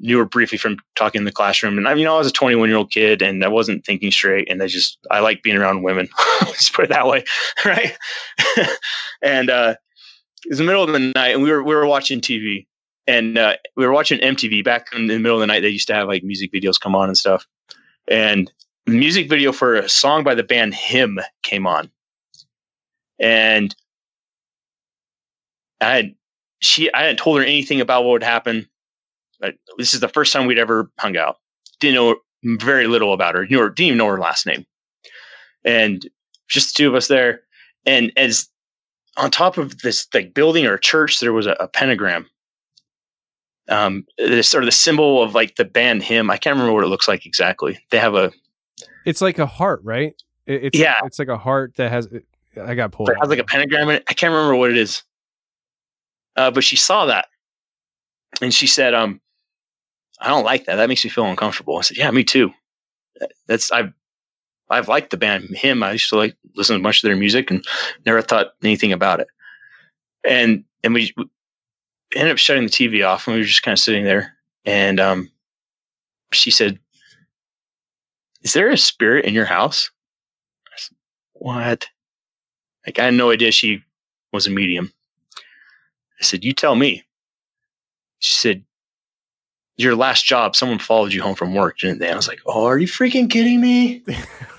knew 0.00 0.18
her 0.18 0.24
briefly 0.24 0.56
from 0.56 0.78
talking 0.96 1.20
in 1.20 1.24
the 1.24 1.32
classroom. 1.32 1.76
And 1.76 1.86
I 1.86 1.94
mean, 1.94 2.06
I 2.06 2.16
was 2.16 2.26
a 2.26 2.32
21 2.32 2.68
year 2.68 2.78
old 2.78 2.90
kid 2.90 3.20
and 3.22 3.44
I 3.44 3.48
wasn't 3.48 3.84
thinking 3.84 4.10
straight. 4.10 4.50
And 4.50 4.62
I 4.62 4.66
just, 4.66 4.98
I 5.10 5.20
like 5.20 5.42
being 5.42 5.56
around 5.56 5.82
women. 5.82 6.08
Let's 6.40 6.70
put 6.70 6.86
it 6.86 6.88
that 6.88 7.06
way. 7.06 7.24
Right. 7.64 7.96
and, 9.22 9.50
uh, 9.50 9.74
it 10.44 10.48
was 10.48 10.58
the 10.58 10.64
middle 10.64 10.82
of 10.82 10.90
the 10.90 10.98
night 10.98 11.34
and 11.34 11.42
we 11.42 11.50
were, 11.50 11.62
we 11.62 11.74
were 11.74 11.86
watching 11.86 12.20
TV 12.20 12.66
and, 13.06 13.36
uh, 13.36 13.56
we 13.76 13.84
were 13.84 13.92
watching 13.92 14.18
MTV 14.20 14.64
back 14.64 14.86
in 14.94 15.06
the 15.06 15.18
middle 15.18 15.36
of 15.36 15.40
the 15.40 15.46
night. 15.46 15.60
They 15.60 15.68
used 15.68 15.88
to 15.88 15.94
have 15.94 16.08
like 16.08 16.24
music 16.24 16.50
videos 16.52 16.80
come 16.80 16.94
on 16.94 17.08
and 17.08 17.18
stuff. 17.18 17.46
And 18.08 18.50
the 18.86 18.92
music 18.92 19.28
video 19.28 19.52
for 19.52 19.74
a 19.74 19.88
song 19.88 20.24
by 20.24 20.34
the 20.34 20.42
band 20.42 20.74
Him 20.74 21.20
came 21.42 21.66
on. 21.66 21.90
And 23.20 23.74
I 25.80 25.94
had, 25.94 26.14
she, 26.60 26.92
I 26.92 27.02
hadn't 27.02 27.18
told 27.18 27.38
her 27.38 27.44
anything 27.44 27.80
about 27.80 28.04
what 28.04 28.12
would 28.12 28.22
happen 28.22 28.66
this 29.78 29.94
is 29.94 30.00
the 30.00 30.08
first 30.08 30.32
time 30.32 30.46
we'd 30.46 30.58
ever 30.58 30.90
hung 30.98 31.16
out. 31.16 31.36
Didn't 31.80 31.94
know 31.94 32.16
very 32.58 32.86
little 32.86 33.12
about 33.12 33.34
her. 33.34 33.46
Knew 33.46 33.60
her, 33.60 33.68
didn't 33.68 33.86
even 33.86 33.98
know 33.98 34.06
her 34.06 34.20
last 34.20 34.46
name. 34.46 34.66
And 35.64 36.08
just 36.48 36.76
the 36.76 36.82
two 36.82 36.88
of 36.88 36.94
us 36.94 37.08
there. 37.08 37.42
And 37.86 38.12
as 38.16 38.48
on 39.16 39.30
top 39.30 39.58
of 39.58 39.78
this 39.80 40.06
like 40.14 40.34
building 40.34 40.66
or 40.66 40.78
church, 40.78 41.20
there 41.20 41.32
was 41.32 41.46
a, 41.46 41.52
a 41.52 41.68
pentagram. 41.68 42.28
Um, 43.68 44.04
it's 44.18 44.48
sort 44.48 44.64
of 44.64 44.66
the 44.66 44.72
symbol 44.72 45.22
of 45.22 45.34
like 45.34 45.56
the 45.56 45.64
band 45.64 46.02
him. 46.02 46.30
I 46.30 46.36
can't 46.36 46.54
remember 46.54 46.74
what 46.74 46.84
it 46.84 46.88
looks 46.88 47.08
like 47.08 47.24
exactly. 47.24 47.78
They 47.90 47.98
have 47.98 48.14
a. 48.14 48.32
It's 49.06 49.20
like 49.20 49.38
a 49.38 49.46
heart, 49.46 49.80
right? 49.84 50.14
It, 50.46 50.64
it's 50.64 50.78
Yeah. 50.78 50.98
It's 51.04 51.18
like 51.18 51.28
a 51.28 51.38
heart 51.38 51.74
that 51.76 51.90
has. 51.90 52.08
I 52.56 52.74
got 52.74 52.92
pulled. 52.92 53.10
It 53.10 53.16
has 53.20 53.28
like 53.28 53.38
a 53.38 53.44
pentagram 53.44 53.88
in 53.88 53.96
it. 53.96 54.04
I 54.08 54.14
can't 54.14 54.32
remember 54.32 54.56
what 54.56 54.70
it 54.70 54.76
is. 54.76 55.02
Uh, 56.36 56.50
but 56.50 56.64
she 56.64 56.76
saw 56.76 57.06
that, 57.06 57.26
and 58.40 58.52
she 58.52 58.66
said, 58.66 58.94
"Um, 58.94 59.20
I 60.20 60.28
don't 60.28 60.44
like 60.44 60.66
that. 60.66 60.76
That 60.76 60.88
makes 60.88 61.04
me 61.04 61.10
feel 61.10 61.26
uncomfortable." 61.26 61.76
I 61.76 61.82
said, 61.82 61.96
"Yeah, 61.96 62.10
me 62.10 62.24
too. 62.24 62.52
That's 63.46 63.70
I've 63.70 63.92
I've 64.70 64.88
liked 64.88 65.10
the 65.10 65.16
band 65.16 65.44
him. 65.50 65.82
I 65.82 65.92
used 65.92 66.08
to 66.10 66.16
like 66.16 66.36
listen 66.54 66.76
to 66.76 66.82
much 66.82 67.02
of 67.02 67.08
their 67.08 67.16
music 67.16 67.50
and 67.50 67.64
never 68.06 68.22
thought 68.22 68.52
anything 68.62 68.92
about 68.92 69.20
it. 69.20 69.28
And 70.24 70.64
and 70.84 70.94
we, 70.94 71.12
we 71.16 71.24
ended 72.14 72.32
up 72.32 72.38
shutting 72.38 72.64
the 72.64 72.70
TV 72.70 73.06
off, 73.06 73.26
and 73.26 73.34
we 73.34 73.40
were 73.40 73.46
just 73.46 73.62
kind 73.62 73.74
of 73.74 73.80
sitting 73.80 74.04
there. 74.04 74.36
And 74.64 75.00
um, 75.00 75.30
she 76.32 76.50
said, 76.50 76.78
"Is 78.42 78.52
there 78.52 78.70
a 78.70 78.76
spirit 78.76 79.24
in 79.24 79.34
your 79.34 79.44
house?" 79.44 79.90
I 80.68 80.76
said, 80.76 80.96
"What?" 81.32 81.88
Like 82.86 82.98
I 82.98 83.06
had 83.06 83.14
no 83.14 83.30
idea 83.30 83.52
she 83.52 83.82
was 84.32 84.46
a 84.46 84.50
medium. 84.50 84.92
I 86.20 86.22
said, 86.24 86.44
"You 86.44 86.52
tell 86.52 86.74
me." 86.74 87.04
She 88.18 88.32
said, 88.32 88.64
"Your 89.76 89.94
last 89.94 90.24
job, 90.24 90.56
someone 90.56 90.78
followed 90.78 91.12
you 91.12 91.22
home 91.22 91.34
from 91.34 91.54
work, 91.54 91.78
didn't 91.78 91.98
they?" 91.98 92.10
I 92.10 92.16
was 92.16 92.28
like, 92.28 92.40
"Oh, 92.46 92.66
are 92.66 92.78
you 92.78 92.86
freaking 92.86 93.30
kidding 93.30 93.60
me?" 93.60 94.02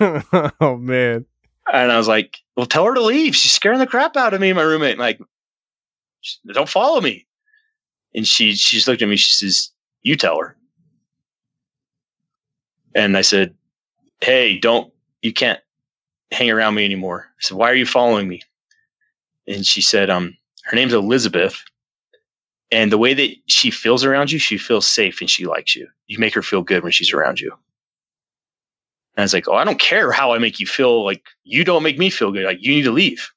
oh 0.60 0.76
man. 0.76 1.26
And 1.72 1.92
I 1.92 1.96
was 1.96 2.08
like, 2.08 2.38
"Well, 2.56 2.66
tell 2.66 2.84
her 2.84 2.94
to 2.94 3.02
leave. 3.02 3.36
She's 3.36 3.52
scaring 3.52 3.78
the 3.78 3.86
crap 3.86 4.16
out 4.16 4.34
of 4.34 4.40
me." 4.40 4.52
My 4.52 4.62
roommate, 4.62 4.98
like, 4.98 5.20
"Don't 6.52 6.68
follow 6.68 7.00
me." 7.00 7.26
And 8.14 8.26
she 8.26 8.54
she 8.54 8.76
just 8.76 8.88
looked 8.88 9.02
at 9.02 9.08
me. 9.08 9.16
She 9.16 9.32
says, 9.32 9.70
"You 10.02 10.16
tell 10.16 10.38
her." 10.38 10.56
And 12.94 13.16
I 13.16 13.22
said, 13.22 13.54
"Hey, 14.20 14.58
don't. 14.58 14.92
You 15.22 15.32
can't 15.32 15.60
hang 16.32 16.50
around 16.50 16.74
me 16.74 16.84
anymore." 16.84 17.28
I 17.28 17.40
said, 17.40 17.56
"Why 17.56 17.70
are 17.70 17.74
you 17.74 17.86
following 17.86 18.28
me?" 18.28 18.42
And 19.46 19.64
she 19.66 19.80
said, 19.80 20.10
"Um, 20.10 20.36
her 20.64 20.76
name's 20.76 20.94
Elizabeth." 20.94 21.62
And 22.72 22.90
the 22.90 22.98
way 22.98 23.12
that 23.12 23.36
she 23.48 23.70
feels 23.70 24.02
around 24.02 24.32
you, 24.32 24.38
she 24.38 24.56
feels 24.56 24.86
safe 24.86 25.20
and 25.20 25.28
she 25.28 25.44
likes 25.44 25.76
you. 25.76 25.86
You 26.06 26.18
make 26.18 26.34
her 26.34 26.42
feel 26.42 26.62
good 26.62 26.82
when 26.82 26.90
she's 26.90 27.12
around 27.12 27.38
you. 27.38 27.52
And 29.14 29.20
I 29.20 29.22
was 29.24 29.34
like, 29.34 29.46
oh, 29.46 29.54
I 29.54 29.64
don't 29.64 29.78
care 29.78 30.10
how 30.10 30.32
I 30.32 30.38
make 30.38 30.58
you 30.58 30.66
feel. 30.66 31.04
Like, 31.04 31.22
you 31.44 31.64
don't 31.64 31.82
make 31.82 31.98
me 31.98 32.08
feel 32.08 32.32
good. 32.32 32.46
Like, 32.46 32.62
you 32.62 32.74
need 32.74 32.84
to 32.84 32.90
leave. 32.90 33.30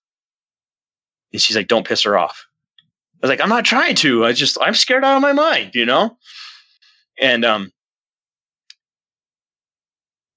And 1.33 1.41
she's 1.41 1.57
like, 1.57 1.67
don't 1.67 1.85
piss 1.85 2.03
her 2.03 2.17
off. 2.17 2.47
I 2.79 3.27
was 3.27 3.29
like, 3.29 3.41
I'm 3.41 3.49
not 3.49 3.65
trying 3.65 3.95
to. 3.95 4.25
I 4.25 4.31
just, 4.31 4.57
I'm 4.61 4.73
scared 4.73 5.03
out 5.03 5.17
of 5.17 5.21
my 5.21 5.33
mind, 5.33 5.75
you 5.75 5.85
know? 5.85 6.17
And, 7.19 7.43
um, 7.43 7.73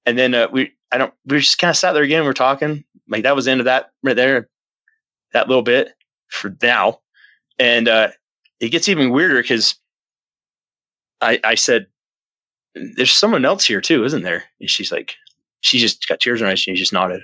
and 0.06 0.18
then, 0.18 0.34
uh, 0.34 0.48
we, 0.50 0.72
I 0.90 0.98
don't, 0.98 1.12
we 1.27 1.38
just 1.38 1.59
kind 1.59 1.70
of 1.70 1.77
sat 1.77 1.92
there 1.92 2.03
again. 2.03 2.22
We 2.22 2.29
are 2.29 2.35
talking. 2.35 2.85
Like, 3.09 3.22
that 3.22 3.37
was 3.37 3.46
the 3.46 3.51
end 3.51 3.61
of 3.61 3.66
that 3.66 3.90
right 4.03 4.16
there, 4.16 4.48
that 5.33 5.48
little 5.48 5.62
bit 5.62 5.94
for 6.29 6.55
now. 6.62 7.01
And, 7.59 7.88
uh, 7.88 8.09
it 8.61 8.70
gets 8.70 8.88
even 8.88 9.11
weirder 9.11 9.40
because 9.40 9.77
I, 11.20 11.40
I 11.44 11.55
said, 11.55 11.87
there's 12.74 13.12
someone 13.12 13.44
else 13.44 13.64
here 13.64 13.81
too, 13.81 14.05
isn't 14.05 14.22
there? 14.22 14.44
And 14.61 14.70
she's 14.70 14.92
like, 14.92 15.14
she 15.61 15.79
just 15.79 16.07
got 16.07 16.20
tears 16.20 16.40
in 16.40 16.46
her 16.46 16.53
eyes 16.53 16.61
she 16.61 16.74
just 16.74 16.92
nodded. 16.92 17.22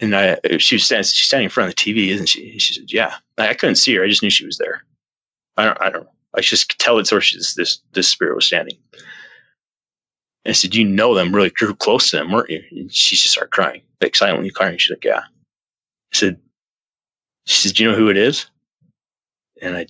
And 0.00 0.14
I, 0.14 0.38
she 0.58 0.74
was 0.74 0.84
standing, 0.84 1.04
she's 1.04 1.26
standing 1.26 1.44
in 1.44 1.50
front 1.50 1.70
of 1.70 1.76
the 1.76 1.80
TV, 1.80 2.08
isn't 2.08 2.26
she? 2.26 2.50
And 2.50 2.60
she 2.60 2.74
said, 2.74 2.92
yeah. 2.92 3.14
I, 3.38 3.48
I 3.48 3.54
couldn't 3.54 3.76
see 3.76 3.94
her. 3.94 4.04
I 4.04 4.08
just 4.08 4.22
knew 4.22 4.30
she 4.30 4.46
was 4.46 4.58
there. 4.58 4.84
I 5.56 5.64
don't, 5.64 5.80
I 5.80 5.90
don't. 5.90 6.08
I 6.36 6.40
just 6.40 6.68
could 6.68 6.78
tell 6.80 6.98
it's 6.98 7.12
where 7.12 7.20
she's, 7.20 7.54
this, 7.54 7.78
this 7.92 8.08
spirit 8.08 8.34
was 8.34 8.44
standing. 8.44 8.76
I 10.46 10.52
said, 10.52 10.74
you 10.74 10.84
know 10.84 11.14
them 11.14 11.34
really 11.34 11.50
grew 11.50 11.74
close 11.74 12.10
to 12.10 12.16
them, 12.16 12.30
weren't 12.30 12.50
you? 12.50 12.62
And 12.70 12.92
she 12.92 13.16
just 13.16 13.30
started 13.32 13.50
crying, 13.50 13.82
like 14.00 14.14
silently 14.14 14.50
crying. 14.50 14.76
She's 14.76 14.90
like, 14.90 15.04
yeah. 15.04 15.20
I 15.20 16.16
said, 16.16 16.38
she 17.46 17.68
said, 17.68 17.76
do 17.76 17.82
you 17.82 17.90
know 17.90 17.96
who 17.96 18.10
it 18.10 18.16
is? 18.16 18.46
And 19.62 19.76
I 19.76 19.86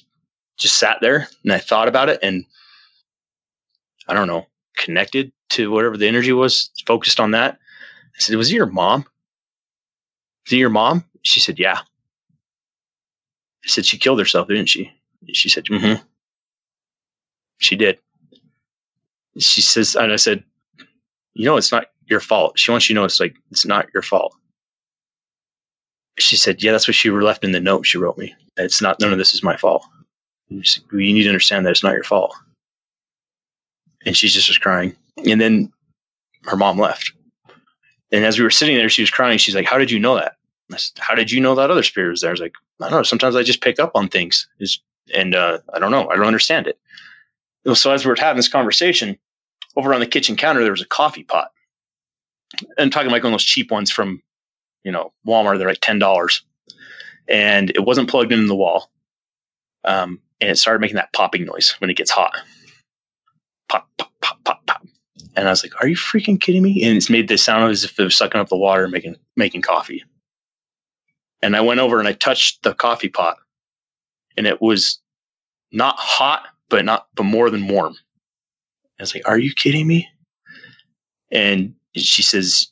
just 0.57 0.77
sat 0.77 0.99
there 1.01 1.29
and 1.43 1.53
I 1.53 1.59
thought 1.59 1.89
about 1.89 2.09
it 2.09 2.21
and 2.23 2.45
I 4.07 4.15
don't 4.15 4.29
know, 4.29 4.47
connected 4.77 5.33
to 5.51 5.71
whatever 5.71 5.97
the 5.97 6.09
energy 6.09 6.33
was, 6.33 6.71
focused 6.87 7.21
on 7.21 7.33
that. 7.33 7.55
I 7.55 8.21
said, 8.21 8.37
Was 8.37 8.51
it 8.51 8.57
your 8.57 8.67
mom? 8.67 9.07
Is 10.47 10.53
it 10.53 10.57
your 10.57 10.71
mom? 10.71 11.05
She 11.23 11.41
said, 11.41 11.59
Yeah. 11.59 11.79
I 11.79 13.69
said, 13.69 13.87
She 13.87 13.99
killed 13.99 14.19
herself, 14.19 14.49
didn't 14.49 14.67
she? 14.67 14.93
She 15.33 15.49
said, 15.49 15.65
Mm 15.65 15.81
hmm. 15.81 16.03
She 17.59 17.77
did. 17.77 17.99
She 19.39 19.61
says, 19.61 19.97
and 19.97 20.13
I 20.13 20.17
said, 20.17 20.45
You 21.35 21.45
know, 21.47 21.57
it's 21.57 21.73
not 21.73 21.87
your 22.07 22.21
fault. 22.21 22.59
She 22.59 22.71
wants 22.71 22.89
you 22.89 22.95
to 22.95 23.01
know 23.01 23.05
it's 23.05 23.21
like, 23.21 23.37
it's 23.51 23.67
not 23.67 23.89
your 23.93 24.03
fault. 24.03 24.35
She 26.19 26.37
said, 26.37 26.63
Yeah, 26.63 26.73
that's 26.73 26.87
what 26.87 26.95
she 26.95 27.11
left 27.11 27.45
in 27.45 27.53
the 27.53 27.61
note 27.61 27.87
she 27.87 27.99
wrote 27.99 28.19
me. 28.19 28.35
It's 28.57 28.81
not, 28.81 29.01
none 29.01 29.13
of 29.13 29.19
this 29.19 29.35
is 29.35 29.43
my 29.43 29.57
fault. 29.57 29.85
You 30.49 30.63
need 30.93 31.23
to 31.23 31.29
understand 31.29 31.67
that 31.67 31.71
it's 31.71 31.83
not 31.83 31.95
your 31.95 32.05
fault 32.05 32.37
and 34.05 34.17
she 34.17 34.29
just 34.29 34.49
was 34.49 34.59
crying. 34.59 34.95
And 35.27 35.41
then 35.41 35.73
her 36.45 36.57
mom 36.57 36.79
left. 36.79 37.13
And 38.13 38.25
as 38.25 38.39
we 38.39 38.45
were 38.45 38.51
sitting 38.51 38.77
there, 38.77 38.89
she 38.89 39.03
was 39.03 39.11
crying. 39.11 39.39
She's 39.39 39.55
like, 39.55 39.67
"How 39.67 39.79
did 39.79 39.91
you 39.91 39.99
know 39.99 40.17
that? 40.17 40.37
Said, 40.77 40.99
How 40.99 41.15
did 41.15 41.31
you 41.31 41.41
know 41.41 41.55
that 41.55 41.71
other 41.71 41.83
spirit 41.83 42.11
was 42.11 42.21
there?" 42.21 42.31
I 42.31 42.33
was 42.33 42.41
like, 42.41 42.55
"I 42.81 42.89
don't 42.89 42.99
know. 42.99 43.03
Sometimes 43.03 43.37
I 43.37 43.43
just 43.43 43.61
pick 43.61 43.81
up 43.81 43.93
on 43.95 44.09
things, 44.09 44.47
it's, 44.61 44.81
and 45.15 45.35
uh, 45.35 45.59
I 45.73 45.79
don't 45.79 45.91
know. 45.91 46.09
I 46.09 46.17
don't 46.17 46.27
understand 46.27 46.67
it." 46.67 46.79
So 47.75 47.93
as 47.93 48.05
we 48.05 48.11
were 48.11 48.17
having 48.19 48.37
this 48.37 48.49
conversation, 48.49 49.19
over 49.77 49.95
on 49.95 50.01
the 50.01 50.07
kitchen 50.07 50.37
counter 50.37 50.63
there 50.63 50.71
was 50.73 50.83
a 50.83 50.87
coffee 50.87 51.25
pot. 51.25 51.51
And 52.61 52.69
I'm 52.79 52.91
talking 52.91 53.11
like 53.11 53.23
one 53.25 53.33
of 53.33 53.35
those 53.35 53.45
cheap 53.45 53.71
ones 53.71 53.91
from, 53.91 54.23
you 54.85 54.93
know, 54.93 55.13
Walmart. 55.27 55.59
They're 55.59 55.69
like 55.69 55.81
ten 55.81 55.99
dollars, 55.99 56.43
and 57.29 57.71
it 57.71 57.85
wasn't 57.85 58.09
plugged 58.11 58.33
into 58.33 58.47
the 58.47 58.55
wall. 58.57 58.91
Um, 59.85 60.21
and 60.41 60.51
it 60.51 60.59
started 60.59 60.81
making 60.81 60.97
that 60.97 61.13
popping 61.13 61.45
noise 61.45 61.75
when 61.79 61.91
it 61.91 61.97
gets 61.97 62.11
hot 62.11 62.35
pop, 63.69 63.89
pop, 63.99 64.13
pop, 64.21 64.45
pop, 64.45 64.67
pop. 64.67 64.87
And 65.37 65.49
I 65.49 65.51
was 65.51 65.63
like, 65.65 65.81
"Are 65.81 65.89
you 65.89 65.97
freaking 65.97 66.41
kidding 66.41 66.63
me?" 66.63 66.85
And 66.85 66.97
it's 66.97 67.11
made 67.11 67.29
this 67.29 67.43
sound 67.43 67.71
as 67.71 67.85
if 67.85 67.99
it 67.99 68.05
was 68.05 68.17
sucking 68.17 68.41
up 68.41 68.49
the 68.49 68.57
water, 68.57 68.85
and 68.85 68.93
making 68.93 69.17
making 69.37 69.63
coffee. 69.63 70.05
And 71.43 71.57
I 71.57 71.61
went 71.61 71.81
over 71.81 71.99
and 71.99 72.09
I 72.09 72.13
touched 72.13 72.63
the 72.63 72.75
coffee 72.75 73.09
pot, 73.09 73.37
and 74.37 74.47
it 74.47 74.63
was 74.63 75.01
not 75.73 75.97
hot, 75.99 76.47
but 76.69 76.85
not, 76.85 77.09
but 77.15 77.25
more 77.25 77.51
than 77.51 77.69
warm. 77.69 77.97
I 78.99 79.03
was 79.03 79.15
like, 79.15 79.29
"Are 79.29 79.39
you 79.39 79.53
kidding 79.55 79.87
me?" 79.87 80.09
And 81.33 81.75
she 81.97 82.23
says, 82.23 82.69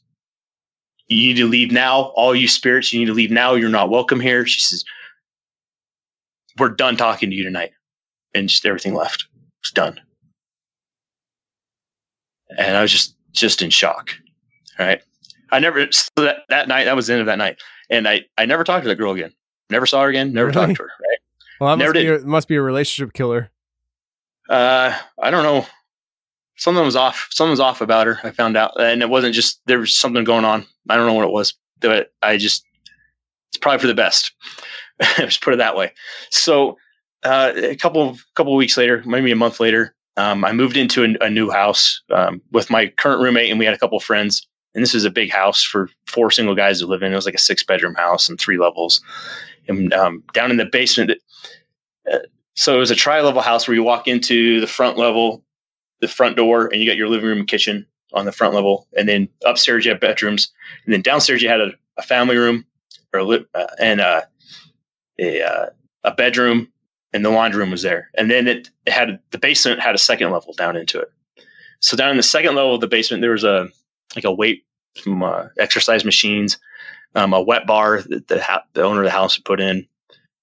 "You 1.09 1.29
need 1.29 1.37
to 1.37 1.49
leave 1.49 1.73
now. 1.73 2.13
All 2.15 2.35
you 2.35 2.49
spirits, 2.49 2.93
you 2.93 3.01
need 3.01 3.07
to 3.07 3.15
leave 3.15 3.31
now. 3.31 3.55
You're 3.55 3.69
not 3.69 3.91
welcome 3.91 4.21
here." 4.21 4.47
She 4.47 4.61
says, 4.61 4.85
"We're 6.59 6.69
done 6.71 6.97
talking 6.97 7.31
to 7.31 7.37
you 7.37 7.45
tonight," 7.45 7.73
and 8.35 8.49
just 8.49 8.65
everything 8.67 8.95
left. 8.95 9.27
It's 9.61 9.73
done. 9.73 10.01
And 12.57 12.77
I 12.77 12.83
was 12.83 12.93
just 12.93 13.17
just 13.33 13.63
in 13.63 13.71
shock. 13.71 14.13
Right. 14.79 15.03
I 15.51 15.59
never 15.59 15.91
so 15.91 16.09
that, 16.17 16.39
that 16.49 16.69
night 16.69 16.85
that 16.85 16.97
was 16.97 17.07
the 17.07 17.15
end 17.15 17.21
of 17.21 17.27
that 17.27 17.39
night, 17.39 17.61
and 17.91 18.09
I 18.09 18.23
I 18.39 18.47
never 18.47 18.65
talked 18.65 18.85
to 18.85 18.89
that 18.89 18.97
girl 18.97 19.13
again. 19.13 19.33
Never 19.71 19.87
saw 19.87 20.03
her 20.03 20.09
again. 20.09 20.33
Never 20.33 20.49
Really? 20.49 20.67
talked 20.67 20.77
to 20.77 20.83
her. 20.83 20.91
Right. 21.01 21.19
Well, 21.61 21.77
that 21.77 21.79
Never 21.79 21.95
must 21.95 22.03
be, 22.03 22.09
a, 22.09 22.19
must 22.27 22.49
be 22.49 22.57
a 22.57 22.63
relationship 22.63 23.13
killer. 23.15 23.51
Uh, 24.49 24.99
I 25.23 25.31
don't 25.31 25.45
know. 25.45 25.65
Something 26.57 26.85
was 26.85 26.97
off. 26.97 27.29
Something 27.31 27.51
was 27.51 27.61
off 27.61 27.81
about 27.81 28.07
her. 28.07 28.19
I 28.23 28.31
found 28.31 28.57
out, 28.57 28.79
and 28.81 29.03
it 29.03 29.09
wasn't 29.09 29.35
just 29.35 29.61
there 29.67 29.79
was 29.79 29.97
something 29.97 30.25
going 30.25 30.45
on. 30.45 30.67
I 30.89 30.97
don't 30.97 31.07
know 31.07 31.15
what 31.15 31.25
it 31.25 31.33
was, 31.33 31.55
but 31.81 32.13
I 32.23 32.37
just 32.37 32.65
it's 33.51 33.59
probably 33.59 33.81
for 33.81 33.87
the 33.87 33.95
best. 33.95 34.33
Let's 35.19 35.39
put 35.39 35.55
it 35.55 35.59
that 35.59 35.77
way. 35.77 35.93
So, 36.31 36.79
uh, 37.23 37.53
a 37.55 37.77
couple 37.77 38.19
couple 38.35 38.53
of 38.53 38.59
weeks 38.59 38.77
later, 38.77 39.03
maybe 39.07 39.31
a 39.31 39.37
month 39.37 39.61
later, 39.61 39.95
um, 40.17 40.45
I 40.45 40.53
moved 40.53 40.77
into 40.77 41.05
a, 41.05 41.25
a 41.25 41.31
new 41.31 41.51
house 41.51 42.03
um, 42.11 42.41
with 42.51 42.71
my 42.71 42.89
current 42.99 43.23
roommate, 43.23 43.51
and 43.51 43.59
we 43.59 43.65
had 43.65 43.75
a 43.75 43.79
couple 43.79 43.99
of 43.99 44.05
friends. 44.05 44.47
And 44.75 44.83
this 44.83 44.95
was 44.95 45.05
a 45.05 45.11
big 45.11 45.31
house 45.31 45.63
for 45.63 45.91
four 46.07 46.31
single 46.31 46.55
guys 46.55 46.81
to 46.81 46.87
live 46.87 47.03
in. 47.03 47.13
It 47.13 47.17
was 47.17 47.27
like 47.27 47.35
a 47.35 47.39
six 47.39 47.63
bedroom 47.63 47.95
house 47.95 48.31
and 48.31 48.41
three 48.41 48.57
levels. 48.57 49.03
And 49.69 49.93
um, 49.93 50.23
down 50.33 50.51
in 50.51 50.57
the 50.57 50.65
basement, 50.65 51.13
uh, 52.11 52.19
so 52.55 52.75
it 52.75 52.79
was 52.79 52.91
a 52.91 52.97
tri 52.97 53.21
level 53.21 53.43
house 53.43 53.69
where 53.69 53.75
you 53.75 53.83
walk 53.83 54.09
into 54.09 54.61
the 54.61 54.67
front 54.67 54.97
level, 54.97 55.45
the 56.03 56.09
front 56.09 56.37
door, 56.37 56.67
and 56.67 56.83
you 56.83 56.91
got 56.91 56.97
your 56.99 57.09
living 57.09 57.29
room 57.29 57.39
and 57.39 57.49
kitchen 57.49 57.87
on 58.13 58.27
the 58.27 58.33
front 58.33 58.55
level. 58.55 58.87
And 58.99 59.09
then 59.09 59.29
upstairs, 59.47 59.87
you 59.87 59.93
have 59.93 60.01
bedrooms. 60.01 60.53
And 60.85 60.93
then 60.93 61.01
downstairs, 61.01 61.41
you 61.41 61.49
had 61.49 61.61
a, 61.61 61.71
a 61.97 62.03
family 62.03 62.37
room 62.37 62.67
or 63.15 63.21
a, 63.21 63.25
li- 63.25 63.47
uh, 63.55 63.67
and 63.81 64.01
uh, 64.01 64.23
a, 65.19 65.43
uh, 65.43 65.67
a 66.05 66.13
bedroom, 66.13 66.69
and 67.15 67.25
the 67.25 67.31
laundry 67.31 67.61
room 67.61 67.71
was 67.71 67.83
there. 67.83 68.11
And 68.19 68.31
then 68.31 68.49
it, 68.49 68.69
it 68.85 68.93
had 68.93 69.21
the 69.31 69.39
basement 69.39 69.81
had 69.81 69.95
a 69.95 69.99
second 69.99 70.33
level 70.33 70.53
down 70.55 70.77
into 70.77 71.01
it. 71.01 71.11
So 71.81 71.97
down 71.97 72.11
in 72.11 72.17
the 72.17 72.23
second 72.23 72.57
level 72.57 72.75
of 72.75 72.81
the 72.81 72.89
basement, 72.89 73.23
there 73.23 73.31
was 73.31 73.45
a 73.45 73.69
like 74.17 74.25
a 74.25 74.33
weight, 74.33 74.65
uh, 75.07 75.47
exercise 75.59 76.05
machines, 76.05 76.59
um, 77.15 77.33
a 77.33 77.41
wet 77.41 77.67
bar 77.67 78.03
that 78.03 78.29
the, 78.29 78.43
ha- 78.43 78.65
the 78.75 78.83
owner 78.83 79.01
of 79.01 79.05
the 79.05 79.11
house 79.11 79.39
put 79.39 79.61
in, 79.61 79.87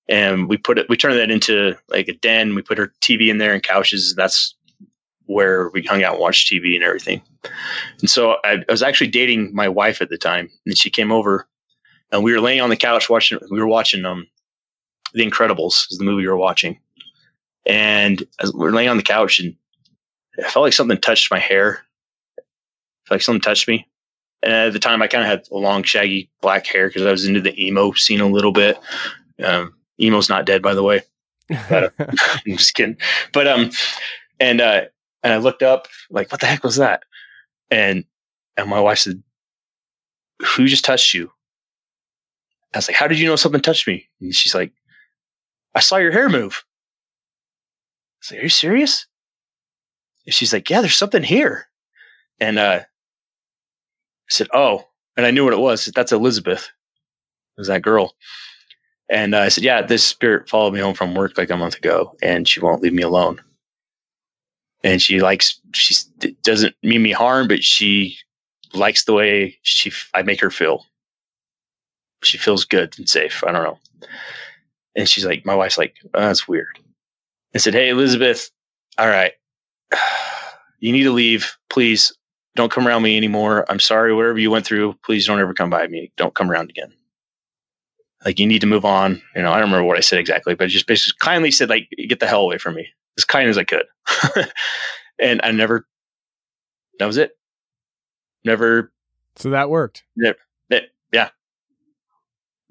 and 0.07 0.47
we 0.47 0.57
put 0.57 0.79
it. 0.79 0.87
We 0.89 0.97
turned 0.97 1.19
that 1.19 1.31
into 1.31 1.75
like 1.89 2.07
a 2.07 2.13
den. 2.13 2.55
We 2.55 2.61
put 2.61 2.77
her 2.77 2.93
TV 3.01 3.29
in 3.29 3.37
there 3.39 3.53
and 3.53 3.61
couches. 3.61 4.11
And 4.11 4.17
That's 4.17 4.55
where 5.29 5.69
we 5.69 5.83
hung 5.83 6.03
out 6.03 6.13
and 6.13 6.21
watched 6.21 6.51
TV 6.51 6.73
and 6.73 6.83
everything. 6.83 7.21
And 7.99 8.09
so 8.09 8.37
I, 8.43 8.63
I 8.67 8.71
was 8.71 8.81
actually 8.81 9.11
dating 9.11 9.53
my 9.53 9.69
wife 9.69 10.01
at 10.01 10.09
the 10.09 10.17
time, 10.17 10.49
and 10.65 10.75
she 10.75 10.89
came 10.89 11.11
over, 11.11 11.47
and 12.11 12.23
we 12.23 12.33
were 12.33 12.41
laying 12.41 12.61
on 12.61 12.71
the 12.71 12.75
couch 12.75 13.09
watching. 13.09 13.37
We 13.51 13.59
were 13.59 13.67
watching 13.67 14.03
um, 14.05 14.27
The 15.13 15.29
Incredibles, 15.29 15.85
is 15.91 15.99
the 15.99 16.03
movie 16.03 16.23
we 16.23 16.27
were 16.27 16.35
watching, 16.35 16.79
and 17.67 18.23
as 18.39 18.51
we 18.51 18.59
were 18.59 18.71
laying 18.71 18.89
on 18.89 18.97
the 18.97 19.03
couch, 19.03 19.39
and 19.39 19.55
I 20.43 20.49
felt 20.49 20.63
like 20.63 20.73
something 20.73 20.97
touched 20.97 21.29
my 21.29 21.39
hair. 21.39 21.81
Like 23.11 23.21
something 23.21 23.41
touched 23.41 23.67
me. 23.67 23.87
And 24.41 24.53
at 24.53 24.73
the 24.73 24.79
time, 24.79 25.01
I 25.01 25.07
kind 25.07 25.23
of 25.23 25.29
had 25.29 25.47
long, 25.51 25.83
shaggy 25.83 26.29
black 26.41 26.65
hair 26.65 26.87
because 26.87 27.05
I 27.05 27.11
was 27.11 27.27
into 27.27 27.41
the 27.41 27.63
emo 27.63 27.93
scene 27.93 28.21
a 28.21 28.27
little 28.27 28.51
bit. 28.51 28.79
Um, 29.43 29.75
emo's 29.99 30.29
not 30.29 30.45
dead, 30.45 30.63
by 30.63 30.73
the 30.73 30.83
way. 30.83 31.01
But, 31.69 31.83
uh, 31.83 31.89
I'm 32.45 32.57
just 32.57 32.75
kidding. 32.75 32.97
But 33.33 33.47
um, 33.47 33.71
and 34.39 34.61
uh, 34.61 34.81
and 35.23 35.33
I 35.33 35.37
looked 35.37 35.63
up, 35.63 35.87
like, 36.09 36.31
what 36.31 36.41
the 36.41 36.47
heck 36.47 36.63
was 36.63 36.77
that? 36.77 37.03
And 37.71 38.05
and 38.57 38.69
my 38.69 38.79
wife 38.79 38.99
said, 38.99 39.21
"Who 40.41 40.67
just 40.67 40.85
touched 40.85 41.13
you?" 41.13 41.31
I 42.73 42.77
was 42.79 42.87
like, 42.87 42.97
"How 42.97 43.07
did 43.07 43.19
you 43.19 43.27
know 43.27 43.35
something 43.35 43.61
touched 43.61 43.87
me?" 43.87 44.09
And 44.21 44.33
she's 44.33 44.55
like, 44.55 44.71
"I 45.75 45.79
saw 45.79 45.97
your 45.97 46.11
hair 46.11 46.29
move." 46.29 46.63
I 46.65 48.17
was 48.21 48.31
like, 48.31 48.39
"Are 48.41 48.43
you 48.43 48.49
serious?" 48.49 49.05
And 50.25 50.33
she's 50.33 50.53
like, 50.53 50.69
"Yeah, 50.69 50.81
there's 50.81 50.95
something 50.95 51.23
here." 51.23 51.67
And 52.39 52.59
uh, 52.59 52.81
I 52.81 52.85
said, 54.29 54.47
"Oh," 54.53 54.85
and 55.17 55.25
I 55.25 55.31
knew 55.31 55.43
what 55.43 55.53
it 55.53 55.59
was. 55.59 55.85
That's 55.95 56.11
Elizabeth. 56.11 56.63
It 57.57 57.61
was 57.61 57.67
that 57.67 57.81
girl. 57.81 58.15
And 59.09 59.35
uh, 59.35 59.39
I 59.39 59.49
said, 59.49 59.63
"Yeah, 59.63 59.81
this 59.81 60.05
spirit 60.05 60.49
followed 60.49 60.73
me 60.73 60.79
home 60.79 60.95
from 60.95 61.15
work 61.15 61.37
like 61.37 61.49
a 61.49 61.57
month 61.57 61.75
ago, 61.77 62.15
and 62.21 62.47
she 62.47 62.59
won't 62.59 62.81
leave 62.81 62.93
me 62.93 63.03
alone. 63.03 63.41
And 64.83 65.01
she 65.01 65.19
likes 65.19 65.59
she 65.73 65.95
doesn't 66.43 66.75
mean 66.83 67.01
me 67.01 67.11
harm, 67.11 67.47
but 67.47 67.63
she 67.63 68.17
likes 68.73 69.03
the 69.03 69.13
way 69.13 69.57
she 69.61 69.91
I 70.13 70.21
make 70.21 70.39
her 70.41 70.51
feel. 70.51 70.85
She 72.23 72.37
feels 72.37 72.65
good 72.65 72.97
and 72.97 73.09
safe. 73.09 73.43
I 73.45 73.51
don't 73.51 73.63
know." 73.63 73.79
And 74.95 75.07
she's 75.07 75.25
like, 75.25 75.45
"My 75.45 75.55
wife's 75.55 75.77
like, 75.77 75.95
oh, 76.13 76.21
that's 76.21 76.47
weird." 76.47 76.79
I 77.53 77.57
said, 77.57 77.73
"Hey, 77.73 77.89
Elizabeth, 77.89 78.49
all 78.97 79.07
right, 79.07 79.33
you 80.79 80.91
need 80.91 81.03
to 81.03 81.11
leave, 81.11 81.57
please. 81.69 82.13
Don't 82.55 82.71
come 82.71 82.87
around 82.87 83.03
me 83.03 83.15
anymore. 83.15 83.65
I'm 83.69 83.79
sorry, 83.79 84.13
whatever 84.13 84.39
you 84.39 84.51
went 84.51 84.65
through. 84.65 84.95
Please 85.05 85.25
don't 85.27 85.39
ever 85.39 85.53
come 85.53 85.69
by 85.69 85.87
me. 85.87 86.11
Don't 86.17 86.35
come 86.35 86.51
around 86.51 86.69
again." 86.69 86.93
like 88.25 88.39
you 88.39 88.45
need 88.45 88.59
to 88.59 88.67
move 88.67 88.85
on. 88.85 89.21
You 89.35 89.41
know, 89.41 89.51
I 89.51 89.55
don't 89.55 89.69
remember 89.69 89.85
what 89.85 89.97
I 89.97 90.01
said 90.01 90.19
exactly, 90.19 90.55
but 90.55 90.69
just 90.69 90.87
basically 90.87 91.17
kindly 91.21 91.51
said 91.51 91.69
like, 91.69 91.89
get 92.07 92.19
the 92.19 92.27
hell 92.27 92.41
away 92.41 92.57
from 92.57 92.75
me 92.75 92.89
as 93.19 93.25
kind 93.25 93.49
as 93.49 93.57
I 93.57 93.65
could. 93.65 93.85
and 95.19 95.41
I 95.43 95.51
never, 95.51 95.85
that 96.97 97.05
was 97.05 97.17
it. 97.17 97.37
Never, 98.45 98.91
So 99.35 99.49
that 99.49 99.69
worked. 99.69 100.03
Never, 100.15 100.37
yeah, 101.11 101.29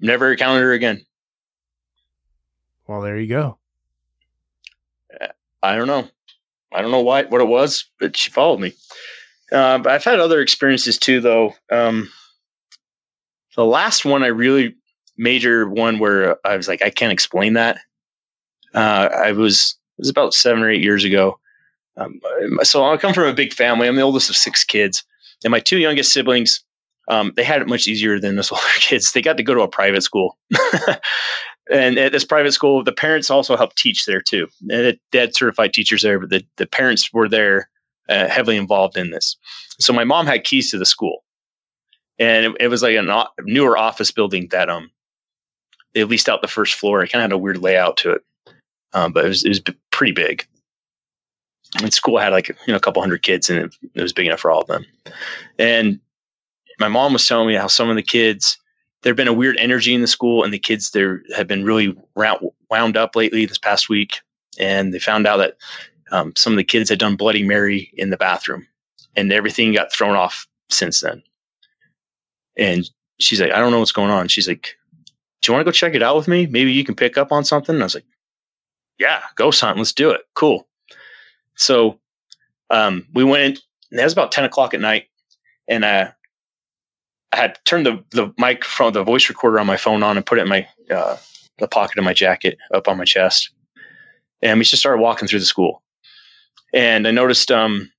never 0.00 0.32
encountered 0.32 0.62
her 0.62 0.72
again. 0.72 1.04
Well, 2.86 3.02
there 3.02 3.18
you 3.18 3.28
go. 3.28 3.58
I 5.62 5.76
don't 5.76 5.88
know. 5.88 6.08
I 6.72 6.80
don't 6.80 6.90
know 6.90 7.02
why, 7.02 7.24
what 7.24 7.40
it 7.40 7.48
was, 7.48 7.84
but 8.00 8.16
she 8.16 8.30
followed 8.30 8.60
me. 8.60 8.72
Uh, 9.52 9.78
but 9.78 9.92
I've 9.92 10.04
had 10.04 10.20
other 10.20 10.40
experiences 10.40 10.98
too, 10.98 11.20
though. 11.20 11.54
Um, 11.70 12.10
the 13.56 13.64
last 13.64 14.04
one 14.04 14.22
I 14.22 14.28
really 14.28 14.76
major 15.18 15.68
one 15.68 15.98
where 15.98 16.36
I 16.46 16.56
was 16.56 16.68
like, 16.68 16.82
I 16.82 16.90
can't 16.90 17.12
explain 17.12 17.54
that. 17.54 17.78
Uh, 18.74 19.08
I 19.14 19.32
was 19.32 19.77
was 19.98 20.08
about 20.08 20.34
seven 20.34 20.62
or 20.62 20.70
eight 20.70 20.82
years 20.82 21.04
ago. 21.04 21.38
Um, 21.96 22.20
so 22.62 22.84
I 22.84 22.96
come 22.96 23.14
from 23.14 23.28
a 23.28 23.32
big 23.32 23.52
family. 23.52 23.88
I'm 23.88 23.96
the 23.96 24.02
oldest 24.02 24.30
of 24.30 24.36
six 24.36 24.64
kids, 24.64 25.04
and 25.44 25.50
my 25.50 25.60
two 25.60 25.78
youngest 25.78 26.12
siblings, 26.12 26.62
um, 27.08 27.32
they 27.36 27.42
had 27.42 27.60
it 27.60 27.68
much 27.68 27.88
easier 27.88 28.20
than 28.20 28.38
us 28.38 28.52
older 28.52 28.64
kids. 28.78 29.12
They 29.12 29.22
got 29.22 29.36
to 29.36 29.42
go 29.42 29.54
to 29.54 29.62
a 29.62 29.68
private 29.68 30.02
school, 30.02 30.38
and 31.70 31.98
at 31.98 32.12
this 32.12 32.24
private 32.24 32.52
school, 32.52 32.84
the 32.84 32.92
parents 32.92 33.30
also 33.30 33.56
helped 33.56 33.76
teach 33.76 34.06
there 34.06 34.20
too. 34.20 34.46
And 34.70 34.98
they 35.12 35.18
had 35.18 35.36
certified 35.36 35.72
teachers 35.74 36.02
there, 36.02 36.18
but 36.20 36.30
the, 36.30 36.44
the 36.56 36.66
parents 36.66 37.12
were 37.12 37.28
there 37.28 37.68
uh, 38.08 38.28
heavily 38.28 38.56
involved 38.56 38.96
in 38.96 39.10
this. 39.10 39.36
So 39.78 39.92
my 39.92 40.04
mom 40.04 40.26
had 40.26 40.44
keys 40.44 40.70
to 40.70 40.78
the 40.78 40.86
school, 40.86 41.24
and 42.18 42.46
it, 42.46 42.56
it 42.60 42.68
was 42.68 42.82
like 42.82 42.94
a 42.94 43.10
o- 43.10 43.28
newer 43.42 43.76
office 43.76 44.10
building 44.10 44.48
that 44.50 44.70
um 44.70 44.90
they 45.94 46.04
leased 46.04 46.28
out 46.28 46.42
the 46.42 46.48
first 46.48 46.74
floor. 46.74 47.02
It 47.02 47.10
kind 47.10 47.22
of 47.22 47.30
had 47.30 47.32
a 47.32 47.38
weird 47.38 47.58
layout 47.58 47.96
to 47.98 48.12
it, 48.12 48.24
um, 48.92 49.12
but 49.12 49.24
it 49.24 49.28
was 49.28 49.44
it 49.44 49.48
was 49.48 49.60
pretty 49.98 50.12
big. 50.12 50.46
And 51.82 51.92
school 51.92 52.18
had 52.18 52.32
like 52.32 52.48
you 52.48 52.54
know 52.68 52.76
a 52.76 52.80
couple 52.80 53.02
hundred 53.02 53.22
kids, 53.22 53.50
and 53.50 53.58
it, 53.58 53.74
it 53.94 54.00
was 54.00 54.12
big 54.12 54.26
enough 54.26 54.40
for 54.40 54.50
all 54.50 54.62
of 54.62 54.68
them. 54.68 54.86
And 55.58 56.00
my 56.78 56.88
mom 56.88 57.12
was 57.12 57.26
telling 57.26 57.48
me 57.48 57.54
how 57.54 57.66
some 57.66 57.90
of 57.90 57.96
the 57.96 58.02
kids 58.02 58.56
there'd 59.02 59.16
been 59.16 59.28
a 59.28 59.32
weird 59.32 59.56
energy 59.58 59.94
in 59.94 60.00
the 60.00 60.06
school, 60.06 60.44
and 60.44 60.54
the 60.54 60.58
kids 60.58 60.92
there 60.92 61.22
have 61.36 61.48
been 61.48 61.64
really 61.64 61.96
round, 62.14 62.38
wound 62.70 62.96
up 62.96 63.16
lately 63.16 63.44
this 63.44 63.58
past 63.58 63.88
week, 63.88 64.20
and 64.58 64.94
they 64.94 64.98
found 65.00 65.26
out 65.26 65.38
that 65.38 65.56
um, 66.10 66.32
some 66.36 66.52
of 66.52 66.56
the 66.56 66.64
kids 66.64 66.88
had 66.88 66.98
done 67.00 67.16
Bloody 67.16 67.42
Mary 67.42 67.90
in 67.94 68.10
the 68.10 68.16
bathroom, 68.16 68.66
and 69.16 69.32
everything 69.32 69.74
got 69.74 69.92
thrown 69.92 70.14
off 70.14 70.46
since 70.70 71.00
then. 71.00 71.22
And 72.56 72.88
she's 73.18 73.40
like, 73.40 73.52
I 73.52 73.58
don't 73.58 73.72
know 73.72 73.80
what's 73.80 73.92
going 73.92 74.10
on. 74.10 74.28
She's 74.28 74.48
like, 74.48 74.76
Do 75.42 75.50
you 75.50 75.54
want 75.54 75.66
to 75.66 75.70
go 75.70 75.72
check 75.72 75.94
it 75.94 76.02
out 76.02 76.16
with 76.16 76.28
me? 76.28 76.46
Maybe 76.46 76.72
you 76.72 76.84
can 76.84 76.94
pick 76.94 77.18
up 77.18 77.30
on 77.30 77.44
something. 77.44 77.74
And 77.74 77.82
I 77.82 77.86
was 77.86 77.94
like, 77.94 78.06
Yeah, 78.98 79.20
ghost 79.36 79.60
son. 79.60 79.76
Let's 79.78 79.92
do 79.92 80.10
it. 80.10 80.22
Cool. 80.34 80.66
So 81.54 81.98
um, 82.70 83.06
we 83.14 83.24
went 83.24 83.60
it 83.90 84.02
was 84.02 84.12
about 84.12 84.32
10 84.32 84.44
o'clock 84.44 84.74
at 84.74 84.80
night. 84.80 85.06
And 85.66 85.84
uh, 85.84 86.10
I 87.32 87.36
had 87.36 87.58
turned 87.64 87.86
the, 87.86 88.04
the 88.10 88.32
mic 88.38 88.64
from 88.64 88.92
the 88.92 89.04
voice 89.04 89.28
recorder 89.28 89.60
on 89.60 89.66
my 89.66 89.76
phone 89.76 90.02
on 90.02 90.16
and 90.16 90.24
put 90.26 90.38
it 90.38 90.42
in 90.42 90.48
my 90.48 90.66
uh, 90.90 91.16
the 91.58 91.68
pocket 91.68 91.98
of 91.98 92.04
my 92.04 92.14
jacket 92.14 92.58
up 92.72 92.88
on 92.88 92.96
my 92.96 93.04
chest. 93.04 93.50
And 94.42 94.58
we 94.58 94.64
just 94.64 94.80
started 94.80 95.02
walking 95.02 95.28
through 95.28 95.40
the 95.40 95.46
school. 95.46 95.82
And 96.72 97.06
I 97.06 97.10
noticed 97.10 97.50
um, 97.50 97.90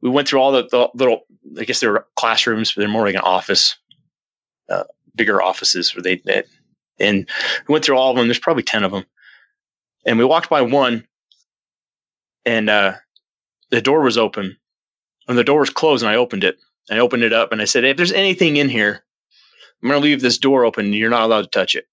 we 0.00 0.10
went 0.10 0.28
through 0.28 0.40
all 0.40 0.52
the, 0.52 0.66
the 0.68 0.88
little, 0.94 1.26
I 1.58 1.64
guess 1.64 1.80
they 1.80 1.86
were 1.86 2.06
classrooms, 2.16 2.72
but 2.72 2.80
they're 2.80 2.88
more 2.88 3.04
like 3.04 3.14
an 3.14 3.20
office, 3.20 3.76
uh, 4.68 4.84
bigger 5.14 5.40
offices 5.40 5.94
where 5.94 6.02
they, 6.02 6.16
they, 6.24 6.42
and 6.98 7.28
we 7.68 7.72
went 7.72 7.84
through 7.84 7.96
all 7.96 8.10
of 8.10 8.16
them. 8.16 8.26
There's 8.26 8.38
probably 8.38 8.62
10 8.62 8.84
of 8.84 8.92
them. 8.92 9.04
And 10.06 10.18
we 10.18 10.24
walked 10.24 10.50
by 10.50 10.62
one, 10.62 11.06
and 12.44 12.68
uh, 12.68 12.94
the 13.70 13.80
door 13.80 14.02
was 14.02 14.18
open. 14.18 14.56
And 15.26 15.38
the 15.38 15.44
door 15.44 15.60
was 15.60 15.70
closed, 15.70 16.02
and 16.02 16.10
I 16.10 16.16
opened 16.16 16.44
it. 16.44 16.58
I 16.90 16.98
opened 16.98 17.22
it 17.22 17.32
up, 17.32 17.50
and 17.50 17.62
I 17.62 17.64
said, 17.64 17.84
"If 17.84 17.96
there's 17.96 18.12
anything 18.12 18.58
in 18.58 18.68
here, 18.68 19.02
I'm 19.82 19.88
going 19.88 20.00
to 20.00 20.04
leave 20.04 20.20
this 20.20 20.36
door 20.36 20.66
open. 20.66 20.92
You're 20.92 21.08
not 21.08 21.22
allowed 21.22 21.42
to 21.42 21.48
touch 21.48 21.74
it. 21.74 21.86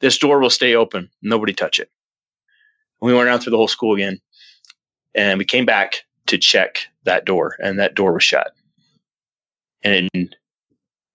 This 0.00 0.18
door 0.18 0.40
will 0.40 0.50
stay 0.50 0.74
open. 0.74 1.08
Nobody 1.22 1.52
touch 1.52 1.78
it." 1.78 1.90
And 3.00 3.06
we 3.06 3.14
went 3.14 3.28
around 3.28 3.40
through 3.40 3.52
the 3.52 3.56
whole 3.56 3.68
school 3.68 3.94
again, 3.94 4.20
and 5.14 5.38
we 5.38 5.44
came 5.44 5.64
back 5.64 6.02
to 6.26 6.38
check 6.38 6.88
that 7.04 7.24
door, 7.24 7.56
and 7.60 7.78
that 7.78 7.94
door 7.94 8.12
was 8.12 8.24
shut. 8.24 8.52
And 9.84 10.10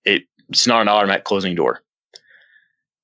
it, 0.06 0.24
it's 0.48 0.68
not 0.68 0.82
an 0.82 0.88
automatic 0.88 1.26
closing 1.26 1.56
door. 1.56 1.82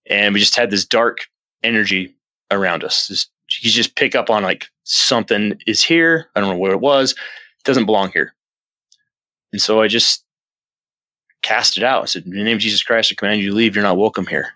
And 0.07 0.33
we 0.33 0.39
just 0.39 0.55
had 0.55 0.69
this 0.69 0.85
dark 0.85 1.27
energy 1.63 2.15
around 2.51 2.83
us. 2.83 3.07
Just, 3.07 3.31
you 3.61 3.71
just 3.71 3.95
pick 3.95 4.15
up 4.15 4.29
on 4.29 4.43
like 4.43 4.67
something 4.83 5.59
is 5.65 5.83
here. 5.83 6.27
I 6.35 6.39
don't 6.39 6.49
know 6.49 6.57
where 6.57 6.73
it 6.73 6.81
was. 6.81 7.11
It 7.11 7.63
doesn't 7.63 7.85
belong 7.85 8.11
here. 8.11 8.33
And 9.51 9.61
so 9.61 9.81
I 9.81 9.87
just 9.87 10.23
cast 11.41 11.77
it 11.77 11.83
out. 11.83 12.03
I 12.03 12.05
said, 12.05 12.25
In 12.25 12.31
the 12.31 12.43
name 12.43 12.57
of 12.57 12.61
Jesus 12.61 12.83
Christ, 12.83 13.11
I 13.11 13.15
command 13.15 13.41
you 13.41 13.49
to 13.49 13.55
leave. 13.55 13.75
You're 13.75 13.83
not 13.83 13.97
welcome 13.97 14.25
here. 14.25 14.49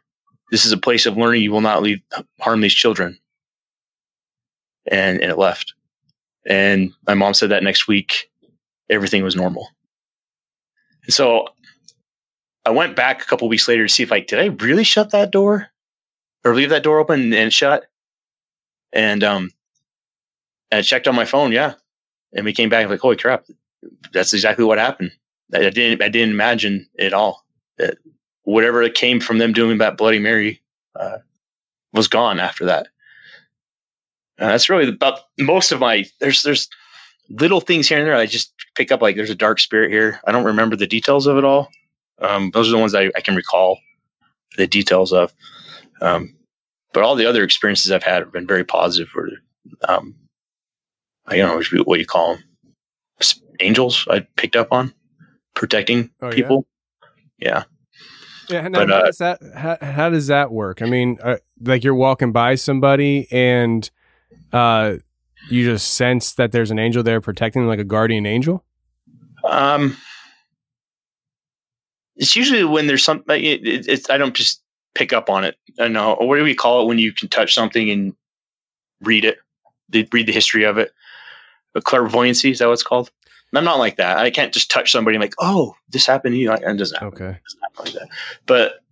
This 0.52 0.66
is 0.66 0.72
a 0.72 0.78
place 0.78 1.06
of 1.06 1.18
learning. 1.18 1.44
You 1.44 1.52
will 1.52 1.62
not 1.62 1.84
leave 1.84 2.02
harm 2.40 2.62
these 2.62 2.74
children. 2.74 3.18
And, 4.92 5.22
and 5.22 5.32
it 5.32 5.38
left. 5.38 5.74
And 6.46 6.92
my 7.08 7.14
mom 7.14 7.34
said 7.34 7.52
that 7.52 7.64
next 7.64 7.88
week, 7.88 8.30
everything 8.90 9.24
was 9.24 9.36
normal. 9.36 9.70
And 11.06 11.14
so 11.14 11.48
I 12.70 12.72
went 12.72 12.96
back 12.96 13.24
a 13.24 13.26
couple 13.26 13.50
weeks 13.50 13.68
later 13.68 13.88
to 13.88 13.92
see 13.92 14.04
if 14.04 14.12
like, 14.12 14.28
did 14.28 14.38
I 14.38 14.46
really 14.64 14.84
shut 14.84 15.10
that 15.10 15.32
door 15.32 15.70
or 16.46 16.54
leave 16.54 16.70
that 16.70 16.84
door 16.84 17.00
open 17.00 17.34
and 17.34 17.52
shut? 17.52 17.86
And, 18.94 19.24
um, 19.24 19.50
and 20.70 20.78
I 20.78 20.82
checked 20.84 21.08
on 21.08 21.16
my 21.16 21.26
phone. 21.26 21.52
Yeah. 21.52 21.74
And 22.32 22.46
we 22.46 22.54
came 22.54 22.70
back 22.70 22.88
like, 22.88 23.00
holy 23.00 23.16
crap. 23.16 23.46
That's 24.14 24.34
exactly 24.34 24.66
what 24.66 24.78
happened. 24.78 25.10
I 25.52 25.72
didn't, 25.72 26.04
I 26.04 26.10
didn't 26.10 26.36
imagine 26.36 26.88
it 26.94 27.12
all 27.12 27.44
that 27.80 27.98
whatever 28.44 28.88
came 28.90 29.20
from 29.20 29.40
them 29.40 29.52
doing 29.52 29.80
that 29.80 29.98
Bloody 29.98 30.20
Mary, 30.20 30.62
uh, 30.96 31.18
was 31.92 32.08
gone 32.08 32.40
after 32.40 32.66
that. 32.66 32.88
And 34.38 34.48
that's 34.48 34.70
really 34.70 34.88
about 34.88 35.22
most 35.40 35.72
of 35.72 35.80
my, 35.80 36.06
there's, 36.20 36.44
there's 36.44 36.70
little 37.32 37.62
things 37.62 37.90
here 37.90 37.98
and 37.98 38.06
there. 38.06 38.16
I 38.16 38.28
just 38.28 38.54
pick 38.76 38.92
up 38.92 39.02
like 39.02 39.16
there's 39.16 39.32
a 39.32 39.36
dark 39.36 39.60
spirit 39.60 39.90
here. 39.90 40.20
I 40.28 40.32
don't 40.32 40.46
remember 40.46 40.76
the 40.76 40.86
details 40.86 41.26
of 41.26 41.36
it 41.40 41.44
all. 41.44 41.72
Um, 42.22 42.52
those 42.52 42.68
are 42.68 42.72
the 42.72 42.78
ones 42.78 42.96
I, 42.96 43.12
I 43.16 43.22
can 43.22 43.36
recall 43.36 43.80
the 44.58 44.68
details 44.68 45.14
of. 45.14 45.34
Um, 46.02 46.36
but 46.94 47.04
all 47.04 47.16
the 47.16 47.26
other 47.26 47.44
experiences 47.44 47.92
I've 47.92 48.04
had 48.04 48.22
have 48.22 48.32
been 48.32 48.48
very 48.48 48.64
positive. 48.64 49.10
Or, 49.16 49.30
um, 49.88 50.16
I 51.28 51.38
don't 51.38 51.62
know 51.62 51.84
what 51.84 52.00
you 52.00 52.06
call 52.06 52.36
them, 52.36 52.44
angels. 53.60 54.08
I 54.10 54.22
picked 54.36 54.56
up 54.56 54.72
on 54.72 54.94
protecting 55.54 56.10
Oh, 56.22 56.32
people. 56.32 56.66
Yeah. 57.38 57.64
Yeah, 58.50 58.68
now, 58.68 58.80
But, 58.80 58.90
how 58.90 58.96
uh, 58.96 59.06
does 59.06 59.18
that 59.20 59.40
how, 59.56 59.78
how 59.82 60.10
does 60.10 60.28
that 60.28 60.52
work? 60.52 60.82
I 60.82 60.86
mean, 60.86 61.20
uh, 61.22 61.38
like 61.62 61.84
you're 61.84 61.94
walking 61.94 62.32
by 62.32 62.56
somebody 62.56 63.28
and 63.32 63.90
uh, 64.52 64.96
you 65.50 65.66
just 65.66 65.94
sense 65.94 66.34
that 66.34 66.52
there's 66.52 66.72
an 66.72 66.80
angel 66.80 67.04
there 67.04 67.22
protecting, 67.22 67.62
them, 67.62 67.70
like 67.70 67.80
a 67.80 67.84
guardian 67.84 68.26
angel. 68.26 68.66
Um, 69.44 69.96
it's 72.20 72.36
usually 72.36 72.64
when 72.64 72.86
there's 72.88 73.04
something. 73.04 73.44
It, 73.44 73.66
it, 73.66 73.88
it's 73.88 74.10
I 74.10 74.18
don't 74.18 74.36
just 74.36 74.62
pick 74.94 75.12
up 75.14 75.30
on 75.30 75.44
it. 75.44 75.56
I 75.80 75.88
know. 75.88 76.14
Or 76.14 76.28
what 76.28 76.38
do 76.38 76.44
we 76.44 76.54
call 76.54 76.84
it 76.84 76.88
when 76.88 77.00
you 77.00 77.12
can 77.12 77.30
touch 77.30 77.54
something 77.54 77.90
and 77.90 78.14
read 79.02 79.26
it? 79.26 79.40
They 79.90 80.08
read 80.12 80.28
the 80.28 80.34
history 80.34 80.64
of 80.66 80.78
it. 80.78 80.92
A 81.76 81.82
clairvoyancy 81.82 82.52
is 82.52 82.60
that 82.60 82.68
what 82.68 82.74
it's 82.74 82.84
called? 82.84 83.10
I'm 83.56 83.64
not 83.64 83.80
like 83.80 83.98
that. 83.98 84.20
I 84.20 84.30
can't 84.30 84.54
just 84.54 84.70
touch 84.70 84.92
somebody 84.92 85.16
and 85.16 85.24
like, 85.24 85.34
oh, 85.40 85.76
this 85.90 86.06
happened 86.06 86.36
to 86.36 86.38
you. 86.40 86.54
It 86.54 86.78
doesn't 86.78 87.02
happen. 87.02 87.08
Okay. 87.08 87.40
Doesn't 87.44 87.80
like 87.80 87.94
that. 87.94 88.10
But 88.46 88.84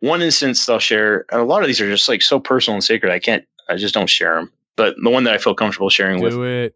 one 0.00 0.22
instance 0.22 0.66
I'll 0.68 0.78
share, 0.78 1.26
and 1.30 1.42
a 1.42 1.44
lot 1.44 1.60
of 1.60 1.66
these 1.66 1.80
are 1.80 1.90
just 1.90 2.08
like 2.08 2.22
so 2.22 2.40
personal 2.40 2.76
and 2.76 2.84
sacred. 2.84 3.12
I 3.12 3.18
can't. 3.18 3.44
I 3.68 3.76
just 3.76 3.92
don't 3.92 4.08
share 4.08 4.36
them. 4.36 4.50
But 4.76 4.94
the 5.02 5.10
one 5.10 5.24
that 5.24 5.34
I 5.34 5.38
feel 5.38 5.54
comfortable 5.54 5.90
sharing 5.90 6.22
with 6.22 6.32
Do 6.34 6.44
it. 6.44 6.74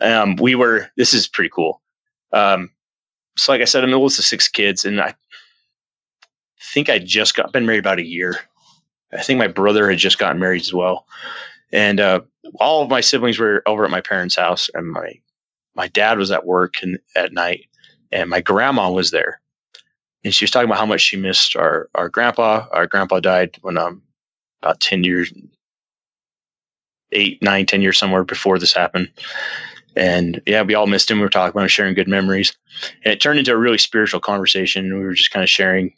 um, 0.00 0.36
we 0.36 0.54
were 0.54 0.88
this 0.96 1.12
is 1.12 1.26
pretty 1.28 1.50
cool 1.50 1.80
um, 2.32 2.70
so 3.36 3.52
like 3.52 3.60
i 3.60 3.64
said 3.64 3.82
i'm 3.84 3.90
the 3.90 3.96
oldest 3.96 4.18
of 4.20 4.24
six 4.24 4.48
kids 4.48 4.84
and 4.84 5.00
i 5.00 5.14
think 6.60 6.88
i 6.88 6.98
just 6.98 7.34
got 7.34 7.52
been 7.52 7.66
married 7.66 7.80
about 7.80 7.98
a 7.98 8.04
year. 8.06 8.36
I 9.12 9.22
think 9.22 9.38
my 9.38 9.48
brother 9.48 9.88
had 9.88 9.98
just 9.98 10.18
gotten 10.18 10.40
married 10.40 10.62
as 10.62 10.74
well. 10.74 11.06
And 11.72 12.00
uh, 12.00 12.20
all 12.60 12.82
of 12.82 12.90
my 12.90 13.00
siblings 13.00 13.38
were 13.38 13.62
over 13.66 13.84
at 13.84 13.90
my 13.90 14.00
parents 14.00 14.36
house 14.36 14.68
and 14.74 14.90
my 14.90 15.20
my 15.76 15.88
dad 15.88 16.18
was 16.18 16.30
at 16.30 16.46
work 16.46 16.74
and 16.82 16.98
at 17.16 17.32
night 17.32 17.66
and 18.12 18.30
my 18.30 18.40
grandma 18.40 18.90
was 18.90 19.10
there. 19.10 19.40
And 20.24 20.34
she 20.34 20.44
was 20.44 20.50
talking 20.50 20.68
about 20.68 20.78
how 20.78 20.86
much 20.86 21.00
she 21.00 21.16
missed 21.16 21.56
our 21.56 21.88
our 21.94 22.08
grandpa. 22.08 22.66
Our 22.72 22.86
grandpa 22.86 23.20
died 23.20 23.58
when 23.62 23.78
um 23.78 24.02
about 24.62 24.80
10 24.80 25.04
years 25.04 25.32
eight 27.12 27.42
nine 27.42 27.66
ten 27.66 27.82
years 27.82 27.98
somewhere 27.98 28.24
before 28.24 28.58
this 28.58 28.74
happened. 28.74 29.10
And 29.96 30.42
yeah, 30.46 30.62
we 30.62 30.74
all 30.74 30.88
missed 30.88 31.10
him. 31.10 31.18
We 31.18 31.24
were 31.24 31.30
talking 31.30 31.56
about 31.56 31.70
sharing 31.70 31.94
good 31.94 32.08
memories, 32.08 32.56
and 33.04 33.12
it 33.12 33.20
turned 33.20 33.38
into 33.38 33.52
a 33.52 33.56
really 33.56 33.78
spiritual 33.78 34.20
conversation. 34.20 34.98
We 34.98 35.04
were 35.04 35.14
just 35.14 35.30
kind 35.30 35.44
of 35.44 35.48
sharing 35.50 35.94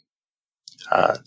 uh, 0.91 1.17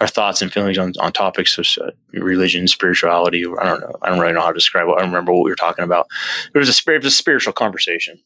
our 0.00 0.08
thoughts 0.08 0.42
and 0.42 0.52
feelings 0.52 0.78
on, 0.78 0.92
on 1.00 1.12
topics 1.12 1.56
of 1.58 1.66
uh, 1.82 1.90
religion, 2.12 2.66
spirituality. 2.66 3.44
I 3.46 3.64
don't 3.64 3.80
know. 3.80 3.96
I 4.02 4.10
don't 4.10 4.18
really 4.18 4.32
know 4.32 4.40
how 4.40 4.48
to 4.48 4.54
describe 4.54 4.88
it. 4.88 4.92
I 4.92 5.00
don't 5.00 5.08
remember 5.08 5.32
what 5.32 5.44
we 5.44 5.50
were 5.50 5.56
talking 5.56 5.84
about. 5.84 6.06
It 6.54 6.58
was 6.58 6.68
a 6.68 6.92
it 6.92 7.04
was 7.04 7.12
a 7.12 7.16
spiritual 7.16 7.52
conversation, 7.52 8.18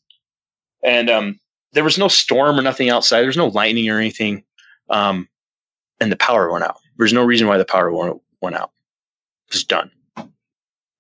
and 0.83 1.11
um, 1.11 1.41
there 1.73 1.85
was 1.85 1.99
no 1.99 2.09
storm 2.09 2.59
or 2.59 2.63
nothing 2.63 2.91
outside. 2.91 3.21
There 3.21 3.27
was 3.27 3.37
no 3.37 3.49
lightning 3.49 3.89
or 3.91 3.99
anything, 3.99 4.45
um, 4.91 5.29
and 6.01 6.11
the 6.11 6.17
power 6.17 6.51
went 6.51 6.65
out. 6.65 6.79
There's 6.97 7.13
no 7.13 7.25
reason 7.25 7.47
why 7.47 7.59
the 7.59 7.65
power 7.65 7.93
went 7.93 8.21
went 8.41 8.57
out. 8.57 8.71
It 9.49 9.55
was 9.55 9.65
done. 9.65 9.91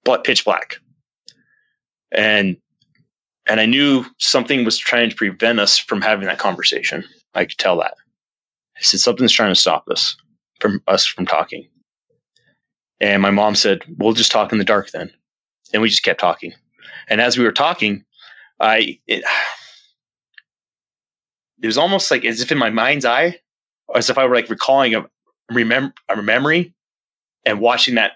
But 0.04 0.24
pitch 0.24 0.44
black 0.44 0.78
and 2.12 2.56
and 3.46 3.60
I 3.60 3.66
knew 3.66 4.04
something 4.18 4.64
was 4.64 4.76
trying 4.76 5.08
to 5.10 5.16
prevent 5.16 5.58
us 5.58 5.78
from 5.78 6.02
having 6.02 6.26
that 6.26 6.38
conversation. 6.38 7.04
I 7.34 7.46
could 7.46 7.58
tell 7.58 7.78
that. 7.78 7.94
I 8.78 8.82
said 8.82 9.00
something's 9.00 9.32
trying 9.32 9.52
to 9.52 9.60
stop 9.60 9.84
us 9.90 10.16
from 10.60 10.82
us 10.86 11.04
from 11.04 11.26
talking. 11.26 11.68
And 13.00 13.22
my 13.22 13.30
mom 13.30 13.54
said, 13.54 13.84
"We'll 13.98 14.12
just 14.12 14.32
talk 14.32 14.52
in 14.52 14.58
the 14.58 14.64
dark 14.64 14.90
then." 14.90 15.10
And 15.72 15.82
we 15.82 15.88
just 15.88 16.02
kept 16.02 16.20
talking. 16.20 16.54
And 17.08 17.20
as 17.20 17.36
we 17.36 17.44
were 17.44 17.52
talking, 17.52 18.04
I 18.60 18.98
it, 19.06 19.24
it 21.62 21.66
was 21.66 21.78
almost 21.78 22.10
like 22.10 22.24
as 22.24 22.40
if 22.40 22.52
in 22.52 22.58
my 22.58 22.70
mind's 22.70 23.04
eye, 23.04 23.40
as 23.94 24.10
if 24.10 24.18
I 24.18 24.26
were 24.26 24.34
like 24.34 24.50
recalling 24.50 24.94
a 24.94 25.06
remember 25.50 25.94
a 26.08 26.22
memory 26.22 26.74
and 27.44 27.60
watching 27.60 27.94
that 27.96 28.12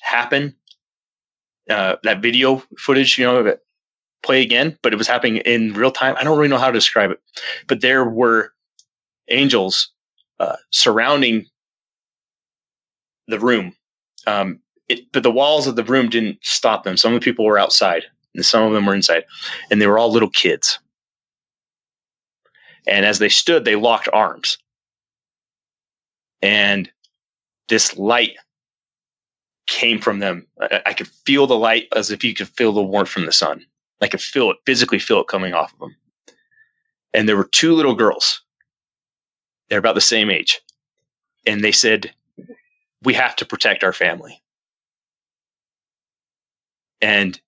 happen 0.00 0.56
uh, 1.70 1.96
that 2.02 2.20
video 2.20 2.62
footage, 2.78 3.18
you 3.18 3.24
know, 3.24 3.56
play 4.22 4.42
again, 4.42 4.76
but 4.82 4.92
it 4.92 4.96
was 4.96 5.08
happening 5.08 5.38
in 5.38 5.72
real 5.74 5.90
time. 5.92 6.16
I 6.18 6.24
don't 6.24 6.36
really 6.36 6.48
know 6.48 6.58
how 6.58 6.68
to 6.68 6.72
describe 6.72 7.10
it, 7.10 7.20
but 7.66 7.80
there 7.80 8.04
were 8.04 8.52
angels 9.28 9.91
uh, 10.42 10.56
surrounding 10.70 11.46
the 13.28 13.38
room. 13.38 13.74
Um, 14.26 14.58
it, 14.88 15.00
but 15.12 15.22
the 15.22 15.30
walls 15.30 15.68
of 15.68 15.76
the 15.76 15.84
room 15.84 16.08
didn't 16.08 16.38
stop 16.42 16.82
them. 16.82 16.96
Some 16.96 17.14
of 17.14 17.20
the 17.20 17.24
people 17.24 17.44
were 17.44 17.58
outside, 17.58 18.02
and 18.34 18.44
some 18.44 18.64
of 18.64 18.72
them 18.72 18.84
were 18.84 18.94
inside, 18.94 19.24
and 19.70 19.80
they 19.80 19.86
were 19.86 19.98
all 19.98 20.10
little 20.10 20.30
kids. 20.30 20.80
And 22.88 23.06
as 23.06 23.20
they 23.20 23.28
stood, 23.28 23.64
they 23.64 23.76
locked 23.76 24.08
arms, 24.12 24.58
and 26.42 26.90
this 27.68 27.96
light 27.96 28.32
came 29.68 30.00
from 30.00 30.18
them. 30.18 30.44
I, 30.60 30.82
I 30.86 30.92
could 30.92 31.06
feel 31.06 31.46
the 31.46 31.56
light 31.56 31.86
as 31.94 32.10
if 32.10 32.24
you 32.24 32.34
could 32.34 32.48
feel 32.48 32.72
the 32.72 32.82
warmth 32.82 33.10
from 33.10 33.26
the 33.26 33.32
sun. 33.32 33.64
I 34.00 34.08
could 34.08 34.20
feel 34.20 34.50
it, 34.50 34.56
physically 34.66 34.98
feel 34.98 35.20
it 35.20 35.28
coming 35.28 35.54
off 35.54 35.72
of 35.72 35.78
them. 35.78 35.96
And 37.14 37.28
there 37.28 37.36
were 37.36 37.48
two 37.52 37.74
little 37.76 37.94
girls. 37.94 38.42
They're 39.68 39.78
about 39.78 39.94
the 39.94 40.00
same 40.00 40.30
age. 40.30 40.60
And 41.46 41.62
they 41.62 41.72
said, 41.72 42.12
We 43.02 43.14
have 43.14 43.36
to 43.36 43.46
protect 43.46 43.84
our 43.84 43.92
family. 43.92 44.42
And 47.00 47.40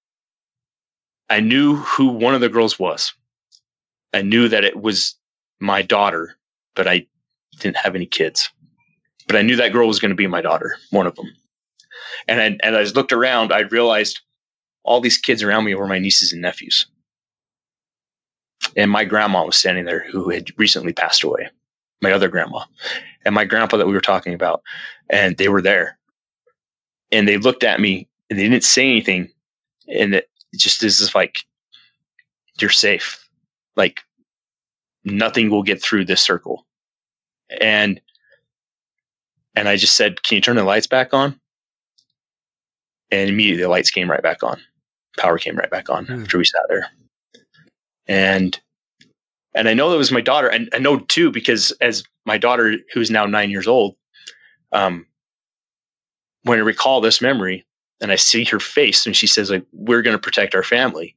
I 1.31 1.41
knew 1.41 1.77
who 1.77 2.09
one 2.09 2.35
of 2.35 2.41
the 2.41 2.49
girls 2.49 2.79
was. 2.79 3.15
I 4.13 4.23
knew 4.23 4.49
that 4.49 4.65
it 4.65 4.81
was 4.81 5.17
my 5.61 5.83
daughter, 5.83 6.37
but 6.75 6.87
I 6.87 7.07
didn't 7.59 7.79
have 7.79 7.95
any 7.95 8.07
kids. 8.07 8.51
But 9.27 9.37
I 9.37 9.43
knew 9.43 9.57
that 9.57 9.73
girl 9.73 9.89
was 9.89 10.01
going 10.01 10.11
to 10.11 10.17
be 10.17 10.27
my 10.27 10.43
daughter, 10.43 10.77
one 10.91 11.07
of 11.07 11.15
them. 11.17 11.33
And 12.29 12.61
I, 12.63 12.67
as 12.67 12.93
I 12.93 12.95
looked 12.95 13.13
around, 13.13 13.53
I 13.53 13.61
realized 13.61 14.21
all 14.83 15.01
these 15.01 15.19
kids 15.19 15.43
around 15.43 15.65
me 15.65 15.75
were 15.75 15.87
my 15.87 15.99
nieces 15.99 16.33
and 16.33 16.43
nephews. 16.43 16.87
And 18.77 18.91
my 18.91 19.05
grandma 19.05 19.45
was 19.45 19.57
standing 19.57 19.85
there 19.85 20.05
who 20.11 20.31
had 20.31 20.51
recently 20.59 20.93
passed 20.93 21.23
away, 21.23 21.49
my 22.03 22.13
other 22.13 22.29
grandma, 22.29 22.65
and 23.25 23.35
my 23.35 23.45
grandpa 23.45 23.77
that 23.77 23.87
we 23.87 23.93
were 23.95 24.01
talking 24.01 24.35
about. 24.35 24.63
And 25.11 25.37
they 25.37 25.49
were 25.49 25.63
there. 25.63 25.99
and 27.15 27.29
they 27.29 27.39
looked 27.39 27.63
at 27.63 27.81
me 27.81 28.09
and 28.29 28.39
they 28.39 28.43
didn't 28.43 28.65
say 28.65 28.91
anything. 28.91 29.31
And 29.89 30.15
it 30.17 30.29
just 30.57 30.83
is 30.83 31.15
like, 31.15 31.45
you're 32.61 32.71
safe. 32.71 33.29
Like 33.77 34.01
nothing 35.05 35.49
will 35.49 35.63
get 35.63 35.81
through 35.81 36.07
this 36.07 36.21
circle. 36.21 36.67
And, 37.61 38.01
and 39.55 39.69
I 39.69 39.77
just 39.77 39.95
said, 39.95 40.23
can 40.25 40.37
you 40.37 40.41
turn 40.41 40.57
the 40.57 40.65
lights 40.65 40.89
back 40.89 41.15
on? 41.15 41.39
And 43.11 43.31
immediately 43.31 43.63
the 43.63 43.69
lights 43.69 43.91
came 43.91 44.11
right 44.11 44.23
back 44.23 44.43
on. 44.43 44.61
Power 45.17 45.39
came 45.39 45.57
right 45.57 45.71
back 45.71 45.89
on 45.89 46.07
hmm. 46.07 46.23
after 46.23 46.39
we 46.39 46.45
sat 46.45 46.63
there. 46.69 46.89
And, 48.09 48.59
and 49.55 49.69
I 49.69 49.75
know 49.75 49.91
that 49.91 49.97
was 49.97 50.13
my 50.13 50.21
daughter. 50.21 50.49
And 50.49 50.69
I 50.73 50.79
know 50.79 50.99
too, 50.99 51.31
because 51.31 51.71
as 51.81 52.05
my 52.27 52.39
daughter, 52.39 52.77
who's 52.93 53.11
now 53.11 53.27
nine 53.27 53.51
years 53.51 53.67
old, 53.67 53.97
um, 54.73 55.07
when 56.43 56.59
I 56.59 56.63
recall 56.63 57.01
this 57.01 57.21
memory 57.23 57.65
and 58.01 58.11
I 58.11 58.17
see 58.17 58.45
her 58.45 58.61
face 58.61 59.07
and 59.07 59.17
she 59.17 59.27
says, 59.27 59.51
like, 59.51 59.65
we're 59.73 60.03
going 60.03 60.17
to 60.17 60.23
protect 60.23 60.55
our 60.55 60.63
family. 60.63 61.15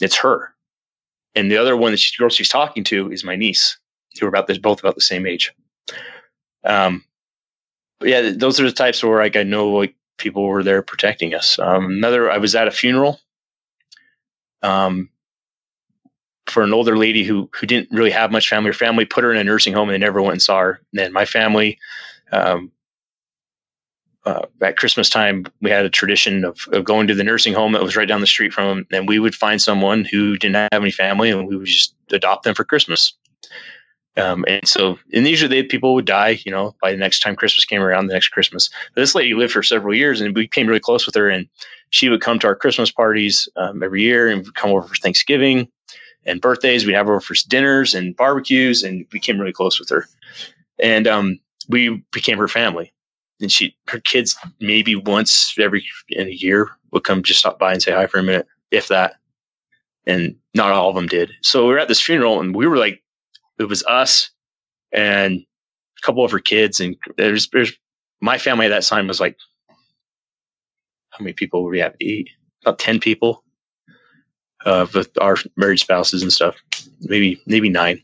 It's 0.00 0.16
her. 0.16 0.54
And 1.34 1.50
the 1.50 1.56
other 1.56 1.76
one 1.76 1.92
that 1.92 1.98
she, 1.98 2.16
girl 2.16 2.28
she's 2.28 2.48
talking 2.48 2.82
to 2.84 3.10
is 3.12 3.24
my 3.24 3.36
niece, 3.36 3.78
who 4.18 4.26
are 4.26 4.28
about 4.28 4.48
this, 4.48 4.58
both 4.58 4.80
about 4.80 4.96
the 4.96 5.00
same 5.00 5.26
age. 5.26 5.52
Um, 6.64 7.04
but 8.00 8.08
yeah, 8.08 8.32
those 8.34 8.58
are 8.58 8.64
the 8.64 8.72
types 8.72 9.04
where 9.04 9.22
like 9.22 9.36
I 9.36 9.44
know 9.44 9.68
like 9.68 9.94
people 10.18 10.42
were 10.42 10.64
there 10.64 10.82
protecting 10.82 11.34
us. 11.34 11.58
Um, 11.58 11.86
another, 11.86 12.30
I 12.30 12.38
was 12.38 12.54
at 12.54 12.68
a 12.68 12.72
funeral, 12.72 13.20
um, 14.62 15.08
for 16.50 16.62
an 16.62 16.72
older 16.72 16.96
lady 16.96 17.24
who 17.24 17.48
who 17.54 17.66
didn't 17.66 17.90
really 17.90 18.10
have 18.10 18.32
much 18.32 18.48
family. 18.48 18.68
Her 18.68 18.74
family 18.74 19.04
put 19.04 19.24
her 19.24 19.32
in 19.32 19.38
a 19.38 19.44
nursing 19.44 19.72
home 19.72 19.88
and 19.88 19.94
they 19.94 20.06
never 20.06 20.20
went 20.20 20.34
and 20.34 20.42
saw 20.42 20.58
her. 20.60 20.80
And 20.92 20.98
then 20.98 21.12
my 21.12 21.24
family, 21.24 21.78
um, 22.32 22.72
uh, 24.26 24.42
at 24.60 24.76
Christmas 24.76 25.08
time, 25.08 25.46
we 25.62 25.70
had 25.70 25.86
a 25.86 25.90
tradition 25.90 26.44
of, 26.44 26.68
of 26.72 26.84
going 26.84 27.06
to 27.06 27.14
the 27.14 27.24
nursing 27.24 27.54
home 27.54 27.72
that 27.72 27.82
was 27.82 27.96
right 27.96 28.08
down 28.08 28.20
the 28.20 28.26
street 28.26 28.52
from 28.52 28.68
them, 28.68 28.86
and 28.92 29.08
we 29.08 29.18
would 29.18 29.34
find 29.34 29.62
someone 29.62 30.04
who 30.04 30.36
didn't 30.36 30.56
have 30.72 30.82
any 30.82 30.90
family, 30.90 31.30
and 31.30 31.48
we 31.48 31.56
would 31.56 31.66
just 31.66 31.94
adopt 32.10 32.44
them 32.44 32.54
for 32.54 32.64
Christmas. 32.64 33.14
Um, 34.16 34.44
and 34.46 34.66
so, 34.66 34.98
and 35.14 35.26
usually 35.26 35.62
people 35.62 35.94
would 35.94 36.04
die, 36.04 36.40
you 36.44 36.52
know, 36.52 36.74
by 36.82 36.90
the 36.90 36.98
next 36.98 37.20
time 37.20 37.36
Christmas 37.36 37.64
came 37.64 37.80
around, 37.80 38.08
the 38.08 38.12
next 38.12 38.28
Christmas. 38.28 38.68
But 38.94 39.00
this 39.00 39.14
lady 39.14 39.34
lived 39.34 39.52
for 39.52 39.62
several 39.62 39.94
years, 39.94 40.20
and 40.20 40.34
we 40.34 40.42
became 40.42 40.66
really 40.66 40.80
close 40.80 41.06
with 41.06 41.14
her. 41.14 41.30
And 41.30 41.48
she 41.90 42.08
would 42.08 42.20
come 42.20 42.38
to 42.40 42.46
our 42.46 42.56
Christmas 42.56 42.90
parties 42.90 43.48
um, 43.56 43.82
every 43.82 44.02
year, 44.02 44.28
and 44.28 44.52
come 44.54 44.70
over 44.70 44.86
for 44.86 44.96
Thanksgiving 44.96 45.68
and 46.26 46.40
birthdays. 46.40 46.86
We'd 46.86 46.94
have 46.94 47.06
her 47.06 47.20
for 47.20 47.34
dinners 47.48 47.94
and 47.94 48.16
barbecues, 48.16 48.82
and 48.82 49.08
became 49.10 49.38
really 49.38 49.52
close 49.52 49.78
with 49.78 49.88
her. 49.90 50.06
And 50.78 51.06
um, 51.06 51.40
we 51.68 52.02
became 52.12 52.38
her 52.38 52.48
family 52.48 52.92
and 53.40 53.50
she 53.50 53.74
her 53.88 54.00
kids 54.00 54.36
maybe 54.60 54.94
once 54.94 55.54
every 55.58 55.84
in 56.10 56.28
a 56.28 56.32
year 56.32 56.68
would 56.92 57.04
come 57.04 57.22
just 57.22 57.40
stop 57.40 57.58
by 57.58 57.72
and 57.72 57.82
say 57.82 57.92
hi 57.92 58.06
for 58.06 58.18
a 58.18 58.22
minute, 58.22 58.46
if 58.70 58.88
that. 58.88 59.14
And 60.06 60.36
not 60.54 60.72
all 60.72 60.88
of 60.88 60.94
them 60.94 61.06
did. 61.06 61.30
So 61.42 61.66
we 61.66 61.74
were 61.74 61.78
at 61.78 61.88
this 61.88 62.00
funeral 62.00 62.40
and 62.40 62.54
we 62.54 62.66
were 62.66 62.78
like, 62.78 63.02
it 63.58 63.64
was 63.64 63.84
us 63.84 64.30
and 64.92 65.44
a 66.02 66.06
couple 66.06 66.24
of 66.24 66.30
her 66.32 66.38
kids, 66.38 66.80
and 66.80 66.96
there's 67.16 67.48
there's 67.50 67.72
my 68.20 68.38
family 68.38 68.66
at 68.66 68.70
that 68.70 68.82
time 68.82 69.06
was 69.06 69.20
like, 69.20 69.36
how 71.10 71.22
many 71.22 71.32
people 71.32 71.62
were 71.62 71.70
we 71.70 71.78
have? 71.78 71.94
Eight, 72.00 72.30
about 72.62 72.78
ten 72.78 72.98
people, 72.98 73.44
uh, 74.66 74.86
with 74.94 75.10
our 75.20 75.36
married 75.56 75.78
spouses 75.78 76.22
and 76.22 76.32
stuff, 76.32 76.56
maybe 77.00 77.40
maybe 77.46 77.68
nine, 77.68 78.02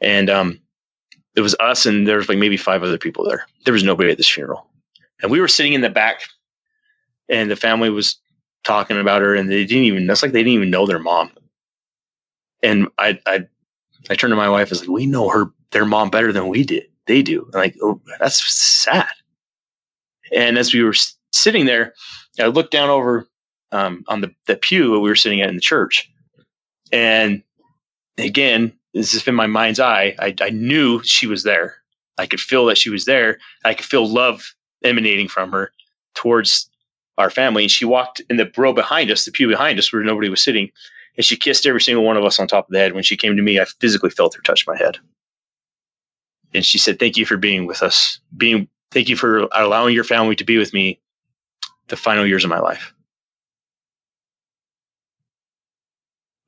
and 0.00 0.30
um, 0.30 0.60
it 1.38 1.40
was 1.40 1.54
us 1.60 1.86
and 1.86 2.06
there 2.06 2.16
was 2.16 2.28
like 2.28 2.36
maybe 2.36 2.56
five 2.56 2.82
other 2.82 2.98
people 2.98 3.24
there. 3.24 3.46
There 3.64 3.72
was 3.72 3.84
nobody 3.84 4.10
at 4.10 4.16
this 4.16 4.28
funeral. 4.28 4.66
And 5.22 5.30
we 5.30 5.40
were 5.40 5.46
sitting 5.46 5.72
in 5.72 5.82
the 5.82 5.88
back 5.88 6.22
and 7.28 7.48
the 7.48 7.54
family 7.54 7.90
was 7.90 8.18
talking 8.64 8.98
about 8.98 9.22
her 9.22 9.36
and 9.36 9.48
they 9.48 9.64
didn't 9.64 9.84
even, 9.84 10.06
that's 10.08 10.20
like 10.20 10.32
they 10.32 10.40
didn't 10.40 10.54
even 10.54 10.70
know 10.70 10.84
their 10.84 10.98
mom. 10.98 11.30
And 12.62 12.88
I, 12.98 13.20
I, 13.26 13.46
I 14.10 14.16
turned 14.16 14.32
to 14.32 14.36
my 14.36 14.48
wife 14.48 14.70
was 14.70 14.80
like, 14.80 14.88
we 14.88 15.06
know 15.06 15.28
her, 15.28 15.52
their 15.70 15.84
mom 15.84 16.10
better 16.10 16.32
than 16.32 16.48
we 16.48 16.64
did. 16.64 16.86
They 17.06 17.22
do. 17.22 17.48
Like, 17.52 17.76
oh, 17.82 18.00
that's 18.18 18.44
sad. 18.52 19.06
And 20.34 20.58
as 20.58 20.74
we 20.74 20.82
were 20.82 20.94
sitting 21.32 21.66
there, 21.66 21.94
I 22.40 22.46
looked 22.46 22.72
down 22.72 22.90
over 22.90 23.28
um, 23.72 24.04
on 24.08 24.20
the, 24.20 24.34
the 24.46 24.56
pew 24.56 24.92
we 24.92 25.08
were 25.08 25.16
sitting 25.16 25.40
at 25.40 25.48
in 25.48 25.54
the 25.54 25.60
church. 25.60 26.10
And 26.92 27.42
again, 28.16 28.72
this 28.94 29.14
if 29.14 29.28
in 29.28 29.34
my 29.34 29.46
mind's 29.46 29.80
eye, 29.80 30.14
I, 30.18 30.34
I 30.40 30.50
knew 30.50 31.02
she 31.02 31.26
was 31.26 31.42
there. 31.42 31.76
I 32.16 32.26
could 32.26 32.40
feel 32.40 32.66
that 32.66 32.78
she 32.78 32.90
was 32.90 33.04
there. 33.04 33.38
I 33.64 33.74
could 33.74 33.86
feel 33.86 34.08
love 34.08 34.54
emanating 34.82 35.28
from 35.28 35.52
her 35.52 35.72
towards 36.14 36.68
our 37.16 37.30
family. 37.30 37.64
And 37.64 37.70
she 37.70 37.84
walked 37.84 38.20
in 38.30 38.36
the 38.36 38.50
row 38.56 38.72
behind 38.72 39.10
us, 39.10 39.24
the 39.24 39.32
pew 39.32 39.48
behind 39.48 39.78
us 39.78 39.92
where 39.92 40.02
nobody 40.02 40.28
was 40.28 40.42
sitting, 40.42 40.70
and 41.16 41.24
she 41.24 41.36
kissed 41.36 41.66
every 41.66 41.80
single 41.80 42.04
one 42.04 42.16
of 42.16 42.24
us 42.24 42.38
on 42.38 42.46
top 42.46 42.68
of 42.68 42.72
the 42.72 42.78
head. 42.78 42.94
When 42.94 43.02
she 43.02 43.16
came 43.16 43.36
to 43.36 43.42
me, 43.42 43.60
I 43.60 43.66
physically 43.80 44.10
felt 44.10 44.34
her 44.34 44.42
touch 44.42 44.66
my 44.66 44.76
head. 44.76 44.98
And 46.54 46.64
she 46.64 46.78
said, 46.78 46.98
Thank 46.98 47.16
you 47.16 47.26
for 47.26 47.36
being 47.36 47.66
with 47.66 47.82
us. 47.82 48.20
Being 48.36 48.68
thank 48.90 49.08
you 49.08 49.16
for 49.16 49.48
allowing 49.52 49.94
your 49.94 50.04
family 50.04 50.36
to 50.36 50.44
be 50.44 50.58
with 50.58 50.72
me 50.72 51.00
the 51.88 51.96
final 51.96 52.26
years 52.26 52.44
of 52.44 52.50
my 52.50 52.60
life. 52.60 52.94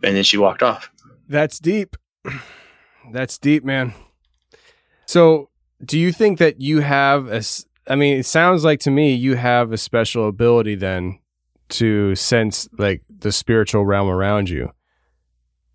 And 0.02 0.16
then 0.16 0.24
she 0.24 0.38
walked 0.38 0.62
off. 0.62 0.90
That's 1.28 1.58
deep. 1.58 1.96
That's 3.12 3.38
deep, 3.38 3.64
man. 3.64 3.94
So, 5.06 5.48
do 5.84 5.98
you 5.98 6.12
think 6.12 6.38
that 6.38 6.60
you 6.60 6.80
have 6.80 7.28
a? 7.28 7.42
I 7.88 7.96
mean, 7.96 8.18
it 8.18 8.26
sounds 8.26 8.64
like 8.64 8.80
to 8.80 8.90
me 8.90 9.14
you 9.14 9.36
have 9.36 9.72
a 9.72 9.78
special 9.78 10.28
ability 10.28 10.76
then 10.76 11.18
to 11.70 12.14
sense 12.14 12.68
like 12.78 13.02
the 13.08 13.32
spiritual 13.32 13.84
realm 13.84 14.08
around 14.08 14.48
you. 14.48 14.72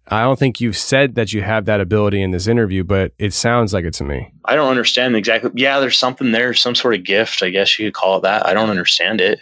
I 0.07 0.21
don't 0.21 0.37
think 0.37 0.61
you've 0.61 0.77
said 0.77 1.15
that 1.15 1.33
you 1.33 1.41
have 1.41 1.65
that 1.65 1.81
ability 1.81 2.21
in 2.21 2.29
this 2.29 2.45
interview, 2.45 2.83
but 2.83 3.13
it 3.17 3.33
sounds 3.33 3.73
like 3.73 3.85
it 3.85 3.93
to 3.95 4.03
me. 4.03 4.31
I 4.45 4.55
don't 4.55 4.69
understand 4.69 5.15
exactly. 5.15 5.49
Yeah, 5.55 5.79
there's 5.79 5.97
something 5.97 6.31
there, 6.31 6.53
some 6.53 6.75
sort 6.75 6.93
of 6.93 7.03
gift, 7.03 7.41
I 7.41 7.49
guess 7.49 7.79
you 7.79 7.87
could 7.87 7.95
call 7.95 8.17
it 8.17 8.21
that. 8.21 8.45
I 8.45 8.53
don't 8.53 8.69
understand 8.69 9.19
it. 9.19 9.39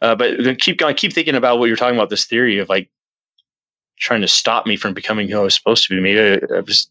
Uh, 0.00 0.14
but 0.14 0.60
keep 0.60 0.78
going, 0.78 0.94
keep 0.94 1.12
thinking 1.12 1.34
about 1.34 1.58
what 1.58 1.66
you're 1.66 1.76
talking 1.76 1.96
about. 1.96 2.10
This 2.10 2.26
theory 2.26 2.58
of 2.58 2.68
like 2.68 2.90
trying 4.02 4.20
to 4.20 4.28
stop 4.28 4.66
me 4.66 4.76
from 4.76 4.94
becoming 4.94 5.28
who 5.28 5.38
I 5.38 5.44
was 5.44 5.54
supposed 5.54 5.86
to 5.86 5.94
be. 5.94 6.00
Maybe 6.00 6.20
I, 6.20 6.56
I 6.56 6.60
was, 6.60 6.90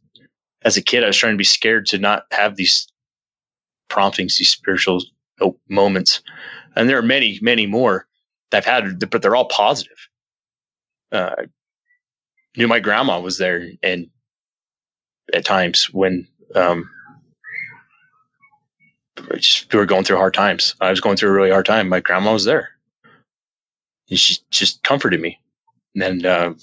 as 0.64 0.78
a 0.78 0.82
kid, 0.82 1.03
I 1.03 1.07
was 1.07 1.18
trying 1.18 1.34
to 1.34 1.38
be 1.38 1.43
scared 1.43 1.86
to 1.88 1.97
not 1.97 2.24
have 2.32 2.55
these 2.55 2.88
promptings, 3.89 4.38
these 4.38 4.49
spiritual 4.49 5.03
moments. 5.68 6.22
And 6.76 6.88
there 6.88 6.97
are 6.97 7.03
many, 7.03 7.38
many 7.41 7.66
more 7.66 8.07
that 8.49 8.59
I've 8.59 8.66
had, 8.66 9.09
but 9.09 9.22
they're 9.22 9.36
all 9.36 9.49
positive. 9.49 9.97
Uh, 11.12 11.36
knew 12.55 12.70
my 12.70 12.80
grandma 12.80 13.20
was 13.20 13.38
there, 13.38 13.68
and 13.84 14.07
at 15.34 15.43
times 15.43 15.89
when 15.91 16.26
um, 16.55 16.89
just 19.36 19.74
we 19.74 19.80
were 19.80 19.86
going 19.86 20.05
through 20.05 20.16
hard 20.16 20.34
times, 20.34 20.76
I 20.80 20.89
was 20.89 21.01
going 21.01 21.18
through 21.18 21.32
a 21.32 21.34
really 21.34 21.51
hard 21.51 21.66
time. 21.66 21.89
My 21.89 21.99
grandma 21.99 22.32
was 22.32 22.45
there, 22.45 22.70
and 24.09 24.18
she 24.18 24.38
just 24.49 24.82
comforted 24.84 25.20
me. 25.20 25.41
And 25.93 26.01
then 26.01 26.26
uh, 26.26 26.53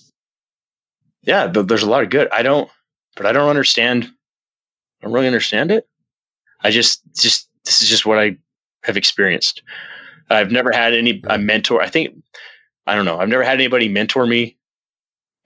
yeah, 1.23 1.47
but 1.47 1.69
there's 1.69 1.83
a 1.83 1.91
lot 1.91 2.03
of 2.03 2.11
good. 2.11 2.29
I 2.33 2.43
don't, 2.43 2.71
but 3.17 3.27
I 3.27 3.33
don't 3.33 3.49
understand. 3.49 4.05
I 4.05 5.05
don't 5.05 5.13
really 5.13 5.27
understand 5.27 5.71
it. 5.71 5.89
I 6.61 6.71
just, 6.71 7.03
just 7.15 7.49
this 7.65 7.83
is 7.83 7.89
just 7.89 8.07
what 8.07 8.19
I 8.19 8.37
have 8.85 8.97
experienced. 8.97 9.63
I've 10.31 10.51
never 10.51 10.73
had 10.73 10.95
any 10.95 11.23
a 11.29 11.39
mentor. 11.39 11.81
I 11.81 11.89
think 11.89 12.15
I 12.87 12.95
don't 12.95 13.05
know. 13.05 13.19
I've 13.19 13.29
never 13.29 13.45
had 13.45 13.55
anybody 13.55 13.89
mentor 13.89 14.27
me 14.27 14.57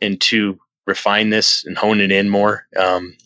into 0.01 0.59
refine 0.87 1.31
this 1.31 1.65
and 1.65 1.77
hone 1.77 2.01
it 2.01 2.11
in 2.11 2.29
more. 2.29 2.67
Um, 2.77 3.17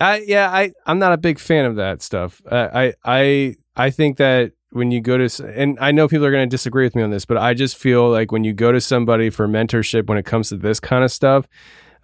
I 0.00 0.24
yeah, 0.26 0.50
I 0.50 0.72
I'm 0.86 0.98
not 0.98 1.12
a 1.12 1.18
big 1.18 1.38
fan 1.38 1.64
of 1.64 1.76
that 1.76 2.02
stuff. 2.02 2.42
Uh, 2.46 2.68
I 2.72 2.94
I 3.04 3.56
I 3.76 3.90
think 3.90 4.18
that 4.18 4.52
when 4.72 4.90
you 4.90 5.00
go 5.00 5.18
to 5.18 5.46
and 5.54 5.78
I 5.80 5.92
know 5.92 6.08
people 6.08 6.26
are 6.26 6.30
going 6.30 6.48
to 6.48 6.50
disagree 6.50 6.84
with 6.84 6.94
me 6.94 7.02
on 7.02 7.10
this, 7.10 7.24
but 7.24 7.36
I 7.36 7.54
just 7.54 7.76
feel 7.76 8.10
like 8.10 8.32
when 8.32 8.44
you 8.44 8.52
go 8.52 8.72
to 8.72 8.80
somebody 8.80 9.30
for 9.30 9.46
mentorship 9.46 10.06
when 10.06 10.18
it 10.18 10.24
comes 10.24 10.48
to 10.48 10.56
this 10.56 10.80
kind 10.80 11.04
of 11.04 11.12
stuff, 11.12 11.46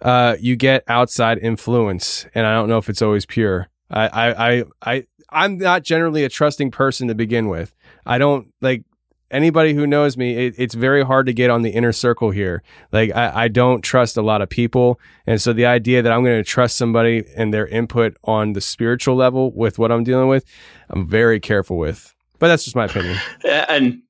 uh, 0.01 0.35
you 0.39 0.55
get 0.55 0.83
outside 0.87 1.37
influence, 1.39 2.25
and 2.33 2.45
I 2.45 2.53
don't 2.53 2.69
know 2.69 2.77
if 2.77 2.89
it's 2.89 3.01
always 3.01 3.25
pure. 3.25 3.67
I 3.89 4.07
I 4.07 4.49
I, 4.49 4.63
I 4.81 5.03
I'm 5.31 5.57
not 5.57 5.83
generally 5.83 6.23
a 6.23 6.29
trusting 6.29 6.71
person 6.71 7.07
to 7.07 7.15
begin 7.15 7.49
with. 7.49 7.73
I 8.05 8.17
don't 8.17 8.53
like 8.61 8.83
anybody 9.31 9.73
who 9.73 9.85
knows 9.85 10.17
me, 10.17 10.47
it, 10.47 10.55
it's 10.57 10.73
very 10.75 11.03
hard 11.03 11.25
to 11.27 11.33
get 11.33 11.49
on 11.49 11.61
the 11.61 11.69
inner 11.71 11.91
circle 11.91 12.31
here. 12.31 12.63
Like 12.91 13.11
I, 13.15 13.45
I 13.45 13.47
don't 13.47 13.81
trust 13.81 14.17
a 14.17 14.21
lot 14.21 14.41
of 14.41 14.49
people. 14.49 14.99
And 15.25 15.41
so 15.41 15.53
the 15.53 15.65
idea 15.65 16.01
that 16.01 16.11
I'm 16.11 16.23
going 16.23 16.37
to 16.37 16.49
trust 16.49 16.77
somebody 16.77 17.25
and 17.35 17.53
their 17.53 17.67
input 17.67 18.17
on 18.23 18.53
the 18.53 18.61
spiritual 18.61 19.15
level 19.15 19.51
with 19.51 19.79
what 19.79 19.91
I'm 19.91 20.03
dealing 20.03 20.27
with, 20.27 20.45
I'm 20.89 21.07
very 21.07 21.39
careful 21.39 21.77
with. 21.77 22.15
But 22.39 22.47
that's 22.47 22.63
just 22.63 22.75
my 22.75 22.85
opinion. 22.85 23.17
And 23.43 24.01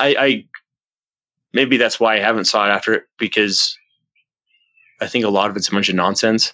I, 0.00 0.16
I 0.18 0.44
maybe 1.52 1.76
that's 1.76 2.00
why 2.00 2.16
I 2.16 2.18
haven't 2.18 2.46
sought 2.46 2.68
after 2.68 2.92
it 2.92 3.04
because 3.18 3.76
I 5.00 5.06
think 5.06 5.24
a 5.24 5.30
lot 5.30 5.50
of 5.50 5.56
it's 5.56 5.68
a 5.68 5.70
bunch 5.70 5.88
of 5.88 5.94
nonsense 5.94 6.52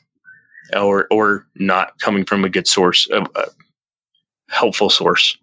or 0.77 1.07
or 1.11 1.47
not 1.57 1.99
coming 1.99 2.25
from 2.25 2.45
a 2.45 2.49
good 2.49 2.69
source, 2.69 3.09
a, 3.11 3.23
a 3.23 3.47
helpful 4.49 4.91
source. 4.91 5.37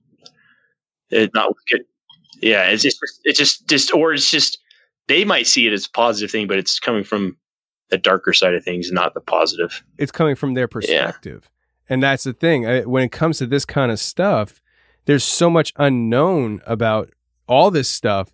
It's 1.10 1.34
not 1.34 1.54
good. 1.70 1.84
Yeah, 2.42 2.70
it's 2.70 2.84
just 2.84 3.00
it's 3.24 3.38
just 3.38 3.68
just 3.68 3.94
or 3.94 4.14
it's 4.14 4.30
just 4.30 4.60
they 5.08 5.26
might 5.26 5.48
see 5.48 5.68
it 5.68 5.74
as 5.74 5.86
a 5.86 5.90
positive 5.90 6.32
thing, 6.32 6.48
but 6.48 6.58
it's 6.58 6.80
coming 6.80 7.04
from 7.04 7.38
the 7.90 7.98
darker 7.98 8.34
side 8.34 8.54
of 8.54 8.64
things, 8.64 8.92
not 8.92 9.14
the 9.14 9.22
positive. 9.22 9.84
It's 9.98 10.12
coming 10.12 10.36
from 10.36 10.54
their 10.54 10.68
perspective. 10.68 11.50
And 11.90 12.04
that's 12.04 12.26
the 12.26 12.34
thing. 12.34 12.68
I, 12.68 12.82
when 12.82 13.04
it 13.04 13.12
comes 13.12 13.38
to 13.38 13.48
this 13.48 13.64
kind 13.64 13.92
of 13.92 14.00
stuff, 14.00 14.62
there's 15.08 15.24
so 15.24 15.50
much 15.50 15.74
unknown 15.78 16.62
about 16.68 17.10
all 17.48 17.72
this 17.72 17.90
stuff 17.90 18.34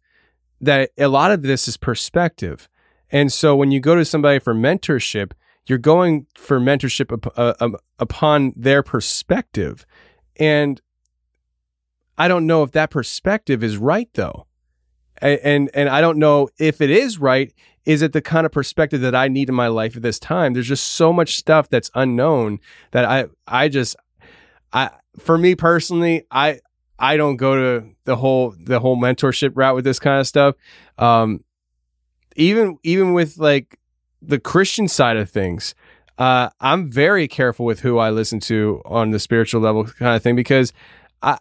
that 0.59 0.89
a 0.97 1.07
lot 1.07 1.31
of 1.31 1.43
this 1.43 1.67
is 1.67 1.77
perspective. 1.77 2.67
And 3.11 3.31
so 3.31 3.55
when 3.55 3.71
you 3.71 3.79
go 3.79 3.95
to 3.95 4.03
somebody 4.03 4.39
for 4.39 4.55
mentorship, 4.55 5.33
you're 5.67 5.77
going 5.77 6.25
for 6.35 6.59
mentorship 6.59 7.13
up, 7.13 7.31
uh, 7.37 7.53
um, 7.59 7.77
upon 7.99 8.53
their 8.55 8.81
perspective. 8.81 9.85
And 10.37 10.81
I 12.17 12.27
don't 12.27 12.47
know 12.47 12.63
if 12.63 12.71
that 12.71 12.89
perspective 12.89 13.63
is 13.63 13.77
right 13.77 14.09
though. 14.15 14.47
And, 15.19 15.39
and 15.43 15.71
and 15.75 15.89
I 15.89 16.01
don't 16.01 16.17
know 16.17 16.49
if 16.57 16.81
it 16.81 16.89
is 16.89 17.19
right. 17.19 17.53
Is 17.85 18.01
it 18.01 18.13
the 18.13 18.21
kind 18.21 18.45
of 18.47 18.51
perspective 18.51 19.01
that 19.01 19.13
I 19.13 19.27
need 19.27 19.47
in 19.47 19.55
my 19.55 19.67
life 19.67 19.95
at 19.95 20.01
this 20.01 20.17
time? 20.17 20.53
There's 20.53 20.67
just 20.67 20.87
so 20.87 21.13
much 21.13 21.35
stuff 21.37 21.69
that's 21.69 21.91
unknown 21.93 22.59
that 22.91 23.05
I 23.05 23.27
I 23.47 23.69
just 23.69 23.95
I 24.73 24.89
for 25.19 25.37
me 25.37 25.55
personally, 25.55 26.25
I 26.31 26.59
I 26.99 27.17
don't 27.17 27.37
go 27.37 27.55
to 27.55 27.87
the 28.05 28.15
whole 28.15 28.55
the 28.57 28.79
whole 28.79 28.97
mentorship 28.97 29.51
route 29.55 29.75
with 29.75 29.85
this 29.85 29.99
kind 29.99 30.19
of 30.19 30.27
stuff. 30.27 30.55
Um, 30.97 31.43
even 32.35 32.77
even 32.83 33.13
with 33.13 33.37
like 33.37 33.79
the 34.21 34.39
Christian 34.39 34.87
side 34.87 35.17
of 35.17 35.29
things, 35.29 35.75
uh, 36.17 36.49
I'm 36.59 36.91
very 36.91 37.27
careful 37.27 37.65
with 37.65 37.81
who 37.81 37.97
I 37.97 38.09
listen 38.09 38.39
to 38.41 38.81
on 38.85 39.11
the 39.11 39.19
spiritual 39.19 39.61
level 39.61 39.85
kind 39.85 40.15
of 40.15 40.23
thing 40.23 40.35
because 40.35 40.73
I 41.21 41.39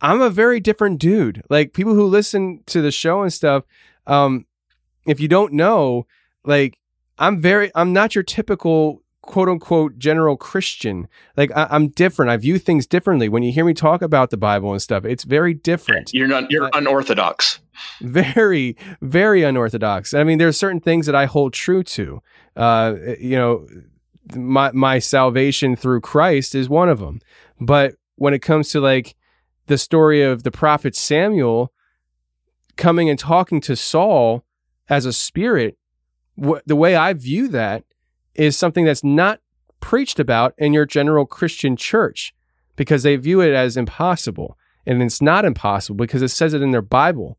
I'm 0.00 0.20
a 0.20 0.30
very 0.30 0.60
different 0.60 0.98
dude. 0.98 1.42
Like 1.50 1.72
people 1.72 1.94
who 1.94 2.04
listen 2.04 2.62
to 2.66 2.82
the 2.82 2.90
show 2.90 3.22
and 3.22 3.32
stuff, 3.32 3.64
um, 4.06 4.46
if 5.06 5.20
you 5.20 5.28
don't 5.28 5.52
know, 5.52 6.06
like 6.44 6.78
I'm 7.18 7.40
very 7.40 7.70
I'm 7.74 7.92
not 7.92 8.14
your 8.14 8.24
typical 8.24 9.02
quote 9.22 9.48
unquote 9.48 9.98
general 9.98 10.36
Christian. 10.36 11.08
Like 11.36 11.50
I, 11.54 11.68
am 11.70 11.88
different. 11.88 12.30
I 12.30 12.36
view 12.36 12.58
things 12.58 12.86
differently. 12.86 13.28
When 13.28 13.42
you 13.42 13.52
hear 13.52 13.64
me 13.64 13.74
talk 13.74 14.02
about 14.02 14.30
the 14.30 14.36
Bible 14.36 14.72
and 14.72 14.80
stuff, 14.80 15.04
it's 15.04 15.24
very 15.24 15.54
different. 15.54 16.12
You're 16.12 16.28
not. 16.28 16.50
You're 16.50 16.70
unorthodox. 16.74 17.60
Very, 18.00 18.76
very 19.00 19.42
unorthodox. 19.42 20.12
I 20.12 20.24
mean, 20.24 20.38
there 20.38 20.48
are 20.48 20.52
certain 20.52 20.80
things 20.80 21.06
that 21.06 21.14
I 21.14 21.26
hold 21.26 21.52
true 21.52 21.82
to. 21.84 22.22
Uh, 22.56 22.94
you 23.18 23.36
know, 23.36 23.66
my 24.34 24.70
my 24.72 24.98
salvation 24.98 25.76
through 25.76 26.00
Christ 26.00 26.54
is 26.54 26.68
one 26.68 26.88
of 26.88 27.00
them. 27.00 27.20
But 27.60 27.94
when 28.16 28.34
it 28.34 28.40
comes 28.40 28.70
to 28.70 28.80
like 28.80 29.16
the 29.66 29.78
story 29.78 30.22
of 30.22 30.42
the 30.42 30.50
prophet 30.50 30.96
Samuel 30.96 31.72
coming 32.76 33.08
and 33.08 33.18
talking 33.18 33.60
to 33.62 33.76
Saul 33.76 34.44
as 34.88 35.06
a 35.06 35.12
spirit, 35.12 35.78
wh- 36.42 36.58
the 36.66 36.76
way 36.76 36.96
I 36.96 37.12
view 37.12 37.48
that 37.48 37.84
is 38.44 38.56
something 38.56 38.84
that's 38.84 39.04
not 39.04 39.40
preached 39.80 40.18
about 40.18 40.54
in 40.56 40.72
your 40.72 40.86
general 40.86 41.26
Christian 41.26 41.76
church 41.76 42.34
because 42.74 43.02
they 43.02 43.16
view 43.16 43.40
it 43.40 43.52
as 43.52 43.76
impossible. 43.76 44.56
And 44.86 45.02
it's 45.02 45.20
not 45.20 45.44
impossible 45.44 45.96
because 45.96 46.22
it 46.22 46.28
says 46.28 46.54
it 46.54 46.62
in 46.62 46.70
their 46.70 46.82
Bible. 46.82 47.38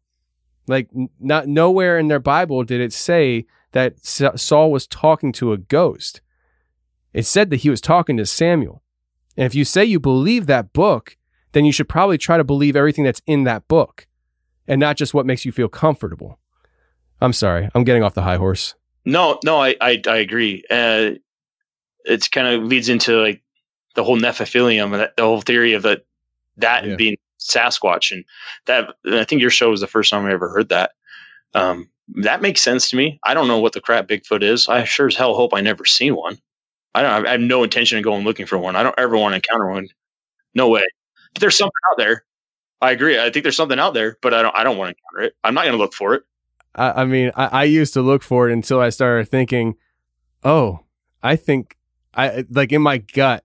Like 0.67 0.89
not 1.19 1.47
nowhere 1.47 1.97
in 1.97 2.07
their 2.07 2.19
Bible 2.19 2.63
did 2.63 2.81
it 2.81 2.93
say 2.93 3.45
that 3.71 4.05
Saul 4.05 4.71
was 4.71 4.85
talking 4.85 5.31
to 5.33 5.53
a 5.53 5.57
ghost. 5.57 6.21
It 7.13 7.25
said 7.25 7.49
that 7.49 7.61
he 7.61 7.69
was 7.69 7.81
talking 7.81 8.15
to 8.17 8.25
Samuel. 8.25 8.83
And 9.35 9.45
if 9.45 9.55
you 9.55 9.65
say 9.65 9.83
you 9.83 9.99
believe 9.99 10.45
that 10.45 10.71
book, 10.71 11.17
then 11.53 11.65
you 11.65 11.71
should 11.71 11.89
probably 11.89 12.17
try 12.17 12.37
to 12.37 12.43
believe 12.43 12.75
everything 12.75 13.05
that's 13.05 13.21
in 13.25 13.43
that 13.45 13.67
book 13.67 14.07
and 14.67 14.79
not 14.79 14.97
just 14.97 15.13
what 15.13 15.25
makes 15.25 15.45
you 15.45 15.51
feel 15.51 15.67
comfortable. 15.67 16.37
I'm 17.19 17.33
sorry, 17.33 17.69
I'm 17.73 17.83
getting 17.83 18.03
off 18.03 18.13
the 18.13 18.21
high 18.21 18.37
horse. 18.37 18.75
No, 19.05 19.39
no, 19.43 19.61
I 19.61 19.75
I, 19.81 20.01
I 20.07 20.17
agree. 20.17 20.63
Uh, 20.69 21.11
it's 22.05 22.27
kind 22.27 22.47
of 22.47 22.63
leads 22.63 22.89
into 22.89 23.21
like 23.21 23.41
the 23.95 24.03
whole 24.03 24.17
Nephilim, 24.17 24.91
the 25.15 25.23
whole 25.23 25.41
theory 25.41 25.73
of 25.73 25.83
that 25.83 26.05
that 26.57 26.85
yeah. 26.85 26.95
being 26.95 27.17
Sasquatch, 27.39 28.11
and 28.11 28.23
that 28.65 28.95
and 29.03 29.15
I 29.15 29.23
think 29.23 29.41
your 29.41 29.49
show 29.49 29.69
was 29.69 29.81
the 29.81 29.87
first 29.87 30.11
time 30.11 30.25
I 30.25 30.31
ever 30.31 30.49
heard 30.49 30.69
that. 30.69 30.91
Um, 31.53 31.89
that 32.15 32.41
makes 32.41 32.61
sense 32.61 32.89
to 32.89 32.95
me. 32.95 33.19
I 33.25 33.33
don't 33.33 33.47
know 33.47 33.59
what 33.59 33.73
the 33.73 33.81
crap 33.81 34.07
Bigfoot 34.07 34.43
is. 34.43 34.67
I 34.67 34.83
sure 34.83 35.07
as 35.07 35.15
hell 35.15 35.33
hope 35.33 35.53
I 35.53 35.61
never 35.61 35.85
see 35.85 36.11
one. 36.11 36.37
I 36.93 37.01
don't. 37.01 37.27
I 37.27 37.31
have 37.31 37.41
no 37.41 37.63
intention 37.63 37.97
of 37.97 38.03
going 38.03 38.23
looking 38.23 38.45
for 38.45 38.57
one. 38.57 38.75
I 38.75 38.83
don't 38.83 38.95
ever 38.97 39.17
want 39.17 39.31
to 39.31 39.37
encounter 39.37 39.69
one. 39.69 39.87
No 40.53 40.69
way. 40.69 40.83
But 41.33 41.41
there's 41.41 41.57
something 41.57 41.71
out 41.91 41.97
there. 41.97 42.25
I 42.81 42.91
agree. 42.91 43.19
I 43.19 43.29
think 43.29 43.43
there's 43.43 43.55
something 43.55 43.79
out 43.79 43.93
there, 43.93 44.17
but 44.21 44.33
I 44.33 44.41
don't. 44.41 44.55
I 44.57 44.63
don't 44.63 44.77
want 44.77 44.95
to 44.95 44.95
encounter 44.97 45.27
it. 45.29 45.35
I'm 45.43 45.53
not 45.53 45.63
going 45.63 45.73
to 45.73 45.77
look 45.77 45.93
for 45.93 46.15
it. 46.15 46.23
I, 46.75 47.01
I 47.01 47.05
mean, 47.05 47.31
I, 47.35 47.45
I 47.45 47.63
used 47.65 47.93
to 47.93 48.01
look 48.01 48.23
for 48.23 48.49
it 48.49 48.53
until 48.53 48.79
I 48.79 48.89
started 48.89 49.27
thinking, 49.27 49.75
oh, 50.43 50.79
I 51.21 51.35
think 51.35 51.77
I 52.13 52.45
like 52.49 52.71
in 52.71 52.81
my 52.81 52.99
gut. 52.99 53.43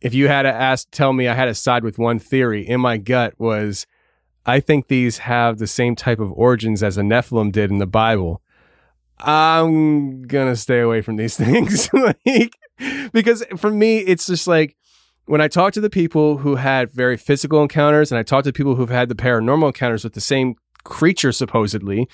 If 0.00 0.14
you 0.14 0.28
had 0.28 0.42
to 0.42 0.52
ask, 0.52 0.88
tell 0.90 1.12
me 1.12 1.26
I 1.26 1.34
had 1.34 1.46
to 1.46 1.54
side 1.54 1.82
with 1.82 1.98
one 1.98 2.18
theory. 2.18 2.66
In 2.66 2.80
my 2.80 2.98
gut 2.98 3.34
was, 3.38 3.86
I 4.46 4.60
think 4.60 4.88
these 4.88 5.18
have 5.18 5.58
the 5.58 5.66
same 5.66 5.96
type 5.96 6.20
of 6.20 6.32
origins 6.32 6.82
as 6.82 6.96
a 6.96 7.02
Nephilim 7.02 7.50
did 7.50 7.70
in 7.70 7.78
the 7.78 7.86
Bible. 7.86 8.42
I'm 9.20 10.22
gonna 10.22 10.56
stay 10.56 10.80
away 10.80 11.02
from 11.02 11.16
these 11.16 11.36
things, 11.44 11.92
like 11.92 12.52
because 13.12 13.44
for 13.56 13.70
me, 13.70 13.98
it's 13.98 14.26
just 14.26 14.46
like 14.46 14.76
when 15.26 15.40
I 15.40 15.48
talk 15.48 15.72
to 15.74 15.80
the 15.80 15.90
people 15.90 16.38
who 16.38 16.54
had 16.56 16.90
very 16.90 17.16
physical 17.16 17.60
encounters, 17.62 18.12
and 18.12 18.18
I 18.18 18.22
talk 18.22 18.44
to 18.44 18.52
people 18.52 18.76
who've 18.76 18.88
had 18.88 19.08
the 19.08 19.14
paranormal 19.14 19.66
encounters 19.66 20.04
with 20.04 20.14
the 20.14 20.20
same 20.20 20.54
creature 20.84 21.32
supposedly, 21.32 22.08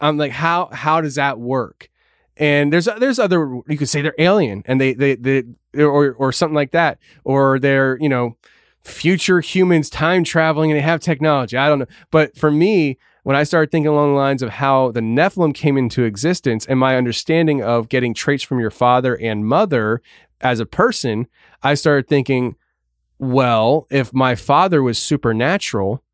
I'm 0.00 0.16
like, 0.16 0.32
how 0.32 0.68
how 0.72 1.00
does 1.00 1.14
that 1.16 1.38
work? 1.38 1.90
And 2.36 2.72
there's 2.72 2.86
there's 2.98 3.18
other 3.18 3.60
you 3.68 3.78
could 3.78 3.88
say 3.88 4.02
they're 4.02 4.14
alien 4.18 4.62
and 4.66 4.80
they 4.80 4.92
they 4.92 5.16
they 5.16 5.44
or 5.78 6.12
or 6.14 6.32
something 6.32 6.54
like 6.54 6.72
that, 6.72 6.98
or 7.24 7.58
they're 7.58 7.98
you 8.00 8.08
know 8.08 8.36
future 8.82 9.40
humans 9.40 9.90
time 9.90 10.22
traveling 10.22 10.70
and 10.70 10.78
they 10.78 10.82
have 10.82 11.00
technology. 11.00 11.56
I 11.56 11.68
don't 11.68 11.80
know, 11.80 11.86
but 12.10 12.36
for 12.36 12.50
me, 12.50 12.98
when 13.24 13.34
I 13.34 13.42
started 13.42 13.72
thinking 13.72 13.88
along 13.88 14.12
the 14.12 14.20
lines 14.20 14.42
of 14.42 14.50
how 14.50 14.92
the 14.92 15.00
Nephilim 15.00 15.52
came 15.52 15.76
into 15.76 16.04
existence 16.04 16.64
and 16.66 16.78
my 16.78 16.96
understanding 16.96 17.60
of 17.60 17.88
getting 17.88 18.14
traits 18.14 18.44
from 18.44 18.60
your 18.60 18.70
father 18.70 19.16
and 19.16 19.44
mother 19.44 20.00
as 20.40 20.60
a 20.60 20.66
person, 20.66 21.26
I 21.62 21.74
started 21.74 22.06
thinking, 22.06 22.54
well, 23.18 23.88
if 23.90 24.14
my 24.14 24.36
father 24.36 24.82
was 24.82 24.98
supernatural, 24.98 26.04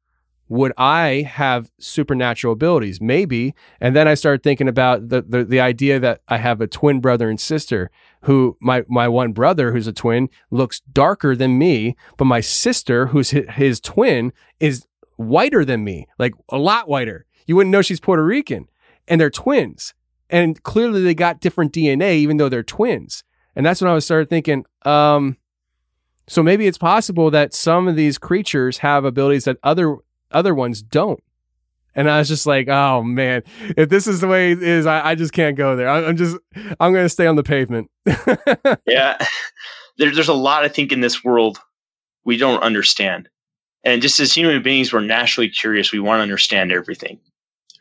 would 0.52 0.74
I 0.76 1.26
have 1.26 1.70
supernatural 1.78 2.52
abilities? 2.52 3.00
Maybe. 3.00 3.54
And 3.80 3.96
then 3.96 4.06
I 4.06 4.12
started 4.12 4.42
thinking 4.42 4.68
about 4.68 5.08
the, 5.08 5.22
the, 5.22 5.44
the 5.44 5.60
idea 5.60 5.98
that 5.98 6.20
I 6.28 6.36
have 6.36 6.60
a 6.60 6.66
twin 6.66 7.00
brother 7.00 7.30
and 7.30 7.40
sister 7.40 7.90
who 8.24 8.58
my, 8.60 8.84
my 8.86 9.08
one 9.08 9.32
brother 9.32 9.72
who's 9.72 9.86
a 9.86 9.94
twin 9.94 10.28
looks 10.50 10.80
darker 10.80 11.34
than 11.34 11.56
me, 11.56 11.96
but 12.18 12.26
my 12.26 12.40
sister 12.40 13.06
who's 13.06 13.30
his, 13.30 13.80
twin 13.80 14.30
is 14.60 14.86
whiter 15.16 15.64
than 15.64 15.84
me, 15.84 16.06
like 16.18 16.34
a 16.50 16.58
lot 16.58 16.86
whiter. 16.86 17.24
You 17.46 17.56
wouldn't 17.56 17.72
know 17.72 17.80
she's 17.80 17.98
Puerto 17.98 18.22
Rican 18.22 18.68
and 19.08 19.18
they're 19.18 19.30
twins. 19.30 19.94
And 20.28 20.62
clearly 20.62 21.02
they 21.02 21.14
got 21.14 21.40
different 21.40 21.72
DNA, 21.72 22.16
even 22.16 22.36
though 22.36 22.50
they're 22.50 22.62
twins. 22.62 23.24
And 23.56 23.64
that's 23.64 23.80
when 23.80 23.90
I 23.90 23.94
was 23.94 24.04
started 24.04 24.28
thinking, 24.28 24.66
um, 24.84 25.38
so 26.28 26.42
maybe 26.42 26.66
it's 26.66 26.76
possible 26.76 27.30
that 27.30 27.54
some 27.54 27.88
of 27.88 27.96
these 27.96 28.18
creatures 28.18 28.78
have 28.78 29.06
abilities 29.06 29.44
that 29.44 29.56
other 29.62 29.96
other 30.32 30.54
ones 30.54 30.82
don't. 30.82 31.22
And 31.94 32.08
I 32.08 32.18
was 32.18 32.28
just 32.28 32.46
like, 32.46 32.68
oh 32.68 33.02
man, 33.02 33.42
if 33.76 33.88
this 33.88 34.06
is 34.06 34.20
the 34.20 34.28
way 34.28 34.52
it 34.52 34.62
is, 34.62 34.86
I, 34.86 35.10
I 35.10 35.14
just 35.14 35.32
can't 35.32 35.56
go 35.56 35.76
there. 35.76 35.88
I, 35.88 36.02
am 36.02 36.16
just, 36.16 36.36
I'm 36.80 36.92
going 36.92 37.04
to 37.04 37.08
stay 37.08 37.26
on 37.26 37.36
the 37.36 37.42
pavement. 37.42 37.90
yeah. 38.86 39.24
There, 39.98 40.10
there's 40.10 40.28
a 40.28 40.34
lot, 40.34 40.64
I 40.64 40.68
think, 40.68 40.90
in 40.90 41.02
this 41.02 41.22
world 41.22 41.60
we 42.24 42.38
don't 42.38 42.62
understand. 42.62 43.28
And 43.84 44.00
just 44.00 44.20
as 44.20 44.32
human 44.32 44.62
beings, 44.62 44.90
we're 44.90 45.00
naturally 45.00 45.50
curious. 45.50 45.92
We 45.92 45.98
want 45.98 46.18
to 46.18 46.22
understand 46.22 46.72
everything, 46.72 47.20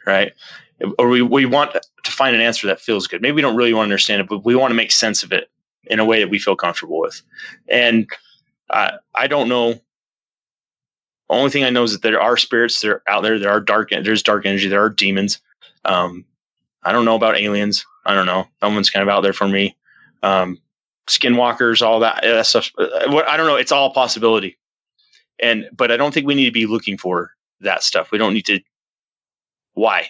right? 0.06 0.34
Or 0.99 1.08
we, 1.08 1.22
we 1.22 1.45
want 1.45 1.72
to 1.72 2.12
find 2.12 2.36
an 2.36 2.41
answer 2.41 2.68
that 2.68 2.82
feels 2.82 3.08
good. 3.08 3.22
Maybe 3.22 3.36
we 3.36 3.41
don't 3.41 3.56
really 3.56 3.74
want 3.74 3.88
to 3.88 3.93
understand 3.93 4.22
it, 4.22 4.28
but 4.28 4.43
we 4.43 4.56
want 4.56 4.72
to 4.72 4.76
make 4.76 4.91
sense 4.91 5.24
of 5.24 5.32
it 5.32 5.49
in 5.86 5.99
a 5.99 6.06
way 6.06 6.20
that 6.20 6.30
we 6.30 6.38
feel 6.38 6.56
comfortable 6.56 6.99
with. 6.99 7.22
And 7.70 8.10
I, 8.70 8.93
I 9.16 9.28
don't 9.28 9.47
know 9.47 9.80
only 11.34 11.50
thing 11.50 11.64
I 11.64 11.70
know 11.70 11.84
is 11.84 11.94
that 11.94 12.02
there 12.02 12.22
are 12.22 12.38
spirits 12.38 12.82
that 12.82 12.90
are 12.90 13.04
out 13.08 13.24
there. 13.24 13.40
There 13.40 13.52
are 13.52 13.62
dark. 13.62 13.90
There's 13.90 14.24
dark 14.24 14.46
energy. 14.46 14.68
There 14.68 14.84
are 14.84 14.90
demons. 14.90 15.40
Um, 15.86 16.26
I 16.84 16.92
don't 16.92 17.06
know 17.06 17.16
about 17.16 17.38
aliens. 17.38 17.86
I 18.06 18.16
don't 18.16 18.26
know. 18.26 18.48
That 18.62 18.72
one's 18.72 18.90
kind 18.90 19.04
of 19.04 19.10
out 19.10 19.22
there 19.22 19.34
for 19.34 19.48
me. 19.48 19.76
Um, 20.24 20.60
skinwalkers, 21.08 21.82
all 21.82 22.00
that, 22.00 22.22
that 22.24 22.46
stuff. 22.46 22.72
Uh, 22.78 23.24
I 23.28 23.38
don't 23.38 23.48
know. 23.48 23.56
It's 23.56 23.72
all 23.72 23.94
possibility. 23.94 24.58
And 25.40 25.70
but 25.76 25.92
I 25.92 25.98
don't 25.98 26.14
think 26.14 26.28
we 26.28 26.36
need 26.36 26.46
to 26.46 26.52
be 26.52 26.66
looking 26.66 26.98
for 26.98 27.32
that 27.62 27.84
stuff. 27.84 28.12
We 28.12 28.18
don't 28.18 28.34
need 28.34 28.46
to. 28.48 28.60
Why? 29.74 30.08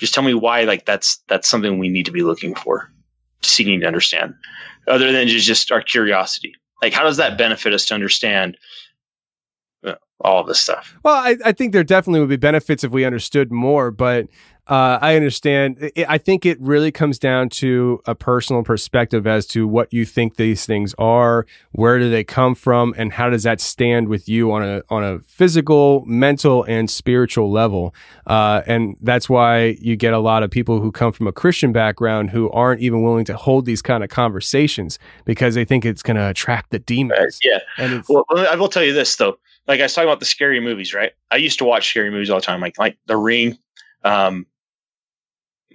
Just 0.00 0.14
tell 0.14 0.24
me 0.24 0.34
why. 0.34 0.64
Like 0.64 0.84
that's 0.84 1.22
that's 1.28 1.48
something 1.48 1.78
we 1.78 1.88
need 1.88 2.06
to 2.06 2.12
be 2.12 2.22
looking 2.22 2.54
for, 2.54 2.90
seeking 3.42 3.80
to 3.80 3.86
understand, 3.86 4.34
other 4.88 5.12
than 5.12 5.28
just, 5.28 5.46
just 5.46 5.72
our 5.72 5.82
curiosity. 5.82 6.54
Like 6.82 6.92
how 6.92 7.04
does 7.04 7.16
that 7.18 7.38
benefit 7.38 7.72
us 7.72 7.86
to 7.86 7.94
understand 7.94 8.58
all 10.24 10.44
this 10.44 10.60
stuff. 10.60 10.96
Well, 11.02 11.14
I, 11.14 11.36
I 11.44 11.52
think 11.52 11.72
there 11.72 11.84
definitely 11.84 12.20
would 12.20 12.28
be 12.28 12.36
benefits 12.36 12.84
if 12.84 12.90
we 12.90 13.04
understood 13.04 13.52
more, 13.52 13.90
but 13.90 14.28
uh, 14.68 14.98
I 15.02 15.16
understand. 15.16 15.90
It, 15.96 16.06
I 16.08 16.18
think 16.18 16.46
it 16.46 16.60
really 16.60 16.92
comes 16.92 17.18
down 17.18 17.48
to 17.50 18.00
a 18.06 18.14
personal 18.14 18.62
perspective 18.62 19.26
as 19.26 19.44
to 19.48 19.66
what 19.66 19.92
you 19.92 20.04
think 20.04 20.36
these 20.36 20.64
things 20.64 20.94
are, 20.98 21.46
where 21.72 21.98
do 21.98 22.08
they 22.08 22.22
come 22.22 22.54
from, 22.54 22.94
and 22.96 23.12
how 23.12 23.28
does 23.28 23.42
that 23.42 23.60
stand 23.60 24.08
with 24.08 24.28
you 24.28 24.52
on 24.52 24.62
a 24.62 24.82
on 24.88 25.02
a 25.02 25.18
physical, 25.20 26.04
mental, 26.06 26.62
and 26.64 26.88
spiritual 26.88 27.50
level. 27.50 27.92
Uh, 28.24 28.62
and 28.66 28.96
that's 29.00 29.28
why 29.28 29.76
you 29.80 29.96
get 29.96 30.12
a 30.14 30.20
lot 30.20 30.44
of 30.44 30.50
people 30.50 30.80
who 30.80 30.92
come 30.92 31.10
from 31.10 31.26
a 31.26 31.32
Christian 31.32 31.72
background 31.72 32.30
who 32.30 32.48
aren't 32.50 32.80
even 32.80 33.02
willing 33.02 33.24
to 33.24 33.36
hold 33.36 33.66
these 33.66 33.82
kind 33.82 34.04
of 34.04 34.10
conversations 34.10 34.96
because 35.24 35.56
they 35.56 35.64
think 35.64 35.84
it's 35.84 36.02
going 36.02 36.16
to 36.16 36.28
attract 36.28 36.70
the 36.70 36.78
demons. 36.78 37.40
yeah. 37.42 37.58
And 37.78 38.04
Well, 38.08 38.24
I 38.30 38.54
will 38.54 38.68
tell 38.68 38.84
you 38.84 38.92
this 38.92 39.16
though. 39.16 39.38
Like 39.68 39.80
I 39.80 39.84
was 39.84 39.94
talking 39.94 40.08
about 40.08 40.20
the 40.20 40.26
scary 40.26 40.60
movies, 40.60 40.92
right? 40.92 41.12
I 41.30 41.36
used 41.36 41.58
to 41.58 41.64
watch 41.64 41.88
scary 41.88 42.10
movies 42.10 42.30
all 42.30 42.40
the 42.40 42.46
time, 42.46 42.60
like 42.60 42.78
like 42.78 42.98
The 43.06 43.16
Ring. 43.16 43.58
Um, 44.04 44.46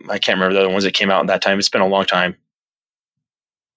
I 0.09 0.19
can't 0.19 0.37
remember 0.37 0.53
the 0.53 0.59
other 0.61 0.69
ones 0.69 0.83
that 0.83 0.93
came 0.93 1.09
out 1.09 1.21
in 1.21 1.27
that 1.27 1.41
time. 1.41 1.57
It's 1.57 1.69
been 1.69 1.81
a 1.81 1.87
long 1.87 2.05
time. 2.05 2.35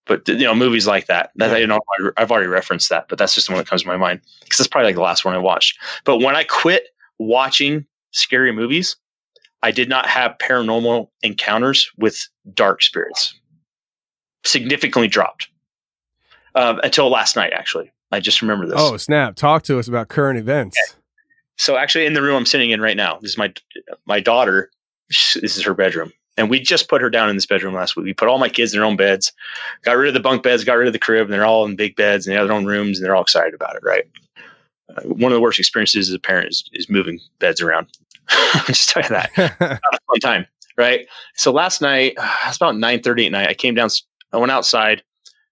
But 0.06 0.26
you 0.28 0.38
know, 0.38 0.54
movies 0.54 0.86
like 0.86 1.06
that. 1.06 1.30
That 1.36 1.60
you 1.60 1.66
know, 1.66 1.80
I've 2.16 2.32
already 2.32 2.48
referenced 2.48 2.88
that, 2.88 3.06
but 3.08 3.18
that's 3.18 3.34
just 3.34 3.46
the 3.46 3.52
one 3.52 3.58
that 3.58 3.68
comes 3.68 3.82
to 3.82 3.88
my 3.88 3.96
mind 3.96 4.20
because 4.42 4.58
that's 4.58 4.68
probably 4.68 4.86
like 4.86 4.96
the 4.96 5.02
last 5.02 5.24
one 5.24 5.34
I 5.34 5.38
watched. 5.38 5.78
But 6.04 6.18
when 6.18 6.34
I 6.34 6.44
quit 6.44 6.88
watching 7.18 7.86
scary 8.10 8.52
movies, 8.52 8.96
I 9.62 9.70
did 9.70 9.88
not 9.88 10.06
have 10.06 10.36
paranormal 10.38 11.08
encounters 11.22 11.90
with 11.96 12.26
dark 12.54 12.82
spirits. 12.82 13.38
Significantly 14.44 15.06
dropped 15.06 15.48
um, 16.54 16.80
until 16.82 17.08
last 17.08 17.36
night. 17.36 17.52
Actually, 17.52 17.92
I 18.12 18.20
just 18.20 18.42
remember 18.42 18.66
this. 18.66 18.76
oh 18.78 18.96
snap! 18.96 19.36
Talk 19.36 19.62
to 19.64 19.78
us 19.78 19.88
about 19.88 20.08
current 20.08 20.38
events. 20.38 20.76
So 21.56 21.76
actually, 21.76 22.06
in 22.06 22.14
the 22.14 22.22
room 22.22 22.36
I'm 22.36 22.46
sitting 22.46 22.70
in 22.70 22.80
right 22.80 22.96
now, 22.96 23.18
this 23.20 23.32
is 23.32 23.38
my 23.38 23.52
my 24.06 24.20
daughter. 24.20 24.70
This 25.08 25.36
is 25.36 25.62
her 25.62 25.74
bedroom, 25.74 26.12
and 26.36 26.48
we 26.48 26.58
just 26.60 26.88
put 26.88 27.02
her 27.02 27.10
down 27.10 27.28
in 27.28 27.36
this 27.36 27.46
bedroom 27.46 27.74
last 27.74 27.96
week. 27.96 28.04
We 28.04 28.14
put 28.14 28.28
all 28.28 28.38
my 28.38 28.48
kids 28.48 28.72
in 28.72 28.78
their 28.78 28.86
own 28.86 28.96
beds, 28.96 29.32
got 29.82 29.92
rid 29.96 30.08
of 30.08 30.14
the 30.14 30.20
bunk 30.20 30.42
beds, 30.42 30.64
got 30.64 30.74
rid 30.74 30.86
of 30.86 30.92
the 30.92 30.98
crib, 30.98 31.26
and 31.26 31.32
they're 31.32 31.44
all 31.44 31.66
in 31.66 31.76
big 31.76 31.96
beds 31.96 32.26
and 32.26 32.32
they 32.32 32.38
have 32.38 32.48
their 32.48 32.56
own 32.56 32.64
rooms, 32.64 32.98
and 32.98 33.04
they're 33.04 33.14
all 33.14 33.22
excited 33.22 33.54
about 33.54 33.76
it. 33.76 33.82
Right. 33.82 34.04
Uh, 34.96 35.02
one 35.02 35.30
of 35.30 35.36
the 35.36 35.40
worst 35.40 35.58
experiences 35.58 36.08
as 36.08 36.14
a 36.14 36.18
parent 36.18 36.48
is, 36.48 36.64
is 36.72 36.88
moving 36.88 37.20
beds 37.38 37.60
around. 37.60 37.88
I'll 38.28 38.64
just 38.64 38.88
tell 38.88 39.02
you 39.02 39.08
that 39.10 39.30
not 39.60 39.94
a 39.94 39.98
fun 40.06 40.20
time, 40.20 40.46
right? 40.76 41.06
So 41.34 41.52
last 41.52 41.80
night, 41.82 42.14
it's 42.46 42.56
about 42.56 42.76
nine 42.76 43.02
thirty 43.02 43.26
at 43.26 43.32
night. 43.32 43.48
I 43.48 43.54
came 43.54 43.74
down. 43.74 43.90
I 44.32 44.38
went 44.38 44.52
outside. 44.52 45.02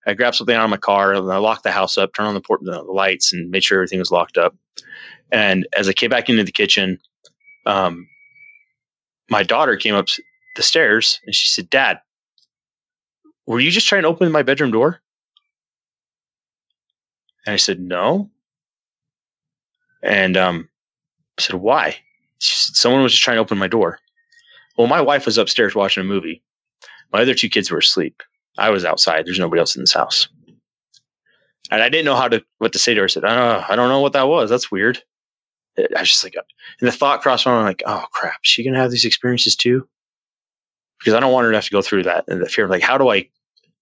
I 0.08 0.14
grabbed 0.14 0.36
something 0.36 0.56
out 0.56 0.64
of 0.64 0.70
my 0.70 0.78
car 0.78 1.12
and 1.12 1.30
I 1.30 1.36
locked 1.36 1.64
the 1.64 1.70
house 1.70 1.98
up, 1.98 2.14
turned 2.14 2.28
on 2.28 2.34
the, 2.34 2.40
port, 2.40 2.64
the, 2.64 2.80
lights, 2.80 3.30
and 3.30 3.50
made 3.50 3.62
sure 3.62 3.76
everything 3.78 3.98
was 3.98 4.10
locked 4.10 4.38
up. 4.38 4.56
And 5.30 5.68
as 5.76 5.86
I 5.86 5.92
came 5.92 6.08
back 6.08 6.30
into 6.30 6.44
the 6.44 6.50
kitchen, 6.50 6.98
um, 7.66 8.08
my 9.28 9.42
daughter 9.42 9.76
came 9.76 9.94
up 9.94 10.08
the 10.56 10.62
stairs 10.62 11.20
and 11.26 11.34
she 11.34 11.48
said, 11.48 11.68
"Dad, 11.68 12.00
were 13.46 13.60
you 13.60 13.70
just 13.70 13.86
trying 13.86 14.02
to 14.02 14.08
open 14.08 14.32
my 14.32 14.42
bedroom 14.42 14.70
door?" 14.70 15.02
And 17.44 17.52
I 17.52 17.58
said, 17.58 17.78
"No." 17.78 18.30
And 20.02 20.38
um, 20.38 20.70
I 21.38 21.42
said, 21.42 21.56
"Why?" 21.56 21.98
Said, 22.38 22.76
"Someone 22.76 23.02
was 23.02 23.12
just 23.12 23.24
trying 23.24 23.36
to 23.36 23.42
open 23.42 23.58
my 23.58 23.68
door." 23.68 23.98
Well, 24.78 24.86
my 24.86 25.02
wife 25.02 25.26
was 25.26 25.36
upstairs 25.36 25.74
watching 25.74 26.00
a 26.00 26.06
movie. 26.06 26.42
My 27.12 27.20
other 27.20 27.34
two 27.34 27.50
kids 27.50 27.70
were 27.70 27.78
asleep. 27.78 28.22
I 28.58 28.70
was 28.70 28.84
outside. 28.84 29.26
There's 29.26 29.38
nobody 29.38 29.60
else 29.60 29.76
in 29.76 29.82
this 29.82 29.94
house. 29.94 30.28
And 31.70 31.82
I 31.82 31.88
didn't 31.88 32.06
know 32.06 32.16
how 32.16 32.28
to 32.28 32.42
what 32.58 32.72
to 32.72 32.78
say 32.78 32.94
to 32.94 33.00
her. 33.00 33.04
I 33.04 33.08
said, 33.08 33.24
oh, 33.24 33.64
I 33.68 33.76
don't 33.76 33.88
know 33.88 34.00
what 34.00 34.14
that 34.14 34.28
was. 34.28 34.50
That's 34.50 34.70
weird. 34.70 35.02
I 35.78 36.00
was 36.00 36.08
just 36.08 36.24
like, 36.24 36.34
and 36.34 36.88
the 36.88 36.92
thought 36.92 37.22
crossed 37.22 37.46
my 37.46 37.52
mind, 37.52 37.66
like, 37.66 37.82
oh 37.86 38.04
crap, 38.12 38.40
is 38.44 38.50
she 38.50 38.64
gonna 38.64 38.78
have 38.78 38.90
these 38.90 39.04
experiences 39.04 39.54
too? 39.54 39.86
Because 40.98 41.14
I 41.14 41.20
don't 41.20 41.32
want 41.32 41.44
her 41.44 41.52
to 41.52 41.56
have 41.56 41.66
to 41.66 41.70
go 41.70 41.82
through 41.82 42.04
that 42.04 42.24
and 42.26 42.42
the 42.42 42.48
fear 42.48 42.64
of 42.64 42.70
like, 42.70 42.82
how 42.82 42.98
do 42.98 43.08
I, 43.10 43.28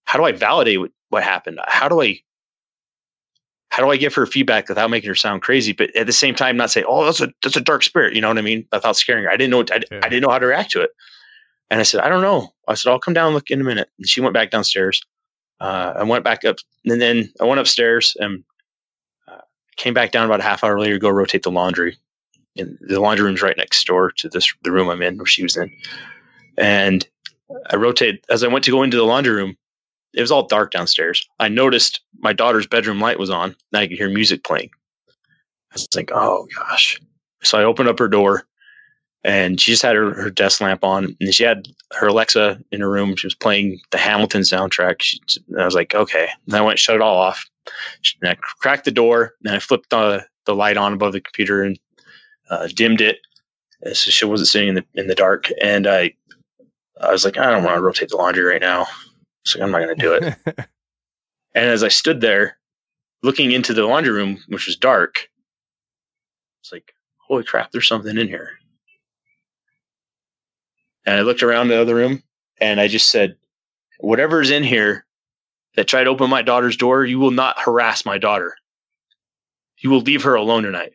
how 0.04 0.18
do 0.18 0.24
I 0.24 0.32
validate 0.32 0.78
what, 0.78 0.90
what 1.08 1.22
happened? 1.22 1.58
How 1.66 1.88
do 1.88 2.02
I, 2.02 2.20
how 3.70 3.82
do 3.82 3.90
I 3.90 3.96
give 3.96 4.14
her 4.14 4.26
feedback 4.26 4.68
without 4.68 4.90
making 4.90 5.08
her 5.08 5.14
sound 5.14 5.42
crazy, 5.42 5.72
but 5.72 5.94
at 5.96 6.06
the 6.06 6.12
same 6.12 6.34
time 6.34 6.56
not 6.56 6.70
say, 6.70 6.84
oh, 6.86 7.04
that's 7.04 7.20
a 7.20 7.32
that's 7.42 7.56
a 7.56 7.60
dark 7.60 7.82
spirit. 7.82 8.14
You 8.14 8.20
know 8.20 8.28
what 8.28 8.38
I 8.38 8.42
mean? 8.42 8.66
Without 8.72 8.96
scaring 8.96 9.24
her. 9.24 9.30
I 9.30 9.36
didn't 9.36 9.50
know. 9.50 9.74
I, 9.74 9.80
Yeah. 9.90 10.00
I 10.02 10.08
didn't 10.08 10.22
know 10.22 10.30
how 10.30 10.38
to 10.38 10.46
react 10.46 10.70
to 10.72 10.82
it. 10.82 10.90
And 11.70 11.80
I 11.80 11.82
said, 11.82 12.00
I 12.00 12.08
don't 12.08 12.22
know. 12.22 12.52
I 12.68 12.74
said, 12.74 12.90
I'll 12.90 12.98
come 12.98 13.14
down 13.14 13.26
and 13.26 13.34
look 13.34 13.50
in 13.50 13.60
a 13.60 13.64
minute. 13.64 13.88
And 13.98 14.08
she 14.08 14.20
went 14.20 14.34
back 14.34 14.50
downstairs. 14.50 15.02
Uh, 15.60 15.94
I 15.96 16.02
went 16.04 16.24
back 16.24 16.44
up, 16.44 16.56
and 16.84 17.00
then 17.00 17.32
I 17.40 17.44
went 17.44 17.60
upstairs 17.60 18.16
and 18.20 18.44
uh, 19.26 19.40
came 19.76 19.94
back 19.94 20.12
down 20.12 20.26
about 20.26 20.40
a 20.40 20.44
half 20.44 20.62
hour 20.62 20.78
later 20.78 20.94
to 20.94 21.00
go 21.00 21.08
rotate 21.08 21.42
the 21.42 21.50
laundry. 21.50 21.96
And 22.58 22.78
the 22.80 23.00
laundry 23.00 23.24
room's 23.26 23.42
right 23.42 23.56
next 23.56 23.86
door 23.86 24.12
to 24.12 24.28
this 24.28 24.52
the 24.62 24.72
room 24.72 24.88
I'm 24.88 25.02
in, 25.02 25.16
where 25.16 25.26
she 25.26 25.42
was 25.42 25.56
in. 25.56 25.70
And 26.58 27.06
I 27.70 27.76
rotated 27.76 28.24
as 28.30 28.42
I 28.44 28.48
went 28.48 28.64
to 28.64 28.70
go 28.70 28.82
into 28.82 28.96
the 28.96 29.04
laundry 29.04 29.34
room. 29.34 29.56
It 30.14 30.20
was 30.20 30.30
all 30.30 30.46
dark 30.46 30.70
downstairs. 30.70 31.26
I 31.38 31.48
noticed 31.48 32.00
my 32.18 32.32
daughter's 32.32 32.66
bedroom 32.66 33.00
light 33.00 33.18
was 33.18 33.30
on, 33.30 33.54
and 33.72 33.80
I 33.80 33.86
could 33.86 33.98
hear 33.98 34.08
music 34.08 34.44
playing. 34.44 34.70
I 35.72 35.74
was 35.74 35.88
like, 35.94 36.10
"Oh 36.12 36.46
gosh!" 36.56 37.00
So 37.42 37.58
I 37.58 37.64
opened 37.64 37.88
up 37.88 37.98
her 37.98 38.08
door, 38.08 38.46
and 39.26 39.60
she 39.60 39.72
just 39.72 39.82
had 39.82 39.96
her, 39.96 40.14
her 40.14 40.30
desk 40.30 40.60
lamp 40.60 40.84
on, 40.84 41.16
and 41.20 41.34
she 41.34 41.42
had 41.42 41.66
her 41.94 42.06
Alexa 42.06 42.62
in 42.70 42.80
her 42.80 42.88
room. 42.88 43.16
She 43.16 43.26
was 43.26 43.34
playing 43.34 43.80
the 43.90 43.98
Hamilton 43.98 44.42
soundtrack. 44.42 45.02
She, 45.02 45.20
and 45.48 45.60
I 45.60 45.64
was 45.64 45.74
like, 45.74 45.96
okay. 45.96 46.28
And 46.46 46.54
I 46.54 46.60
went 46.60 46.74
and 46.74 46.78
shut 46.78 46.94
it 46.94 47.02
all 47.02 47.18
off. 47.18 47.44
And 48.22 48.30
I 48.30 48.36
cracked 48.60 48.84
the 48.84 48.92
door, 48.92 49.34
and 49.44 49.52
I 49.52 49.58
flipped 49.58 49.90
the, 49.90 50.24
the 50.44 50.54
light 50.54 50.76
on 50.76 50.92
above 50.92 51.12
the 51.12 51.20
computer 51.20 51.64
and 51.64 51.76
uh, 52.50 52.68
dimmed 52.68 53.00
it, 53.00 53.18
uh, 53.84 53.94
so 53.94 54.12
she 54.12 54.24
wasn't 54.24 54.48
sitting 54.48 54.68
in 54.68 54.74
the 54.76 54.84
in 54.94 55.08
the 55.08 55.14
dark. 55.16 55.48
And 55.60 55.88
I, 55.88 56.14
I 57.00 57.10
was 57.10 57.24
like, 57.24 57.36
I 57.36 57.50
don't 57.50 57.64
want 57.64 57.76
to 57.76 57.82
rotate 57.82 58.10
the 58.10 58.16
laundry 58.16 58.44
right 58.44 58.60
now. 58.60 58.86
So 59.44 59.60
I'm 59.60 59.72
not 59.72 59.82
going 59.82 59.96
to 59.96 60.00
do 60.00 60.12
it. 60.12 60.34
and 61.56 61.64
as 61.64 61.82
I 61.82 61.88
stood 61.88 62.20
there, 62.20 62.58
looking 63.24 63.50
into 63.50 63.74
the 63.74 63.86
laundry 63.86 64.12
room, 64.12 64.38
which 64.46 64.66
was 64.66 64.76
dark, 64.76 65.28
it's 66.62 66.70
like, 66.70 66.92
holy 67.18 67.42
crap, 67.42 67.72
there's 67.72 67.88
something 67.88 68.16
in 68.16 68.28
here. 68.28 68.50
And 71.06 71.14
I 71.14 71.22
looked 71.22 71.42
around 71.42 71.68
the 71.68 71.80
other 71.80 71.94
room 71.94 72.22
and 72.60 72.80
I 72.80 72.88
just 72.88 73.10
said, 73.10 73.36
whatever's 74.00 74.50
in 74.50 74.64
here 74.64 75.06
that 75.76 75.86
tried 75.86 76.04
to 76.04 76.10
open 76.10 76.28
my 76.28 76.42
daughter's 76.42 76.76
door, 76.76 77.04
you 77.04 77.18
will 77.20 77.30
not 77.30 77.60
harass 77.60 78.04
my 78.04 78.18
daughter. 78.18 78.56
You 79.78 79.90
will 79.90 80.00
leave 80.00 80.24
her 80.24 80.34
alone 80.34 80.64
tonight. 80.64 80.94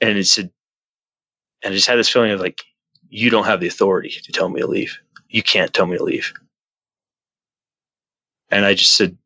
And 0.00 0.18
it 0.18 0.26
said, 0.26 0.50
and 1.62 1.72
I 1.72 1.76
just 1.76 1.88
had 1.88 1.98
this 1.98 2.08
feeling 2.08 2.30
of 2.30 2.40
like, 2.40 2.62
you 3.08 3.30
don't 3.30 3.46
have 3.46 3.60
the 3.60 3.66
authority 3.66 4.10
to 4.10 4.32
tell 4.32 4.48
me 4.48 4.60
to 4.60 4.66
leave. 4.66 4.98
You 5.28 5.42
can't 5.42 5.72
tell 5.72 5.86
me 5.86 5.96
to 5.96 6.04
leave. 6.04 6.32
And 8.50 8.64
I 8.64 8.74
just 8.74 8.96
said, 8.96 9.16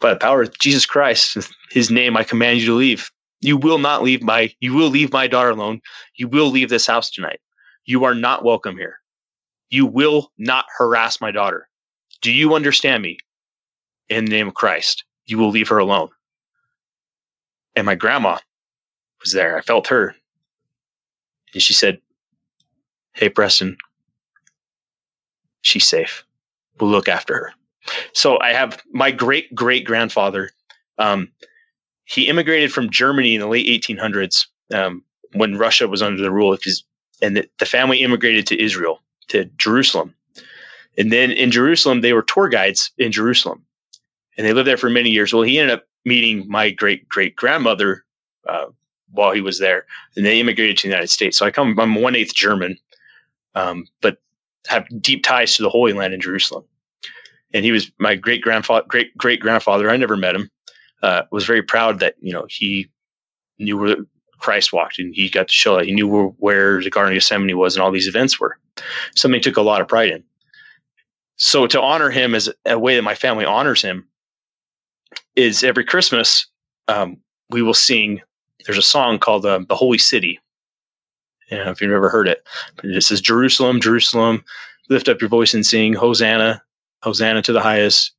by 0.00 0.10
the 0.10 0.20
power 0.20 0.42
of 0.42 0.58
Jesus 0.58 0.84
Christ, 0.84 1.38
his 1.70 1.90
name, 1.90 2.16
I 2.16 2.24
command 2.24 2.60
you 2.60 2.66
to 2.66 2.74
leave. 2.74 3.10
You 3.40 3.56
will 3.56 3.78
not 3.78 4.02
leave 4.02 4.22
my, 4.22 4.52
you 4.60 4.74
will 4.74 4.88
leave 4.88 5.12
my 5.12 5.26
daughter 5.26 5.50
alone. 5.50 5.80
You 6.16 6.28
will 6.28 6.50
leave 6.50 6.68
this 6.68 6.86
house 6.86 7.10
tonight. 7.10 7.40
You 7.86 8.04
are 8.04 8.14
not 8.14 8.44
welcome 8.44 8.76
here. 8.76 8.98
You 9.70 9.86
will 9.86 10.32
not 10.38 10.66
harass 10.76 11.20
my 11.20 11.30
daughter. 11.30 11.68
Do 12.20 12.32
you 12.32 12.54
understand 12.54 13.02
me? 13.02 13.18
In 14.08 14.24
the 14.24 14.30
name 14.30 14.48
of 14.48 14.54
Christ, 14.54 15.04
you 15.26 15.38
will 15.38 15.50
leave 15.50 15.68
her 15.68 15.78
alone. 15.78 16.10
And 17.74 17.86
my 17.86 17.94
grandma 17.94 18.38
was 19.20 19.32
there. 19.32 19.56
I 19.56 19.60
felt 19.60 19.88
her. 19.88 20.14
And 21.52 21.62
she 21.62 21.72
said, 21.72 22.00
Hey, 23.14 23.28
Preston, 23.28 23.76
she's 25.62 25.86
safe. 25.86 26.24
We'll 26.78 26.90
look 26.90 27.08
after 27.08 27.34
her. 27.34 27.52
So 28.12 28.38
I 28.40 28.52
have 28.52 28.82
my 28.92 29.10
great 29.10 29.54
great 29.54 29.84
grandfather. 29.84 30.50
Um, 30.98 31.30
he 32.04 32.28
immigrated 32.28 32.72
from 32.72 32.90
Germany 32.90 33.34
in 33.34 33.40
the 33.40 33.48
late 33.48 33.66
1800s 33.66 34.46
um, 34.72 35.02
when 35.32 35.58
Russia 35.58 35.88
was 35.88 36.02
under 36.02 36.22
the 36.22 36.30
rule 36.30 36.52
of 36.52 36.62
his, 36.62 36.84
and 37.22 37.36
the, 37.36 37.48
the 37.58 37.66
family 37.66 37.98
immigrated 38.02 38.46
to 38.48 38.62
Israel, 38.62 39.00
to 39.28 39.44
Jerusalem. 39.56 40.14
And 40.98 41.12
then 41.12 41.30
in 41.30 41.50
Jerusalem, 41.50 42.00
they 42.00 42.12
were 42.12 42.22
tour 42.22 42.48
guides 42.48 42.90
in 42.98 43.12
Jerusalem, 43.12 43.64
and 44.36 44.46
they 44.46 44.52
lived 44.52 44.68
there 44.68 44.76
for 44.76 44.90
many 44.90 45.10
years. 45.10 45.32
Well, 45.32 45.42
he 45.42 45.58
ended 45.58 45.78
up 45.78 45.84
meeting 46.04 46.46
my 46.48 46.70
great 46.70 47.08
great 47.08 47.36
grandmother 47.36 48.04
uh, 48.48 48.66
while 49.10 49.32
he 49.32 49.40
was 49.40 49.58
there, 49.58 49.86
and 50.16 50.24
they 50.24 50.40
immigrated 50.40 50.78
to 50.78 50.82
the 50.82 50.88
United 50.88 51.08
States. 51.10 51.38
So 51.38 51.46
I 51.46 51.50
come, 51.50 51.78
I'm 51.78 51.96
one 51.96 52.16
eighth 52.16 52.34
German, 52.34 52.78
um, 53.54 53.86
but 54.00 54.18
have 54.66 54.86
deep 55.00 55.22
ties 55.22 55.56
to 55.56 55.62
the 55.62 55.70
Holy 55.70 55.92
Land 55.92 56.14
in 56.14 56.20
Jerusalem. 56.20 56.64
And 57.52 57.64
he 57.64 57.72
was 57.72 57.90
my 57.98 58.14
great 58.14 58.42
grandfather, 58.42 58.84
great 58.88 59.16
great 59.16 59.40
grandfather. 59.40 59.90
I 59.90 59.96
never 59.96 60.16
met 60.16 60.34
him. 60.34 60.50
Uh, 61.02 61.22
was 61.30 61.44
very 61.44 61.62
proud 61.62 62.00
that 62.00 62.14
you 62.20 62.32
know 62.32 62.46
he 62.48 62.88
knew 63.58 63.78
where 63.78 63.96
Christ 64.38 64.72
walked, 64.72 64.98
and 64.98 65.14
he 65.14 65.28
got 65.28 65.48
to 65.48 65.54
show 65.54 65.76
that 65.76 65.86
he 65.86 65.92
knew 65.92 66.08
where, 66.08 66.26
where 66.38 66.82
the 66.82 66.90
Garden 66.90 67.12
of 67.12 67.16
Gethsemane 67.16 67.56
was, 67.56 67.74
and 67.74 67.82
all 67.82 67.90
these 67.90 68.08
events 68.08 68.38
were. 68.38 68.58
Something 69.14 69.40
took 69.40 69.56
a 69.56 69.62
lot 69.62 69.80
of 69.80 69.88
pride 69.88 70.10
in. 70.10 70.24
So 71.36 71.66
to 71.66 71.80
honor 71.80 72.10
him 72.10 72.34
as 72.34 72.48
a 72.64 72.78
way 72.78 72.96
that 72.96 73.02
my 73.02 73.14
family 73.14 73.44
honors 73.44 73.82
him 73.82 74.06
is 75.34 75.62
every 75.62 75.84
Christmas 75.84 76.46
um, 76.88 77.18
we 77.50 77.62
will 77.62 77.74
sing. 77.74 78.20
There's 78.64 78.78
a 78.78 78.82
song 78.82 79.18
called 79.18 79.44
uh, 79.44 79.60
"The 79.68 79.74
Holy 79.74 79.98
City." 79.98 80.40
You 81.50 81.58
know, 81.58 81.70
if 81.70 81.80
you've 81.80 81.92
ever 81.92 82.08
heard 82.08 82.26
it, 82.26 82.42
but 82.76 82.86
it 82.86 83.02
says 83.02 83.20
Jerusalem, 83.20 83.80
Jerusalem, 83.80 84.44
lift 84.88 85.08
up 85.08 85.20
your 85.20 85.30
voice 85.30 85.54
and 85.54 85.64
sing 85.64 85.92
Hosanna, 85.92 86.62
Hosanna 87.02 87.42
to 87.42 87.52
the 87.52 87.60
highest. 87.60 88.12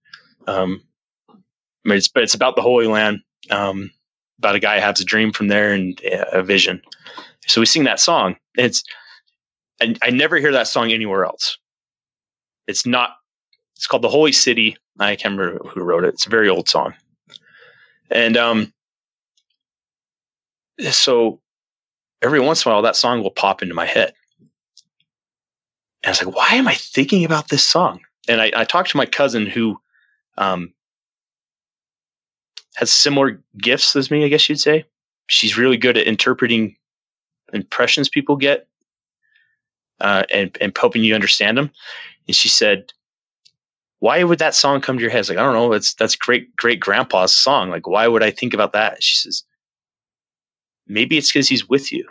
Um, 0.48 0.82
I 1.30 1.90
mean, 1.90 1.98
it's, 1.98 2.08
but 2.08 2.24
it's 2.24 2.34
about 2.34 2.56
the 2.56 2.62
Holy 2.62 2.88
Land, 2.88 3.22
um, 3.50 3.92
about 4.40 4.56
a 4.56 4.60
guy 4.60 4.76
who 4.76 4.86
has 4.86 5.00
a 5.00 5.06
dream 5.06 5.32
from 5.32 5.48
there 5.48 5.74
and 5.74 6.00
a 6.32 6.44
vision. 6.44 6.82
So 7.48 7.62
we 7.62 7.66
sing 7.66 7.86
that 7.86 8.00
song. 8.00 8.36
It's 8.58 8.84
I, 9.82 9.96
I 10.02 10.10
never 10.10 10.38
hear 10.38 10.52
that 10.52 10.68
song 10.68 10.92
anywhere 10.92 11.26
else. 11.26 11.58
It's 12.68 12.86
not. 12.86 13.18
It's 13.76 13.88
called 13.88 14.02
the 14.02 14.10
Holy 14.10 14.32
City. 14.32 14.78
I 15.00 15.16
can't 15.16 15.38
remember 15.38 15.68
who 15.70 15.84
wrote 15.84 16.04
it. 16.04 16.16
It's 16.16 16.26
a 16.26 16.30
very 16.30 16.50
old 16.50 16.68
song, 16.68 16.94
and 18.10 18.36
um, 18.36 18.74
so 20.80 21.40
every 22.22 22.40
once 22.40 22.66
in 22.66 22.72
a 22.72 22.74
while 22.74 22.82
that 22.82 22.96
song 22.96 23.22
will 23.22 23.32
pop 23.32 23.62
into 23.62 23.76
my 23.76 23.86
head. 23.86 24.14
And 26.04 26.08
I 26.08 26.10
was 26.12 26.24
like, 26.24 26.36
why 26.36 26.50
am 26.52 26.68
I 26.68 26.76
thinking 26.76 27.26
about 27.26 27.50
this 27.50 27.64
song? 27.64 28.02
And 28.28 28.42
I, 28.42 28.52
I 28.56 28.64
talked 28.66 28.92
to 28.92 28.98
my 28.98 29.06
cousin 29.06 29.46
who 29.46 29.80
um, 30.38 30.74
has 32.78 32.92
similar 32.92 33.42
gifts 33.58 33.96
as 33.96 34.12
me, 34.12 34.24
I 34.24 34.28
guess 34.28 34.48
you'd 34.48 34.60
say. 34.60 34.86
She's 35.26 35.58
really 35.58 35.78
good 35.78 35.98
at 35.98 36.06
interpreting 36.06 36.76
impressions 37.52 38.08
people 38.08 38.36
get 38.36 38.68
uh, 40.00 40.24
and, 40.32 40.56
and 40.62 40.78
helping 40.78 41.04
you 41.04 41.16
understand 41.16 41.58
them. 41.58 41.72
And 42.28 42.36
she 42.36 42.50
said, 42.50 42.94
why 43.98 44.24
would 44.24 44.38
that 44.38 44.54
song 44.54 44.80
come 44.80 44.98
to 44.98 45.02
your 45.02 45.10
head? 45.10 45.22
It's 45.22 45.30
like, 45.30 45.40
I 45.40 45.44
don't 45.44 45.56
know. 45.56 45.74
It's 45.74 45.96
that's 45.96 46.16
great, 46.16 46.56
great 46.56 46.80
grandpa's 46.80 47.34
song. 47.34 47.72
Like, 47.72 47.88
why 47.88 48.08
would 48.08 48.22
I 48.22 48.30
think 48.30 48.54
about 48.54 48.74
that? 48.74 49.02
She 49.02 49.18
says, 49.18 49.44
maybe 50.86 51.18
it's 51.18 51.32
because 51.32 51.50
he's 51.50 51.68
with 51.68 51.92
you. 51.92 52.08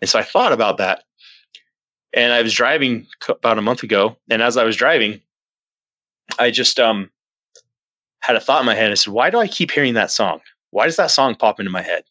And 0.00 0.10
so 0.10 0.18
I 0.18 0.24
thought 0.24 0.52
about 0.52 0.78
that. 0.78 1.04
And 2.12 2.32
I 2.32 2.42
was 2.42 2.52
driving 2.52 3.06
about 3.28 3.58
a 3.58 3.62
month 3.62 3.84
ago. 3.84 4.16
And 4.28 4.42
as 4.42 4.56
I 4.56 4.64
was 4.64 4.74
driving, 4.74 5.20
I 6.36 6.50
just 6.50 6.80
um, 6.80 7.10
had 8.24 8.36
a 8.36 8.40
thought 8.40 8.60
in 8.60 8.66
my 8.66 8.74
head. 8.74 8.90
I 8.90 8.94
said, 8.94 9.12
why 9.12 9.28
do 9.28 9.38
I 9.38 9.46
keep 9.46 9.70
hearing 9.70 9.92
that 9.94 10.10
song? 10.10 10.40
Why 10.70 10.86
does 10.86 10.96
that 10.96 11.10
song 11.10 11.34
pop 11.34 11.60
into 11.60 11.70
my 11.70 11.82
head? 11.82 12.04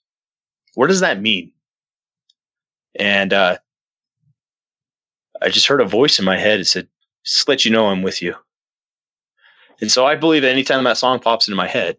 What 0.75 0.87
does 0.87 0.99
that 0.99 1.19
mean? 1.19 1.51
And 2.99 3.33
uh, 3.33 3.57
I 5.41 5.49
just 5.49 5.65
heard 5.65 5.81
a 5.81 5.85
voice 5.85 6.19
in 6.19 6.25
my 6.25 6.37
head. 6.37 6.59
It 6.59 6.65
said, 6.65 6.87
just 7.25 7.47
let 7.47 7.65
you 7.65 7.71
know 7.71 7.87
I'm 7.87 8.03
with 8.03 8.21
you. 8.21 8.35
And 9.81 9.91
so 9.91 10.05
I 10.05 10.15
believe 10.15 10.43
that 10.43 10.51
anytime 10.51 10.83
that 10.83 10.97
song 10.97 11.19
pops 11.19 11.47
into 11.47 11.55
my 11.55 11.67
head, 11.67 11.97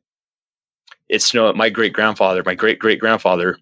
it's 1.08 1.30
to 1.30 1.36
know 1.36 1.46
that 1.48 1.56
my 1.56 1.68
great 1.68 1.92
grandfather, 1.92 2.44
my 2.46 2.54
great 2.54 2.78
great 2.78 3.00
grandfather, 3.00 3.58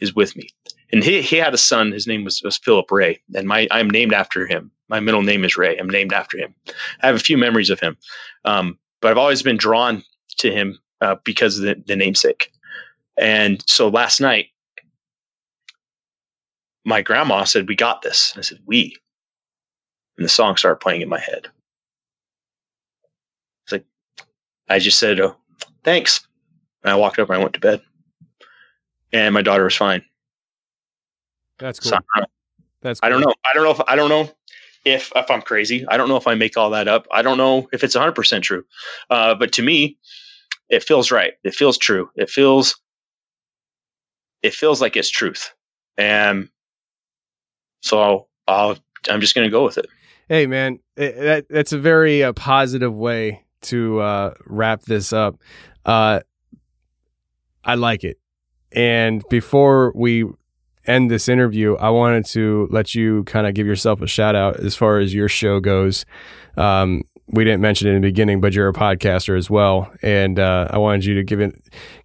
is 0.00 0.14
with 0.14 0.36
me. 0.36 0.48
And 0.92 1.02
he, 1.02 1.22
he 1.22 1.36
had 1.36 1.54
a 1.54 1.58
son. 1.58 1.92
His 1.92 2.06
name 2.06 2.24
was, 2.24 2.42
was 2.44 2.58
Philip 2.58 2.90
Ray, 2.90 3.20
and 3.34 3.48
my 3.48 3.66
I'm 3.70 3.88
named 3.88 4.12
after 4.12 4.46
him. 4.46 4.70
My 4.88 5.00
middle 5.00 5.22
name 5.22 5.44
is 5.44 5.56
Ray. 5.56 5.78
I'm 5.78 5.88
named 5.88 6.12
after 6.12 6.36
him. 6.36 6.54
I 7.02 7.06
have 7.06 7.16
a 7.16 7.20
few 7.20 7.38
memories 7.38 7.70
of 7.70 7.80
him, 7.80 7.96
um, 8.44 8.78
but 9.04 9.10
I've 9.10 9.18
always 9.18 9.42
been 9.42 9.58
drawn 9.58 10.02
to 10.38 10.50
him 10.50 10.78
uh, 11.02 11.16
because 11.24 11.58
of 11.58 11.64
the, 11.64 11.74
the 11.86 11.94
namesake. 11.94 12.50
And 13.18 13.62
so 13.68 13.88
last 13.88 14.18
night, 14.18 14.46
my 16.86 17.02
grandma 17.02 17.44
said, 17.44 17.68
"We 17.68 17.76
got 17.76 18.00
this." 18.00 18.32
And 18.32 18.40
I 18.40 18.42
said, 18.42 18.60
"We." 18.64 18.96
And 20.16 20.24
the 20.24 20.30
song 20.30 20.56
started 20.56 20.80
playing 20.80 21.02
in 21.02 21.10
my 21.10 21.20
head. 21.20 21.48
It's 23.64 23.72
like 23.72 23.84
I 24.70 24.78
just 24.78 24.98
said, 24.98 25.20
"Oh, 25.20 25.36
thanks." 25.82 26.26
And 26.82 26.90
I 26.90 26.96
walked 26.96 27.18
up 27.18 27.28
and 27.28 27.36
I 27.36 27.42
went 27.42 27.52
to 27.52 27.60
bed. 27.60 27.82
And 29.12 29.34
my 29.34 29.42
daughter 29.42 29.64
was 29.64 29.76
fine. 29.76 30.02
That's 31.58 31.78
cool. 31.78 31.90
So, 31.90 32.24
That's 32.80 33.00
I 33.02 33.10
don't 33.10 33.20
know. 33.20 33.34
I 33.44 33.52
don't 33.52 33.64
know 33.64 33.70
if 33.70 33.82
I 33.86 33.96
don't 33.96 34.08
know 34.08 34.30
if 34.84 35.12
if 35.14 35.30
I'm 35.30 35.42
crazy. 35.42 35.86
I 35.88 35.96
don't 35.96 36.08
know 36.08 36.16
if 36.16 36.26
I 36.26 36.34
make 36.34 36.56
all 36.56 36.70
that 36.70 36.88
up. 36.88 37.06
I 37.10 37.22
don't 37.22 37.38
know 37.38 37.68
if 37.72 37.84
it's 37.84 37.96
100% 37.96 38.42
true. 38.42 38.64
Uh, 39.10 39.34
but 39.34 39.52
to 39.52 39.62
me, 39.62 39.98
it 40.68 40.82
feels 40.82 41.10
right. 41.10 41.34
It 41.44 41.54
feels 41.54 41.78
true. 41.78 42.10
It 42.16 42.30
feels 42.30 42.80
it 44.42 44.54
feels 44.54 44.80
like 44.80 44.96
it's 44.96 45.10
truth. 45.10 45.54
And 45.96 46.48
so 47.80 48.28
I'll 48.46 48.76
I'm 49.08 49.20
just 49.20 49.34
going 49.34 49.46
to 49.46 49.50
go 49.50 49.64
with 49.64 49.78
it. 49.78 49.86
Hey, 50.28 50.46
man, 50.46 50.78
it, 50.96 51.16
that, 51.16 51.48
that's 51.48 51.72
a 51.72 51.78
very 51.78 52.22
uh, 52.24 52.32
positive 52.32 52.94
way 52.94 53.44
to 53.62 54.00
uh, 54.00 54.34
wrap 54.46 54.82
this 54.82 55.12
up. 55.12 55.36
Uh, 55.84 56.20
I 57.62 57.74
like 57.74 58.04
it. 58.04 58.18
And 58.72 59.22
before 59.28 59.92
we 59.94 60.24
end 60.86 61.10
this 61.10 61.28
interview, 61.28 61.76
I 61.76 61.90
wanted 61.90 62.26
to 62.26 62.68
let 62.70 62.94
you 62.94 63.24
kind 63.24 63.46
of 63.46 63.54
give 63.54 63.66
yourself 63.66 64.00
a 64.02 64.06
shout 64.06 64.34
out 64.34 64.60
as 64.60 64.74
far 64.74 64.98
as 64.98 65.14
your 65.14 65.28
show 65.28 65.60
goes. 65.60 66.04
Um, 66.56 67.02
we 67.28 67.44
didn't 67.44 67.62
mention 67.62 67.88
it 67.88 67.92
in 67.92 68.02
the 68.02 68.08
beginning, 68.08 68.40
but 68.40 68.52
you're 68.52 68.68
a 68.68 68.72
podcaster 68.72 69.36
as 69.36 69.48
well, 69.48 69.90
and 70.02 70.38
uh, 70.38 70.68
I 70.70 70.78
wanted 70.78 71.04
you 71.06 71.14
to 71.14 71.24
give 71.24 71.40
it, 71.40 71.54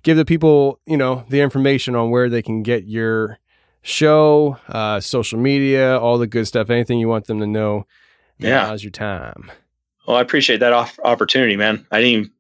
give 0.04 0.16
the 0.16 0.26
people, 0.26 0.80
you 0.86 0.96
know, 0.96 1.26
the 1.30 1.42
information 1.42 1.96
on 1.96 2.10
where 2.10 2.30
they 2.30 2.42
can 2.42 2.64
get 2.64 2.86
your 2.86 3.38
show, 3.82 4.58
uh, 4.70 5.00
social 5.00 5.40
media, 5.40 5.98
all 6.00 6.18
the 6.18 6.28
good 6.28 6.48
stuff. 6.48 6.70
Anything 6.70 7.00
you 7.00 7.08
want 7.08 7.28
them 7.28 7.40
to 7.40 7.48
know. 7.48 7.86
Yeah. 8.38 8.68
Now's 8.68 8.84
your 8.84 8.92
time. 8.92 9.52
Well, 10.08 10.18
I 10.18 10.22
appreciate 10.22 10.62
that 10.62 10.74
off- 10.74 11.00
opportunity, 11.04 11.56
man. 11.56 11.86
I 11.92 11.98
didn't 11.98 12.12
even, 12.12 12.32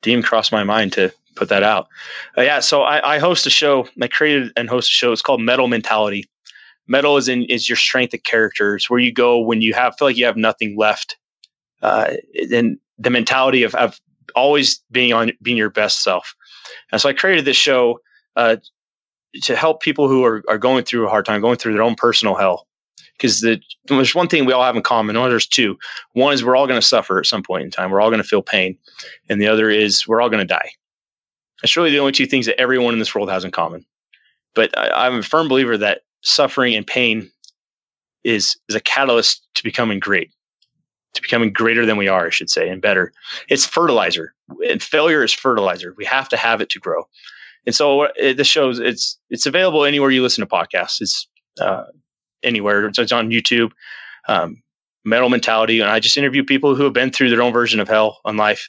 didn't 0.00 0.12
even 0.12 0.22
cross 0.22 0.50
my 0.50 0.64
mind 0.64 0.94
to 0.94 1.12
put 1.34 1.48
that 1.48 1.62
out. 1.62 1.88
Uh, 2.36 2.42
yeah, 2.42 2.60
so 2.60 2.82
I, 2.82 3.14
I 3.14 3.18
host 3.18 3.46
a 3.46 3.50
show. 3.50 3.88
I 4.00 4.08
created 4.08 4.52
and 4.56 4.68
host 4.68 4.90
a 4.90 4.92
show. 4.92 5.12
It's 5.12 5.22
called 5.22 5.40
Mettle 5.40 5.68
Mentality. 5.68 6.28
Mettle 6.88 7.16
is 7.16 7.28
in 7.28 7.44
is 7.44 7.68
your 7.68 7.76
strength 7.76 8.12
of 8.14 8.22
character. 8.24 8.76
It's 8.76 8.90
where 8.90 9.00
you 9.00 9.12
go 9.12 9.38
when 9.38 9.62
you 9.62 9.74
have 9.74 9.96
feel 9.96 10.08
like 10.08 10.16
you 10.16 10.26
have 10.26 10.36
nothing 10.36 10.76
left. 10.76 11.16
Uh, 11.80 12.14
and 12.52 12.78
the 12.98 13.10
mentality 13.10 13.62
of, 13.62 13.74
of 13.74 14.00
always 14.34 14.80
being 14.90 15.12
on 15.12 15.32
being 15.42 15.56
your 15.56 15.70
best 15.70 16.02
self. 16.02 16.34
And 16.90 17.00
so 17.00 17.08
I 17.08 17.12
created 17.12 17.44
this 17.44 17.56
show 17.56 18.00
uh, 18.36 18.56
to 19.42 19.56
help 19.56 19.82
people 19.82 20.08
who 20.08 20.24
are, 20.24 20.42
are 20.48 20.58
going 20.58 20.84
through 20.84 21.06
a 21.06 21.10
hard 21.10 21.24
time, 21.24 21.40
going 21.40 21.56
through 21.56 21.72
their 21.72 21.82
own 21.82 21.94
personal 21.94 22.34
hell. 22.34 22.66
Because 23.16 23.40
the, 23.40 23.60
there's 23.86 24.14
one 24.14 24.28
thing 24.28 24.46
we 24.46 24.52
all 24.52 24.64
have 24.64 24.74
in 24.74 24.82
common. 24.82 25.14
No, 25.14 25.28
there's 25.28 25.46
two. 25.46 25.78
One 26.12 26.34
is 26.34 26.44
we're 26.44 26.56
all 26.56 26.66
going 26.66 26.80
to 26.80 26.86
suffer 26.86 27.18
at 27.18 27.26
some 27.26 27.42
point 27.42 27.62
in 27.62 27.70
time. 27.70 27.90
We're 27.90 28.00
all 28.00 28.10
going 28.10 28.22
to 28.22 28.28
feel 28.28 28.42
pain, 28.42 28.76
and 29.28 29.40
the 29.40 29.46
other 29.46 29.70
is 29.70 30.08
we're 30.08 30.20
all 30.20 30.28
going 30.30 30.46
to 30.46 30.54
die. 30.54 30.70
That's 31.62 31.76
really 31.76 31.90
the 31.90 31.98
only 31.98 32.12
two 32.12 32.26
things 32.26 32.46
that 32.46 32.60
everyone 32.60 32.92
in 32.92 32.98
this 32.98 33.14
world 33.14 33.30
has 33.30 33.44
in 33.44 33.50
common. 33.50 33.86
But 34.54 34.76
I, 34.76 35.06
I'm 35.06 35.20
a 35.20 35.22
firm 35.22 35.48
believer 35.48 35.78
that 35.78 36.02
suffering 36.22 36.74
and 36.74 36.86
pain 36.86 37.30
is 38.24 38.56
is 38.68 38.74
a 38.74 38.80
catalyst 38.80 39.46
to 39.54 39.62
becoming 39.62 39.98
great, 39.98 40.30
to 41.14 41.22
becoming 41.22 41.52
greater 41.52 41.86
than 41.86 41.96
we 41.96 42.08
are, 42.08 42.26
I 42.26 42.30
should 42.30 42.50
say, 42.50 42.68
and 42.68 42.82
better. 42.82 43.12
It's 43.48 43.66
fertilizer, 43.66 44.34
and 44.68 44.82
failure 44.82 45.22
is 45.22 45.32
fertilizer. 45.32 45.94
We 45.96 46.04
have 46.04 46.28
to 46.30 46.36
have 46.36 46.60
it 46.60 46.70
to 46.70 46.78
grow. 46.78 47.04
And 47.64 47.74
so 47.74 48.08
it, 48.16 48.36
the 48.36 48.44
shows 48.44 48.78
it's 48.78 49.18
it's 49.30 49.46
available 49.46 49.84
anywhere 49.84 50.10
you 50.10 50.22
listen 50.22 50.46
to 50.46 50.54
podcasts. 50.54 51.00
It's 51.00 51.28
uh, 51.60 51.84
anywhere. 52.42 52.86
It's, 52.86 52.98
it's 52.98 53.12
on 53.12 53.30
YouTube. 53.30 53.72
Um, 54.28 54.62
Mettle 55.04 55.30
Mentality, 55.30 55.80
and 55.80 55.90
I 55.90 55.98
just 55.98 56.16
interview 56.16 56.44
people 56.44 56.76
who 56.76 56.84
have 56.84 56.92
been 56.92 57.10
through 57.10 57.30
their 57.30 57.42
own 57.42 57.52
version 57.52 57.80
of 57.80 57.88
hell 57.88 58.20
on 58.24 58.36
life 58.36 58.68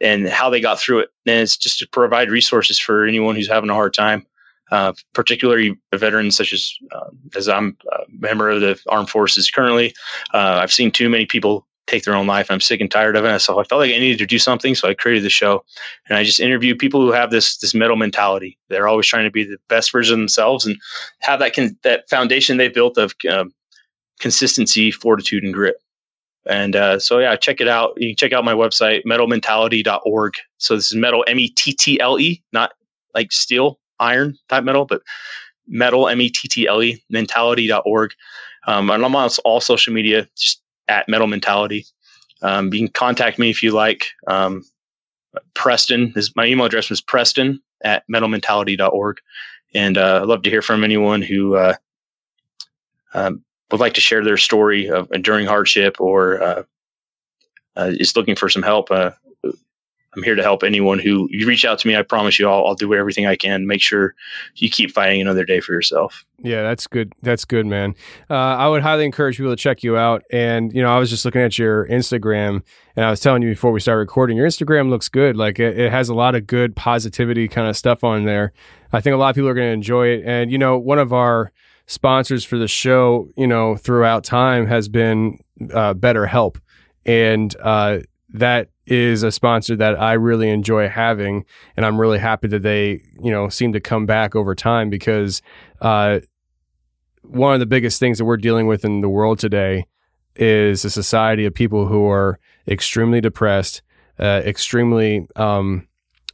and 0.00 0.28
how 0.28 0.50
they 0.50 0.60
got 0.60 0.80
through 0.80 1.00
it. 1.00 1.10
And 1.26 1.40
it's 1.40 1.56
just 1.56 1.78
to 1.80 1.88
provide 1.88 2.30
resources 2.30 2.78
for 2.78 3.04
anyone 3.04 3.36
who's 3.36 3.48
having 3.48 3.70
a 3.70 3.74
hard 3.74 3.94
time, 3.94 4.26
uh, 4.70 4.92
particularly 5.12 5.76
veterans 5.94 6.36
such 6.36 6.52
as 6.52 6.72
uh, 6.92 7.10
as 7.36 7.48
I'm 7.48 7.76
a 7.92 7.98
member 8.08 8.50
of 8.50 8.60
the 8.60 8.80
armed 8.88 9.10
forces 9.10 9.50
currently. 9.50 9.94
Uh, 10.34 10.58
I've 10.62 10.72
seen 10.72 10.90
too 10.90 11.08
many 11.08 11.26
people 11.26 11.66
take 11.86 12.04
their 12.04 12.14
own 12.14 12.26
life. 12.26 12.50
I'm 12.50 12.60
sick 12.60 12.80
and 12.80 12.90
tired 12.90 13.16
of 13.16 13.24
it. 13.24 13.40
So 13.40 13.58
I 13.58 13.64
felt 13.64 13.80
like 13.80 13.92
I 13.92 13.98
needed 13.98 14.18
to 14.18 14.26
do 14.26 14.38
something. 14.38 14.74
So 14.74 14.88
I 14.88 14.94
created 14.94 15.24
the 15.24 15.30
show, 15.30 15.64
and 16.08 16.16
I 16.16 16.24
just 16.24 16.40
interview 16.40 16.74
people 16.76 17.00
who 17.00 17.12
have 17.12 17.30
this 17.30 17.58
this 17.58 17.74
mettle 17.74 17.96
mentality. 17.96 18.58
They're 18.68 18.88
always 18.88 19.06
trying 19.06 19.24
to 19.24 19.30
be 19.30 19.44
the 19.44 19.58
best 19.68 19.92
version 19.92 20.14
of 20.14 20.20
themselves 20.20 20.66
and 20.66 20.76
have 21.20 21.40
that 21.40 21.54
con- 21.54 21.76
that 21.82 22.08
foundation 22.08 22.56
they 22.56 22.68
built 22.68 22.98
of 22.98 23.14
um, 23.30 23.52
consistency, 24.20 24.90
fortitude, 24.90 25.44
and 25.44 25.54
grit. 25.54 25.76
And 26.48 26.74
uh, 26.74 26.98
so, 26.98 27.18
yeah, 27.18 27.36
check 27.36 27.60
it 27.60 27.68
out. 27.68 27.94
You 27.96 28.10
can 28.10 28.16
check 28.16 28.32
out 28.32 28.44
my 28.44 28.54
website, 28.54 29.04
mettlementality.org. 29.04 30.34
So 30.58 30.76
this 30.76 30.90
is 30.90 30.96
mettle, 30.96 31.24
M 31.28 31.38
E 31.38 31.48
T 31.48 31.72
T 31.72 32.00
L 32.00 32.18
E, 32.18 32.42
not 32.52 32.72
like 33.14 33.32
steel, 33.32 33.78
iron 34.00 34.36
type 34.48 34.64
metal, 34.64 34.84
but 34.84 35.02
mettle, 35.68 36.08
M 36.08 36.20
E 36.20 36.30
T 36.30 36.48
T 36.48 36.66
L 36.66 36.82
E, 36.82 37.02
mentality.org. 37.10 38.12
Um, 38.66 38.90
and 38.90 39.04
I'm 39.04 39.16
on 39.16 39.30
all 39.44 39.60
social 39.60 39.92
media, 39.92 40.28
just 40.36 40.62
at 40.88 41.08
mettle 41.08 41.26
mentality. 41.26 41.86
Um, 42.42 42.72
you 42.72 42.80
can 42.80 42.88
contact 42.88 43.38
me 43.38 43.50
if 43.50 43.62
you 43.62 43.70
like. 43.70 44.08
Um, 44.26 44.64
Preston 45.54 46.12
is 46.16 46.34
my 46.36 46.46
email 46.46 46.66
address 46.66 46.90
was 46.90 47.00
Preston 47.00 47.60
at 47.84 48.04
mettlementality.org. 48.12 49.18
And 49.74 49.96
uh, 49.96 50.20
I'd 50.22 50.28
love 50.28 50.42
to 50.42 50.50
hear 50.50 50.62
from 50.62 50.84
anyone 50.84 51.22
who 51.22 51.56
uh, 51.56 51.74
um, 53.14 53.44
would 53.72 53.80
like 53.80 53.94
to 53.94 54.00
share 54.00 54.22
their 54.22 54.36
story 54.36 54.88
of 54.88 55.10
enduring 55.12 55.46
hardship 55.46 56.00
or 56.00 56.42
uh, 56.42 56.62
uh, 57.76 57.92
is 57.94 58.14
looking 58.14 58.36
for 58.36 58.48
some 58.48 58.62
help, 58.62 58.90
uh, 58.90 59.12
I'm 60.14 60.22
here 60.22 60.34
to 60.34 60.42
help 60.42 60.62
anyone 60.62 60.98
who 60.98 61.26
you 61.30 61.46
reach 61.46 61.64
out 61.64 61.78
to 61.78 61.88
me. 61.88 61.96
I 61.96 62.02
promise 62.02 62.38
you, 62.38 62.46
I'll, 62.46 62.66
I'll 62.66 62.74
do 62.74 62.92
everything 62.94 63.26
I 63.26 63.34
can. 63.34 63.66
Make 63.66 63.80
sure 63.80 64.14
you 64.56 64.68
keep 64.68 64.90
fighting 64.90 65.22
another 65.22 65.44
day 65.44 65.60
for 65.60 65.72
yourself. 65.72 66.26
Yeah, 66.42 66.62
that's 66.62 66.86
good. 66.86 67.14
That's 67.22 67.46
good, 67.46 67.64
man. 67.64 67.94
Uh, 68.28 68.34
I 68.34 68.68
would 68.68 68.82
highly 68.82 69.06
encourage 69.06 69.38
people 69.38 69.52
to 69.52 69.56
check 69.56 69.82
you 69.82 69.96
out. 69.96 70.22
And 70.30 70.70
you 70.74 70.82
know, 70.82 70.94
I 70.94 70.98
was 70.98 71.08
just 71.08 71.24
looking 71.24 71.40
at 71.40 71.58
your 71.58 71.86
Instagram, 71.86 72.62
and 72.94 73.06
I 73.06 73.10
was 73.10 73.20
telling 73.20 73.40
you 73.40 73.48
before 73.48 73.72
we 73.72 73.80
started 73.80 74.00
recording, 74.00 74.36
your 74.36 74.46
Instagram 74.46 74.90
looks 74.90 75.08
good. 75.08 75.34
Like 75.34 75.58
it, 75.58 75.78
it 75.78 75.90
has 75.90 76.10
a 76.10 76.14
lot 76.14 76.34
of 76.34 76.46
good 76.46 76.76
positivity 76.76 77.48
kind 77.48 77.68
of 77.68 77.76
stuff 77.76 78.04
on 78.04 78.26
there. 78.26 78.52
I 78.92 79.00
think 79.00 79.14
a 79.14 79.16
lot 79.16 79.30
of 79.30 79.34
people 79.34 79.48
are 79.48 79.54
going 79.54 79.68
to 79.68 79.74
enjoy 79.74 80.08
it. 80.08 80.24
And 80.26 80.52
you 80.52 80.58
know, 80.58 80.76
one 80.76 80.98
of 80.98 81.14
our 81.14 81.52
sponsors 81.86 82.44
for 82.44 82.58
the 82.58 82.68
show, 82.68 83.28
you 83.36 83.46
know, 83.46 83.76
throughout 83.76 84.24
time 84.24 84.66
has 84.66 84.88
been 84.88 85.38
uh, 85.72 85.94
BetterHelp, 85.94 86.58
and 87.04 87.54
uh, 87.60 87.98
that 88.30 88.68
is 88.86 89.22
a 89.22 89.30
sponsor 89.30 89.76
that 89.76 90.00
I 90.00 90.14
really 90.14 90.50
enjoy 90.50 90.88
having, 90.88 91.44
and 91.76 91.86
I'm 91.86 92.00
really 92.00 92.18
happy 92.18 92.48
that 92.48 92.62
they, 92.62 93.02
you 93.22 93.30
know, 93.30 93.48
seem 93.48 93.72
to 93.72 93.80
come 93.80 94.06
back 94.06 94.34
over 94.34 94.54
time 94.54 94.90
because 94.90 95.42
uh, 95.80 96.20
one 97.22 97.54
of 97.54 97.60
the 97.60 97.66
biggest 97.66 98.00
things 98.00 98.18
that 98.18 98.24
we're 98.24 98.36
dealing 98.36 98.66
with 98.66 98.84
in 98.84 99.00
the 99.00 99.08
world 99.08 99.38
today 99.38 99.86
is 100.34 100.84
a 100.84 100.90
society 100.90 101.44
of 101.44 101.54
people 101.54 101.86
who 101.86 102.08
are 102.08 102.38
extremely 102.66 103.20
depressed, 103.20 103.82
uh, 104.18 104.42
extremely 104.44 105.26
um, 105.36 105.86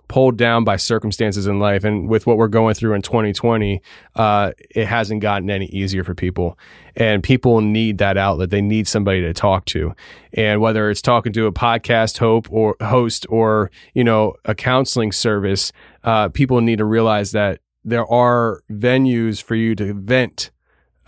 pulled 0.08 0.36
down 0.36 0.64
by 0.64 0.76
circumstances 0.76 1.46
in 1.46 1.58
life. 1.60 1.84
And 1.84 2.08
with 2.08 2.26
what 2.26 2.36
we're 2.36 2.48
going 2.48 2.74
through 2.74 2.94
in 2.94 3.02
2020, 3.02 3.80
uh, 4.16 4.52
it 4.70 4.86
hasn't 4.86 5.20
gotten 5.20 5.50
any 5.50 5.66
easier 5.66 6.02
for 6.02 6.14
people. 6.14 6.58
And 6.96 7.22
people 7.22 7.60
need 7.60 7.98
that 7.98 8.16
outlet. 8.16 8.50
They 8.50 8.62
need 8.62 8.88
somebody 8.88 9.20
to 9.20 9.32
talk 9.32 9.66
to. 9.66 9.94
And 10.32 10.60
whether 10.60 10.90
it's 10.90 11.02
talking 11.02 11.32
to 11.34 11.46
a 11.46 11.52
podcast 11.52 12.18
hope 12.18 12.50
or 12.50 12.76
host 12.80 13.26
or, 13.28 13.70
you 13.94 14.02
know, 14.02 14.34
a 14.44 14.54
counseling 14.54 15.12
service, 15.12 15.72
uh, 16.04 16.30
people 16.30 16.60
need 16.60 16.78
to 16.78 16.84
realize 16.84 17.32
that 17.32 17.60
there 17.84 18.06
are 18.06 18.62
venues 18.70 19.42
for 19.42 19.54
you 19.54 19.74
to 19.76 19.94
vent 19.94 20.50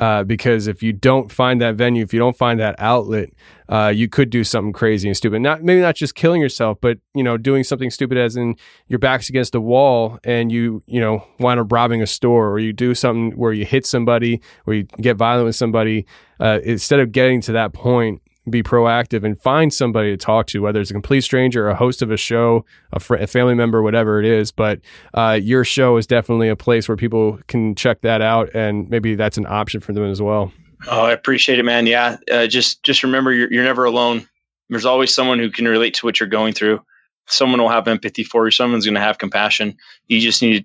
uh, 0.01 0.25
because 0.25 0.67
if 0.67 0.83
you 0.83 0.95
don't 0.95 1.31
find 1.31 1.61
that 1.61 1.75
venue, 1.75 2.03
if 2.03 2.15
you 2.15 2.19
don't 2.19 2.37
find 2.37 2.59
that 2.59 2.75
outlet, 2.79 3.29
uh, 3.71 3.89
you 3.89 4.09
could 4.09 4.31
do 4.31 4.43
something 4.43 4.73
crazy 4.73 5.09
and 5.09 5.17
stupid. 5.17 5.41
Not 5.41 5.63
maybe 5.63 5.81
not 5.81 5.95
just 5.95 6.15
killing 6.15 6.41
yourself, 6.41 6.79
but 6.81 6.99
you 7.15 7.23
know, 7.23 7.37
doing 7.37 7.63
something 7.65 7.91
stupid 7.91 8.19
as 8.19 8.37
in 8.37 8.57
your 8.89 8.99
back's 8.99 9.29
against 9.29 9.55
a 9.55 9.61
wall 9.61 10.19
and 10.25 10.51
you 10.51 10.83
you 10.87 11.01
know 11.01 11.25
wind 11.39 11.61
up 11.61 11.71
robbing 11.71 12.03
a 12.03 12.07
store, 12.07 12.51
or 12.51 12.59
you 12.59 12.73
do 12.73 12.95
something 12.95 13.39
where 13.39 13.53
you 13.53 13.65
hit 13.65 13.87
somebody, 13.87 14.41
or 14.67 14.75
you 14.75 14.83
get 15.01 15.17
violent 15.17 15.47
with 15.47 15.57
somebody. 15.57 16.05
Uh, 16.41 16.59
instead 16.65 17.01
of 17.01 17.13
getting 17.13 17.41
to 17.43 17.53
that 17.53 17.73
point, 17.73 18.21
be 18.49 18.63
proactive 18.63 19.25
and 19.25 19.41
find 19.41 19.73
somebody 19.73 20.11
to 20.11 20.17
talk 20.17 20.47
to, 20.47 20.61
whether 20.61 20.81
it's 20.81 20.91
a 20.91 20.95
complete 20.95 21.21
stranger, 21.21 21.69
a 21.69 21.75
host 21.75 22.03
of 22.03 22.11
a 22.11 22.17
show, 22.17 22.65
a, 22.93 22.99
fr- 22.99 23.17
a 23.17 23.27
family 23.27 23.55
member, 23.55 23.83
whatever 23.83 24.19
it 24.19 24.27
is. 24.27 24.51
But 24.51 24.81
uh, 25.15 25.39
your 25.41 25.65
show 25.65 25.97
is 25.97 26.07
definitely 26.07 26.49
a 26.49 26.57
place 26.57 26.89
where 26.89 26.97
people 26.97 27.39
can 27.47 27.75
check 27.75 28.01
that 28.01 28.23
out, 28.23 28.51
and 28.55 28.89
maybe 28.89 29.15
that's 29.15 29.39
an 29.39 29.47
option 29.47 29.81
for 29.81 29.93
them 29.93 30.05
as 30.05 30.21
well. 30.23 30.53
Oh, 30.89 31.05
I 31.05 31.13
appreciate 31.13 31.59
it, 31.59 31.65
man. 31.65 31.87
Yeah, 31.87 32.17
uh, 32.31 32.47
just 32.47 32.83
just 32.83 33.03
remember, 33.03 33.33
you're 33.33 33.53
you're 33.53 33.65
never 33.65 33.85
alone. 33.85 34.27
There's 34.69 34.87
always 34.87 35.15
someone 35.15 35.39
who 35.39 35.51
can 35.51 35.67
relate 35.67 35.95
to 35.95 36.07
what 36.07 36.21
you're 36.21 36.29
going 36.29 36.55
through. 36.55 36.81
Someone 37.27 37.61
will 37.61 37.69
have 37.69 37.89
empathy 37.89 38.25
for 38.25 38.47
you. 38.47 38.51
Someone's 38.51 38.85
going 38.85 38.95
to 38.95 39.01
have 39.01 39.19
compassion. 39.19 39.77
You 40.09 40.21
just 40.21 40.43
need 40.43 40.61
to 40.61 40.65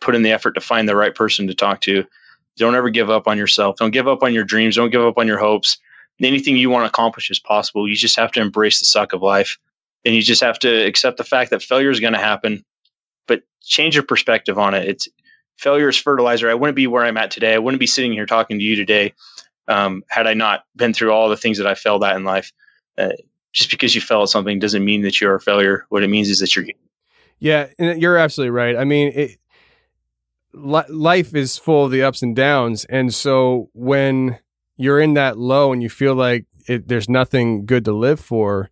put 0.00 0.14
in 0.14 0.22
the 0.22 0.32
effort 0.32 0.52
to 0.52 0.60
find 0.60 0.88
the 0.88 0.96
right 0.96 1.14
person 1.14 1.46
to 1.46 1.54
talk 1.54 1.80
to. 1.82 2.04
Don't 2.56 2.74
ever 2.74 2.90
give 2.90 3.10
up 3.10 3.26
on 3.26 3.36
yourself. 3.36 3.76
Don't 3.76 3.90
give 3.90 4.08
up 4.08 4.22
on 4.22 4.32
your 4.32 4.44
dreams. 4.44 4.76
Don't 4.76 4.90
give 4.90 5.02
up 5.02 5.18
on 5.18 5.26
your 5.26 5.38
hopes 5.38 5.78
anything 6.24 6.56
you 6.56 6.70
want 6.70 6.84
to 6.84 6.88
accomplish 6.88 7.30
is 7.30 7.38
possible. 7.38 7.88
You 7.88 7.96
just 7.96 8.16
have 8.16 8.32
to 8.32 8.40
embrace 8.40 8.78
the 8.78 8.84
suck 8.84 9.12
of 9.12 9.22
life 9.22 9.58
and 10.04 10.14
you 10.14 10.22
just 10.22 10.42
have 10.42 10.58
to 10.60 10.86
accept 10.86 11.18
the 11.18 11.24
fact 11.24 11.50
that 11.50 11.62
failure 11.62 11.90
is 11.90 12.00
going 12.00 12.14
to 12.14 12.18
happen, 12.18 12.64
but 13.26 13.42
change 13.62 13.94
your 13.94 14.04
perspective 14.04 14.58
on 14.58 14.74
it. 14.74 14.88
It's 14.88 15.08
failure 15.58 15.88
is 15.88 15.96
fertilizer. 15.96 16.48
I 16.48 16.54
wouldn't 16.54 16.76
be 16.76 16.86
where 16.86 17.04
I'm 17.04 17.16
at 17.16 17.30
today. 17.30 17.54
I 17.54 17.58
wouldn't 17.58 17.80
be 17.80 17.86
sitting 17.86 18.12
here 18.12 18.26
talking 18.26 18.58
to 18.58 18.64
you 18.64 18.76
today 18.76 19.12
um, 19.68 20.02
had 20.08 20.26
I 20.26 20.34
not 20.34 20.64
been 20.74 20.92
through 20.92 21.12
all 21.12 21.28
the 21.28 21.36
things 21.36 21.58
that 21.58 21.66
I 21.66 21.74
failed 21.74 22.04
at 22.04 22.16
in 22.16 22.24
life. 22.24 22.52
Uh, 22.98 23.10
just 23.52 23.70
because 23.70 23.94
you 23.94 24.00
fail 24.00 24.22
at 24.22 24.28
something 24.28 24.58
doesn't 24.58 24.84
mean 24.84 25.02
that 25.02 25.20
you're 25.20 25.34
a 25.34 25.40
failure. 25.40 25.86
What 25.88 26.02
it 26.02 26.08
means 26.08 26.28
is 26.28 26.40
that 26.40 26.54
you're. 26.54 26.66
Yeah, 27.38 27.68
you're 27.78 28.18
absolutely 28.18 28.50
right. 28.50 28.76
I 28.76 28.84
mean, 28.84 29.12
it, 29.14 29.38
li- 30.52 30.82
life 30.88 31.34
is 31.34 31.58
full 31.58 31.86
of 31.86 31.90
the 31.90 32.02
ups 32.02 32.22
and 32.22 32.36
downs, 32.36 32.84
and 32.86 33.12
so 33.14 33.70
when 33.72 34.38
you're 34.76 35.00
in 35.00 35.14
that 35.14 35.38
low 35.38 35.72
and 35.72 35.82
you 35.82 35.88
feel 35.88 36.14
like 36.14 36.44
it, 36.68 36.88
there's 36.88 37.08
nothing 37.08 37.64
good 37.64 37.84
to 37.86 37.92
live 37.92 38.20
for, 38.20 38.70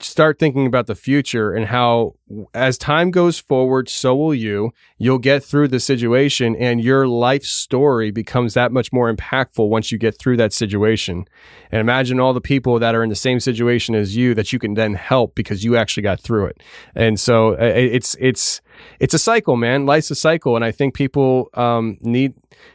start 0.00 0.38
thinking 0.38 0.66
about 0.66 0.86
the 0.86 0.94
future 0.94 1.52
and 1.52 1.66
how 1.66 2.14
as 2.54 2.78
time 2.78 3.10
goes 3.10 3.38
forward 3.38 3.88
so 3.88 4.14
will 4.14 4.34
you. 4.34 4.72
You'll 4.98 5.18
get 5.18 5.44
through 5.44 5.68
the 5.68 5.80
situation 5.80 6.56
and 6.56 6.80
your 6.80 7.06
life 7.06 7.44
story 7.44 8.10
becomes 8.10 8.54
that 8.54 8.72
much 8.72 8.92
more 8.92 9.12
impactful 9.12 9.68
once 9.68 9.92
you 9.92 9.98
get 9.98 10.18
through 10.18 10.36
that 10.38 10.52
situation. 10.52 11.26
And 11.70 11.80
imagine 11.80 12.20
all 12.20 12.32
the 12.32 12.40
people 12.40 12.78
that 12.78 12.94
are 12.94 13.02
in 13.02 13.10
the 13.10 13.16
same 13.16 13.40
situation 13.40 13.94
as 13.94 14.16
you 14.16 14.34
that 14.34 14.52
you 14.52 14.58
can 14.58 14.74
then 14.74 14.94
help 14.94 15.34
because 15.34 15.64
you 15.64 15.76
actually 15.76 16.02
got 16.02 16.20
through 16.20 16.46
it. 16.46 16.62
And 16.94 17.18
so 17.18 17.50
it's 17.50 18.16
it's 18.18 18.60
it's 19.00 19.14
a 19.14 19.18
cycle 19.18 19.56
man. 19.56 19.86
Life's 19.86 20.10
a 20.10 20.14
cycle 20.14 20.56
and 20.56 20.64
i 20.64 20.70
think 20.70 20.94
people 20.94 21.48
um, 21.54 21.98
need 22.00 22.34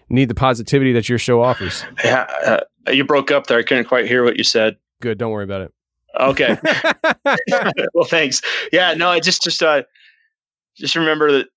need 0.09 0.29
the 0.29 0.35
positivity 0.35 0.93
that 0.93 1.09
your 1.09 1.19
show 1.19 1.41
offers. 1.41 1.83
Yeah 2.03 2.27
uh, 2.45 2.91
you 2.91 3.03
broke 3.03 3.31
up 3.31 3.47
there. 3.47 3.59
I 3.59 3.63
couldn't 3.63 3.85
quite 3.85 4.07
hear 4.07 4.23
what 4.23 4.37
you 4.37 4.43
said. 4.43 4.77
Good. 5.01 5.17
Don't 5.17 5.31
worry 5.31 5.43
about 5.43 5.61
it 5.61 5.73
Okay. 6.19 6.57
well, 7.93 8.05
thanks. 8.05 8.41
Yeah, 8.71 8.93
no, 8.93 9.09
I 9.09 9.19
just 9.19 9.43
just 9.43 9.61
uh 9.61 9.83
just 10.75 10.95
remember 10.95 11.31
that 11.31 11.47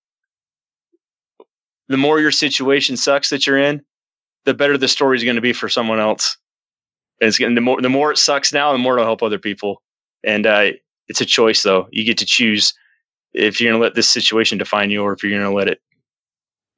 the 1.88 1.96
more 1.96 2.20
your 2.20 2.30
situation 2.30 2.96
sucks 2.96 3.30
that 3.30 3.46
you're 3.46 3.58
in, 3.58 3.82
the 4.44 4.54
better 4.54 4.78
the 4.78 4.88
story 4.88 5.16
is 5.16 5.24
going 5.24 5.36
to 5.36 5.42
be 5.42 5.52
for 5.52 5.68
someone 5.68 6.00
else. 6.00 6.36
And 7.20 7.28
it's 7.28 7.38
getting 7.38 7.54
the 7.54 7.60
more 7.60 7.80
the 7.80 7.90
more 7.90 8.10
it 8.10 8.18
sucks 8.18 8.52
now, 8.52 8.72
the 8.72 8.78
more 8.78 8.94
it'll 8.94 9.06
help 9.06 9.22
other 9.22 9.38
people. 9.38 9.82
And 10.24 10.46
uh, 10.46 10.70
it's 11.08 11.20
a 11.20 11.26
choice, 11.26 11.62
though. 11.62 11.88
You 11.90 12.04
get 12.04 12.18
to 12.18 12.26
choose 12.26 12.72
if 13.32 13.60
you're 13.60 13.70
going 13.70 13.80
to 13.80 13.84
let 13.84 13.94
this 13.94 14.08
situation 14.08 14.58
define 14.58 14.90
you, 14.90 15.02
or 15.02 15.12
if 15.12 15.22
you're 15.22 15.32
going 15.36 15.50
to 15.50 15.54
let 15.54 15.68
it 15.68 15.80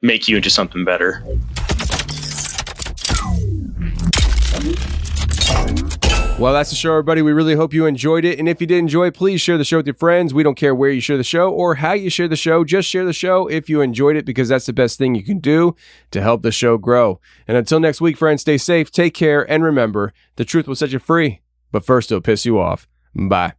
make 0.01 0.27
you 0.29 0.37
into 0.37 0.51
something 0.51 0.85
better. 0.85 1.23
Well, 6.43 6.55
that's 6.55 6.71
the 6.71 6.77
show, 6.77 6.91
everybody. 6.91 7.23
We 7.23 7.33
really 7.33 7.55
hope 7.55 7.73
you 7.73 7.87
enjoyed 7.87 8.25
it. 8.25 8.41
And 8.41 8.49
if 8.49 8.61
you 8.61 8.67
did 8.67 8.79
enjoy 8.79 9.13
please 9.13 9.41
share 9.41 9.57
the 9.57 9.65
show 9.65 9.77
with 9.77 9.87
your 9.87 9.95
friends. 9.95 10.35
We 10.35 10.43
don't 10.43 10.57
care 10.57 10.75
where 10.75 10.91
you 10.91 11.01
share 11.01 11.17
the 11.17 11.23
show 11.23 11.49
or 11.49 11.77
how 11.77 11.93
you 11.93 12.11
share 12.11 12.27
the 12.27 12.35
show. 12.35 12.65
Just 12.65 12.89
share 12.89 13.05
the 13.05 13.13
show 13.13 13.47
if 13.47 13.69
you 13.71 13.81
enjoyed 13.81 14.17
it 14.17 14.25
because 14.25 14.49
that's 14.49 14.67
the 14.67 14.73
best 14.73 14.99
thing 14.99 15.15
you 15.15 15.23
can 15.23 15.39
do 15.39 15.77
to 16.11 16.21
help 16.21 16.43
the 16.43 16.51
show 16.51 16.79
grow. 16.79 17.21
And 17.47 17.57
until 17.57 17.79
next 17.79 18.01
week, 18.01 18.17
friends, 18.17 18.41
stay 18.41 18.59
safe, 18.59 18.91
take 18.91 19.15
care, 19.15 19.49
and 19.49 19.63
remember 19.63 20.13
the 20.35 20.45
truth 20.45 20.67
will 20.67 20.75
set 20.75 20.91
you 20.91 20.99
free, 20.99 21.43
but 21.71 21.85
first 21.85 22.11
it'll 22.11 22.21
piss 22.21 22.45
you 22.45 22.59
off. 22.59 22.89
Bye. 23.15 23.53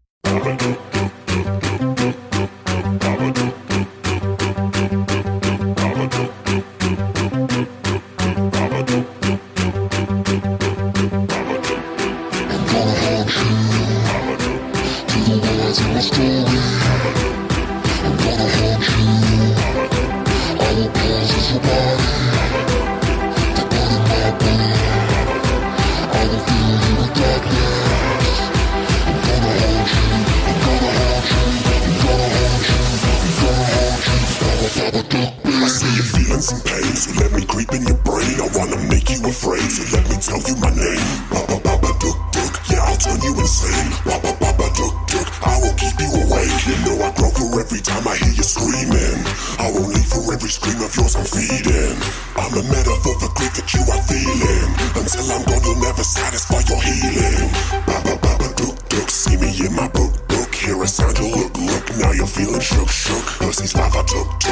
Some 36.43 36.59
pain, 36.67 36.91
so 36.91 37.09
let 37.23 37.31
me 37.31 37.45
creep 37.47 37.71
in 37.71 37.87
your 37.87 37.95
brain. 38.03 38.35
I 38.43 38.51
wanna 38.51 38.75
make 38.91 39.07
you 39.07 39.23
afraid, 39.23 39.63
so 39.71 39.83
let 39.95 40.03
me 40.11 40.19
tell 40.19 40.43
you 40.43 40.59
my 40.59 40.75
name. 40.75 41.07
Baba 41.31 41.55
Baba 41.63 41.91
Duk 42.03 42.19
Duk, 42.35 42.53
yeah, 42.67 42.83
I'll 42.83 42.99
turn 42.99 43.15
you 43.23 43.31
insane. 43.39 43.89
Baba 44.03 44.35
Baba 44.43 44.67
Duk 44.75 44.91
Duk, 45.07 45.27
I 45.47 45.55
will 45.63 45.75
keep 45.79 45.95
you 46.03 46.11
awake. 46.11 46.51
You 46.67 46.75
know 46.83 46.99
I 46.99 47.15
grow 47.15 47.31
for 47.31 47.47
every 47.63 47.79
time 47.79 48.03
I 48.03 48.19
hear 48.19 48.35
you 48.35 48.43
screaming. 48.43 49.19
I 49.55 49.71
won't 49.71 49.95
leave 49.95 50.09
for 50.11 50.19
every 50.35 50.51
scream 50.51 50.83
of 50.83 50.91
yours 50.91 51.15
I'm 51.15 51.23
feeding. 51.23 51.95
I'm 52.35 52.51
a 52.59 52.63
metaphor 52.67 53.15
for 53.23 53.31
grief 53.39 53.53
that 53.55 53.69
you 53.71 53.83
are 53.87 54.03
feeling. 54.03 54.67
Until 54.99 55.25
I'm 55.31 55.43
gone, 55.47 55.63
you'll 55.63 55.79
never 55.79 56.03
satisfy 56.03 56.59
your 56.67 56.81
healing. 56.83 57.47
Baba 57.87 58.19
Baba 58.19 58.51
Duk 58.59 58.75
Duk, 58.91 59.07
see 59.07 59.39
me 59.39 59.47
in 59.63 59.71
my 59.79 59.87
book 59.95 60.11
book. 60.27 60.51
Hear 60.53 60.75
a 60.83 60.87
sound, 60.87 61.17
you 61.23 61.31
look 61.31 61.55
look. 61.55 61.85
Now 62.03 62.11
you're 62.11 62.27
feeling 62.27 62.59
shook 62.59 62.89
shook. 62.91 63.23
Pussy's 63.39 63.75
life 63.79 63.95
I 63.95 64.03
took 64.03 64.42